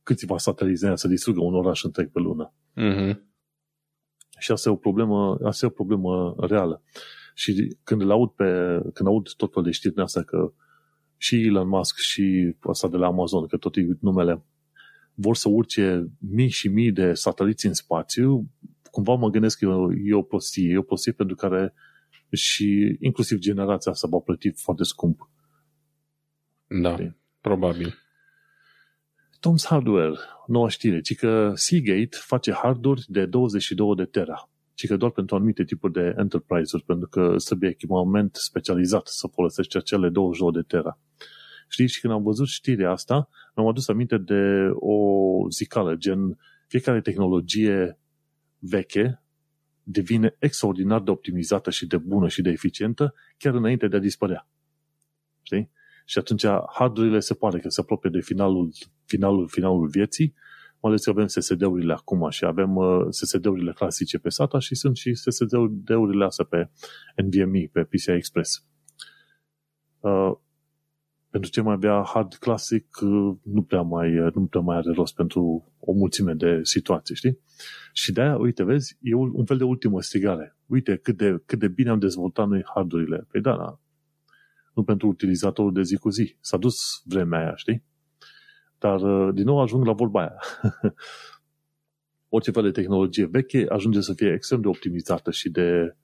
[0.04, 2.54] câțiva sateliți să distrugă un oraș întreg pe lună.
[2.76, 3.29] Mm-hmm.
[4.40, 6.84] Și asta e o problemă, asta e o problemă reală.
[7.34, 10.54] Și când îl aud, pe, când aud tot felul de știri din asta că
[11.18, 14.44] și Elon Musk și asta de la Amazon, că tot e numele,
[15.14, 18.50] vor să urce mii și mii de sateliți în spațiu,
[18.92, 21.74] cumva mă gândesc că e o, e o prostie, e o prostie pentru care
[22.32, 25.30] și inclusiv generația asta va plăti foarte scump.
[26.68, 27.16] Da, de.
[27.42, 27.94] probabil.
[29.40, 30.16] Tom's Hardware,
[30.48, 34.50] noua știre, ci că Seagate face harduri de 22 de tera
[34.80, 39.78] ci că doar pentru anumite tipuri de enterprise-uri, pentru că trebuie echipament specializat să folosești
[39.78, 41.00] acele 22 de tera.
[41.70, 44.98] Știți, și când am văzut știrea asta, mi-am adus aminte de o
[45.50, 46.38] zicală, gen
[46.68, 48.00] fiecare tehnologie
[48.60, 49.22] veche
[49.84, 54.48] devine extraordinar de optimizată și de bună și de eficientă chiar înainte de a dispărea.
[55.42, 55.72] Știi?
[56.10, 58.72] Și atunci hardurile se pare că se apropie de finalul,
[59.06, 60.34] finalul, finalul vieții,
[60.82, 64.98] mai ales că avem SSD-urile acum și avem uh, SSD-urile clasice pe SATA și sunt
[64.98, 66.70] și SSD-urile astea pe
[67.24, 68.66] NVMe, pe PCI Express.
[70.00, 70.32] Uh,
[71.30, 74.92] pentru ce mai avea hard classic uh, nu prea mai, uh, nu prea mai are
[74.92, 77.40] rost pentru o mulțime de situații, știi?
[77.94, 80.58] Și de-aia, uite, vezi, e un fel de ultimă strigare.
[80.66, 83.28] Uite cât de, cât de bine am dezvoltat noi hardurile.
[83.32, 83.80] Păi da, da,
[84.80, 86.36] nu pentru utilizatorul de zi cu zi.
[86.40, 87.84] S-a dus vremea aia, știi?
[88.78, 90.36] Dar, uh, din nou, ajung la vorba aia.
[92.36, 95.96] Orice fel de tehnologie veche ajunge să fie extrem de optimizată și de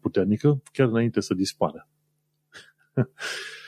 [0.00, 1.88] puternică, chiar înainte să dispară.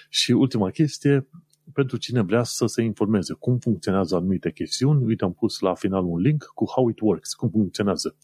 [0.08, 1.28] Și ultima chestie,
[1.72, 6.04] pentru cine vrea să se informeze cum funcționează anumite chestiuni, uite, am pus la final
[6.04, 8.16] un link cu how it works, cum funcționează.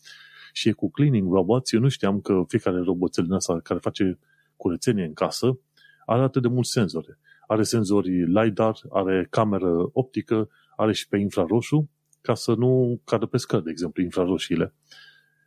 [0.52, 4.18] Și e cu cleaning robots, eu nu știam că fiecare roboțel din asta care face
[4.56, 5.58] curățenie în casă
[6.06, 7.18] are atât de mulți senzori.
[7.46, 13.36] Are senzori LiDAR, are cameră optică, are și pe infraroșu, ca să nu cadă pe
[13.36, 14.74] scări, de exemplu, infraroșiile.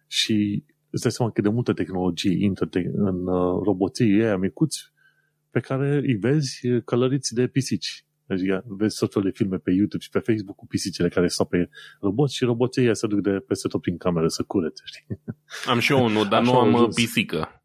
[0.07, 4.91] Și îți dai seama cât de multă tehnologie intră în uh, roboții ei micuți
[5.52, 8.03] pe care îi vezi călăriți de pisici.
[8.26, 11.45] Deci vezi tot felul de filme pe YouTube și pe Facebook cu pisicile care stau
[11.45, 11.69] pe
[11.99, 15.06] roboți și roboții ăia se duc de peste tot prin cameră să curețe, știi?
[15.65, 16.95] Am și eu unul, dar Așa nu am ajuns.
[16.95, 17.64] pisică.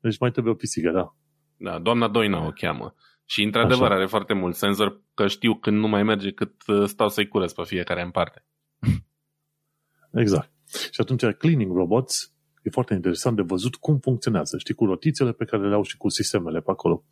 [0.00, 1.16] Deci mai trebuie o pisică, da.
[1.56, 2.94] Da, doamna Doina o cheamă.
[3.24, 3.94] Și într-adevăr Așa.
[3.94, 7.52] are foarte mult senzor că știu când nu mai merge cât uh, stau să-i curăț
[7.52, 8.44] pe fiecare în parte.
[10.22, 10.50] Exact.
[10.90, 15.44] Și atunci cleaning robots e foarte interesant de văzut cum funcționează, știi, cu rotițele pe
[15.44, 17.04] care le au și cu sistemele pe acolo.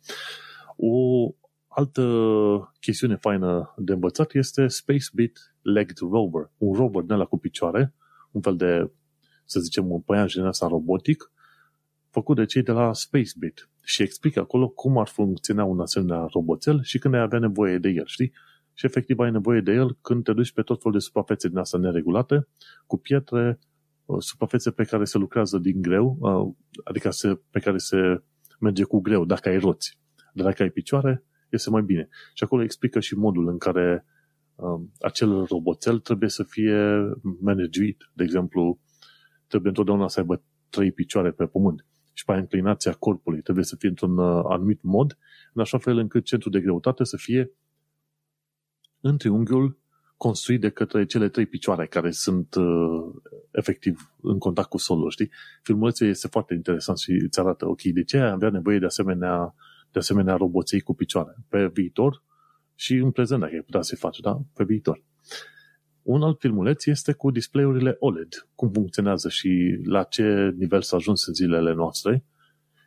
[0.75, 1.29] O
[1.67, 7.93] altă chestiune faină de învățat este Spacebit Legged Rover, un rover de la cu picioare,
[8.31, 8.91] un fel de,
[9.45, 11.31] să zicem, un păianj din asta robotic,
[12.09, 16.83] făcut de cei de la Spacebit și explică acolo cum ar funcționa un asemenea roboțel
[16.83, 18.33] și când ai avea nevoie de el, știi?
[18.73, 21.57] Și efectiv ai nevoie de el când te duci pe tot felul de suprafețe din
[21.57, 22.47] asta neregulate,
[22.85, 23.59] cu pietre,
[24.05, 26.53] Uh, suprafețe pe care se lucrează din greu, uh,
[26.83, 28.23] adică se, pe care se
[28.59, 29.99] merge cu greu dacă ai roți.
[30.33, 32.09] Dar dacă ai picioare, este mai bine.
[32.33, 34.05] Și acolo explică și modul în care
[34.55, 38.09] uh, acel roboțel trebuie să fie managuit.
[38.13, 38.79] De exemplu,
[39.47, 41.85] trebuie întotdeauna să aibă trei picioare pe pământ.
[42.13, 45.17] Și pe inclinația corpului trebuie să fie într-un anumit mod,
[45.53, 47.51] în așa fel încât centrul de greutate să fie
[49.01, 49.77] în triunghiul
[50.17, 53.21] construit de către cele trei picioare care sunt uh,
[53.51, 55.31] efectiv în contact cu solul, știi?
[55.61, 59.55] Filmulețul este foarte interesant și îți arată, ok, de ce avea nevoie de asemenea,
[59.91, 62.23] de asemenea roboței cu picioare pe viitor
[62.75, 64.41] și în prezent, dacă ai putea să-i faci, da?
[64.53, 65.03] Pe viitor.
[66.03, 71.27] Un alt filmuleț este cu display-urile OLED, cum funcționează și la ce nivel s-a ajuns
[71.27, 72.25] în zilele noastre.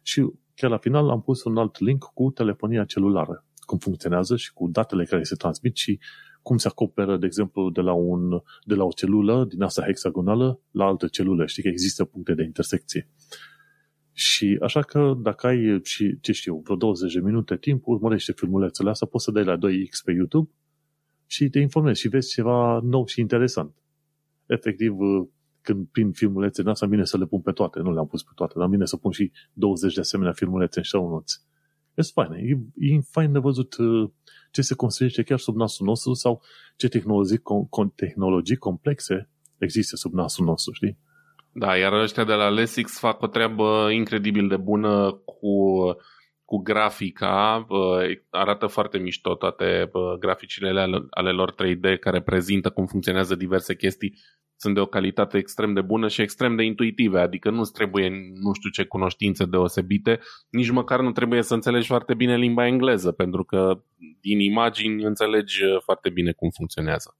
[0.02, 4.52] Și chiar la final am pus un alt link cu telefonia celulară, cum funcționează și
[4.52, 5.98] cu datele care se transmit și
[6.42, 10.60] cum se acoperă, de exemplu, de la, un, de la o celulă din asta hexagonală
[10.70, 11.46] la altă celulă.
[11.46, 13.08] Știi că există puncte de intersecție.
[14.12, 18.90] Și așa că dacă ai și, ce știu, vreo 20 de minute timp, urmărește filmulețele
[18.90, 20.50] astea, poți să dai la 2x pe YouTube
[21.26, 23.74] și te informezi și vezi ceva nou și interesant.
[24.46, 24.94] Efectiv,
[25.60, 27.80] când prin filmulețe în asta, vine să le pun pe toate.
[27.80, 30.84] Nu le-am pus pe toate, dar vine să pun și 20 de asemenea filmulețe în
[30.84, 31.44] show notes.
[31.94, 32.32] E fain.
[32.32, 34.10] E, e fain de văzut uh,
[34.50, 36.42] ce se construiește chiar sub nasul nostru sau
[36.76, 40.98] ce tehnologii, com, tehnologii complexe există sub nasul nostru, știi?
[41.52, 45.48] Da, iar ăștia de la Lesix fac o treabă incredibil de bună cu,
[46.46, 47.66] cu grafica,
[48.30, 54.18] arată foarte mișto toate graficile ale, ale lor 3D care prezintă cum funcționează diverse chestii
[54.56, 58.52] sunt de o calitate extrem de bună și extrem de intuitive, adică nu trebuie nu
[58.52, 60.20] știu ce cunoștințe deosebite,
[60.50, 63.82] nici măcar nu trebuie să înțelegi foarte bine limba engleză, pentru că
[64.20, 67.16] din imagini înțelegi foarte bine cum funcționează.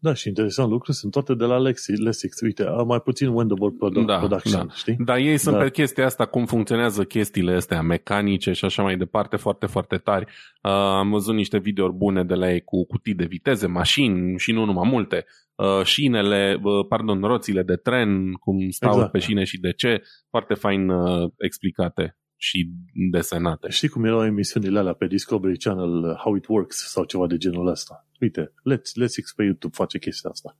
[0.00, 2.40] Da, și interesant lucru, sunt toate de la Lexi, Lexix.
[2.40, 4.72] Uite, mai puțin Wendover Produ- da, Production, da.
[4.72, 4.96] știi?
[4.98, 5.62] Dar ei sunt da.
[5.62, 10.24] pe chestia asta, cum funcționează chestiile astea mecanice și așa mai departe, foarte, foarte tari.
[10.24, 14.52] Uh, am văzut niște videouri bune de la ei cu cutii de viteze, mașini și
[14.52, 15.24] nu numai multe.
[15.54, 19.12] Uh, șinele, uh, pardon, roțile de tren, cum stau exact.
[19.12, 22.70] pe șine și de ce, foarte fain uh, explicate și
[23.10, 23.68] desenate.
[23.70, 27.36] Știi cum erau emisiunile alea pe Discovery Channel, uh, How It Works sau ceva de
[27.36, 28.06] genul ăsta?
[28.20, 30.56] Uite, Let's, Let's pe YouTube face chestia asta.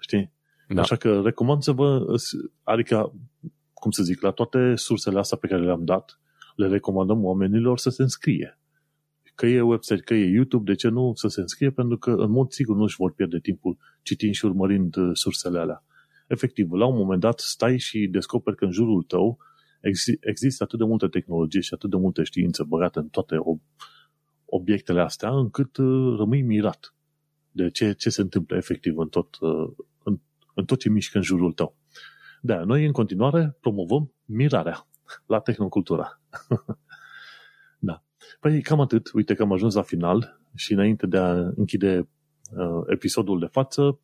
[0.00, 0.32] Știi?
[0.68, 0.80] Da.
[0.80, 2.16] Așa că recomand să vă,
[2.62, 3.12] adică,
[3.72, 6.20] cum să zic, la toate sursele astea pe care le-am dat,
[6.56, 8.58] le recomandăm oamenilor să se înscrie.
[9.34, 11.70] că e website, că e YouTube, de ce nu să se înscrie?
[11.70, 15.58] Pentru că în mod sigur nu își vor pierde timpul citind și urmărind uh, sursele
[15.58, 15.84] alea.
[16.26, 19.38] Efectiv, la un moment dat stai și descoperi că în jurul tău
[20.20, 23.36] există atât de multă tehnologie și atât de multă știință băgată în toate
[24.44, 26.94] obiectele astea, încât uh, rămâi mirat
[27.50, 29.70] de ce, ce se întâmplă efectiv în tot, uh,
[30.02, 30.20] în,
[30.54, 31.76] în tot ce mișcă în jurul tău.
[32.40, 34.86] Da, noi în continuare promovăm mirarea
[35.26, 36.20] la Tehnocultura.
[37.78, 38.02] da.
[38.40, 39.10] Păi cam atât.
[39.12, 42.08] Uite că am ajuns la final și înainte de a închide
[42.56, 44.00] uh, episodul de față,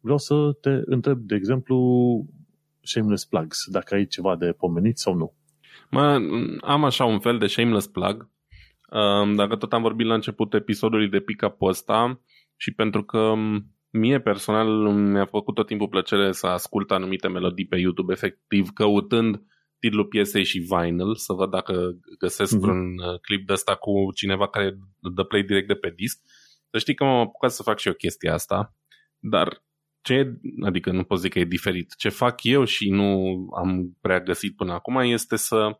[0.00, 1.76] vreau să te întreb, de exemplu,
[2.84, 5.34] shameless plugs, dacă ai ceva de pomenit sau nu.
[5.90, 6.20] Mă,
[6.60, 8.30] am așa un fel de shameless plug.
[8.90, 12.20] Uh, dacă tot am vorbit la început episodului de pick-up ăsta
[12.56, 17.66] și pentru că um, mie personal mi-a făcut tot timpul plăcere să ascult anumite melodii
[17.66, 19.42] pe YouTube, efectiv căutând
[19.78, 22.70] titlul piesei și vinyl, să văd dacă găsesc mm-hmm.
[22.70, 24.78] un uh, clip de ăsta cu cineva care
[25.14, 26.20] dă play direct de pe disc.
[26.70, 28.74] Să știi că m-am apucat să fac și eu chestia asta,
[29.18, 29.63] dar
[30.04, 31.94] ce, adică nu pot zic că e diferit.
[31.96, 35.78] Ce fac eu și nu am prea găsit până acum este să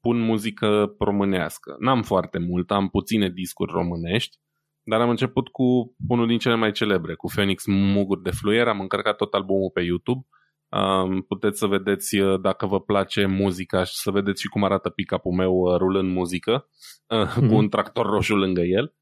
[0.00, 1.76] pun muzică românească.
[1.78, 4.36] N-am foarte mult, am puține discuri românești,
[4.82, 8.80] dar am început cu unul din cele mai celebre, cu Phoenix Muguri de Fluier, am
[8.80, 10.26] încărcat tot albumul pe YouTube.
[10.68, 14.88] Um, puteți să vedeți uh, dacă vă place muzica și să vedeți și cum arată
[14.88, 16.68] pick-up-ul meu uh, rulând muzică,
[17.06, 17.34] uh, mm-hmm.
[17.34, 17.54] cu mhm.
[17.54, 18.94] un tractor roșu lângă el.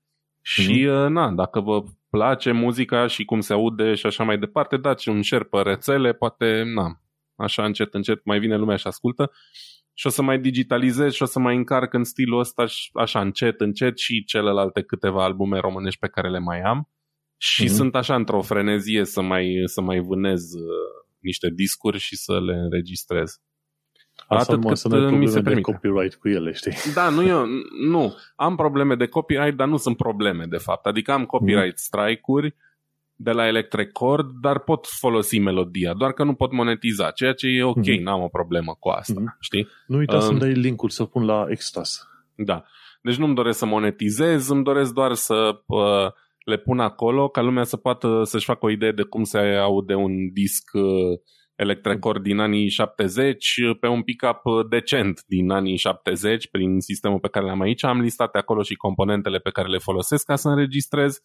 [0.49, 0.65] Mm-hmm.
[0.65, 4.77] Și, uh, na, dacă vă place muzica și cum se aude și așa mai departe,
[4.77, 7.01] dați un share pe rețele, poate, na,
[7.37, 9.31] așa încet, încet mai vine lumea și ascultă
[9.95, 13.61] și o să mai digitalizez și o să mai încarc în stilul ăsta așa încet,
[13.61, 16.89] încet și celelalte câteva albume românești pe care le mai am
[17.37, 17.75] și mm-hmm.
[17.75, 22.55] sunt așa într-o frenezie să mai, să mai vânez uh, niște discuri și să le
[22.55, 23.41] înregistrez.
[24.29, 25.55] Asta Atât cât să uh, mi se permite.
[25.55, 26.73] de copyright cu ele, știi?
[26.95, 27.47] Da, nu, eu,
[27.89, 28.15] nu.
[28.37, 30.87] Am probleme de copyright, dar nu sunt probleme, de fapt.
[30.87, 31.73] Adică am copyright mm.
[31.77, 32.55] strike-uri,
[33.21, 37.63] de la Electrecord, dar pot folosi melodia, doar că nu pot monetiza, ceea ce e
[37.63, 38.03] ok, mm-hmm.
[38.03, 39.39] n-am o problemă cu asta, mm-hmm.
[39.41, 39.69] știi?
[39.87, 42.09] Nu uita um, să-mi dai linkul să pun la Extras.
[42.35, 42.65] Da.
[43.03, 46.13] Deci nu-mi doresc să monetizez, îmi doresc doar să uh,
[46.45, 49.95] le pun acolo ca lumea să poată să-și facă o idee de cum se aude
[49.95, 51.19] un disc uh,
[51.59, 57.47] Electrecord din anii 70 pe un pick-up decent din anii 70 prin sistemul pe care
[57.47, 57.85] l-am aici.
[57.85, 61.21] Am listat acolo și componentele pe care le folosesc ca să înregistrez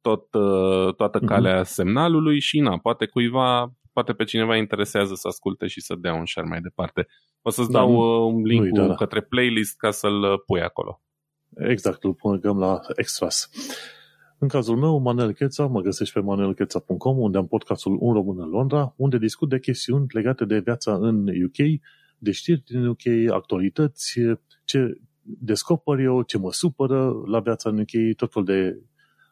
[0.00, 1.26] tot, uh, toată mhm.
[1.26, 1.66] calea uh-huh.
[1.66, 6.26] semnalului și na, poate cuiva, poate pe cineva interesează să asculte și să dea un
[6.26, 7.06] share mai departe.
[7.42, 8.94] O să-ți da, dau uh, un link da, da.
[8.94, 11.00] către playlist ca să-l uh, pui acolo.
[11.56, 13.50] Exact, îl punem la extras.
[14.40, 18.48] În cazul meu, Manuel Cheța, mă găsești pe manuelcheța.com, unde am podcastul Un Român în
[18.48, 21.80] Londra, unde discut de chestiuni legate de viața în UK,
[22.18, 24.20] de știri din UK, actualități,
[24.64, 28.82] ce descoper eu, ce mă supără la viața în UK, tot fel de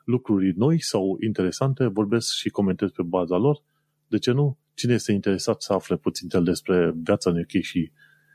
[0.04, 3.62] lucruri noi sau interesante, vorbesc și comentez pe baza lor.
[4.06, 4.58] De ce nu?
[4.74, 7.92] Cine este interesat să afle puțin el despre viața în UK și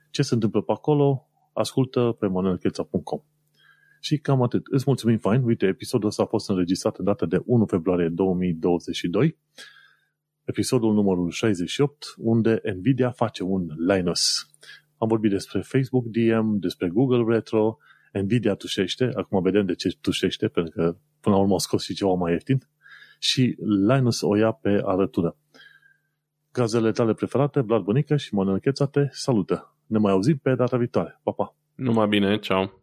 [0.09, 3.21] ce se întâmplă pe acolo, ascultă pe manuelcheța.com.
[4.03, 4.67] Și cam atât.
[4.69, 5.43] Îți mulțumim fain.
[5.43, 9.37] Uite, episodul ăsta a fost înregistrat în data de 1 februarie 2022.
[10.43, 14.45] Episodul numărul 68, unde Nvidia face un Linus.
[14.97, 17.77] Am vorbit despre Facebook DM, despre Google Retro,
[18.13, 21.93] Nvidia tușește, acum vedem de ce tușește, pentru că până la urmă au scos și
[21.93, 22.67] ceva mai ieftin,
[23.19, 23.55] și
[23.87, 25.37] Linus o ia pe arătură.
[26.51, 29.75] Gazele tale preferate, Vlad Bănică și Manuel Cheța te salută.
[29.85, 31.19] Ne mai auzim pe data viitoare.
[31.23, 31.55] Pa, pa!
[31.75, 32.80] Numai bine, ceau!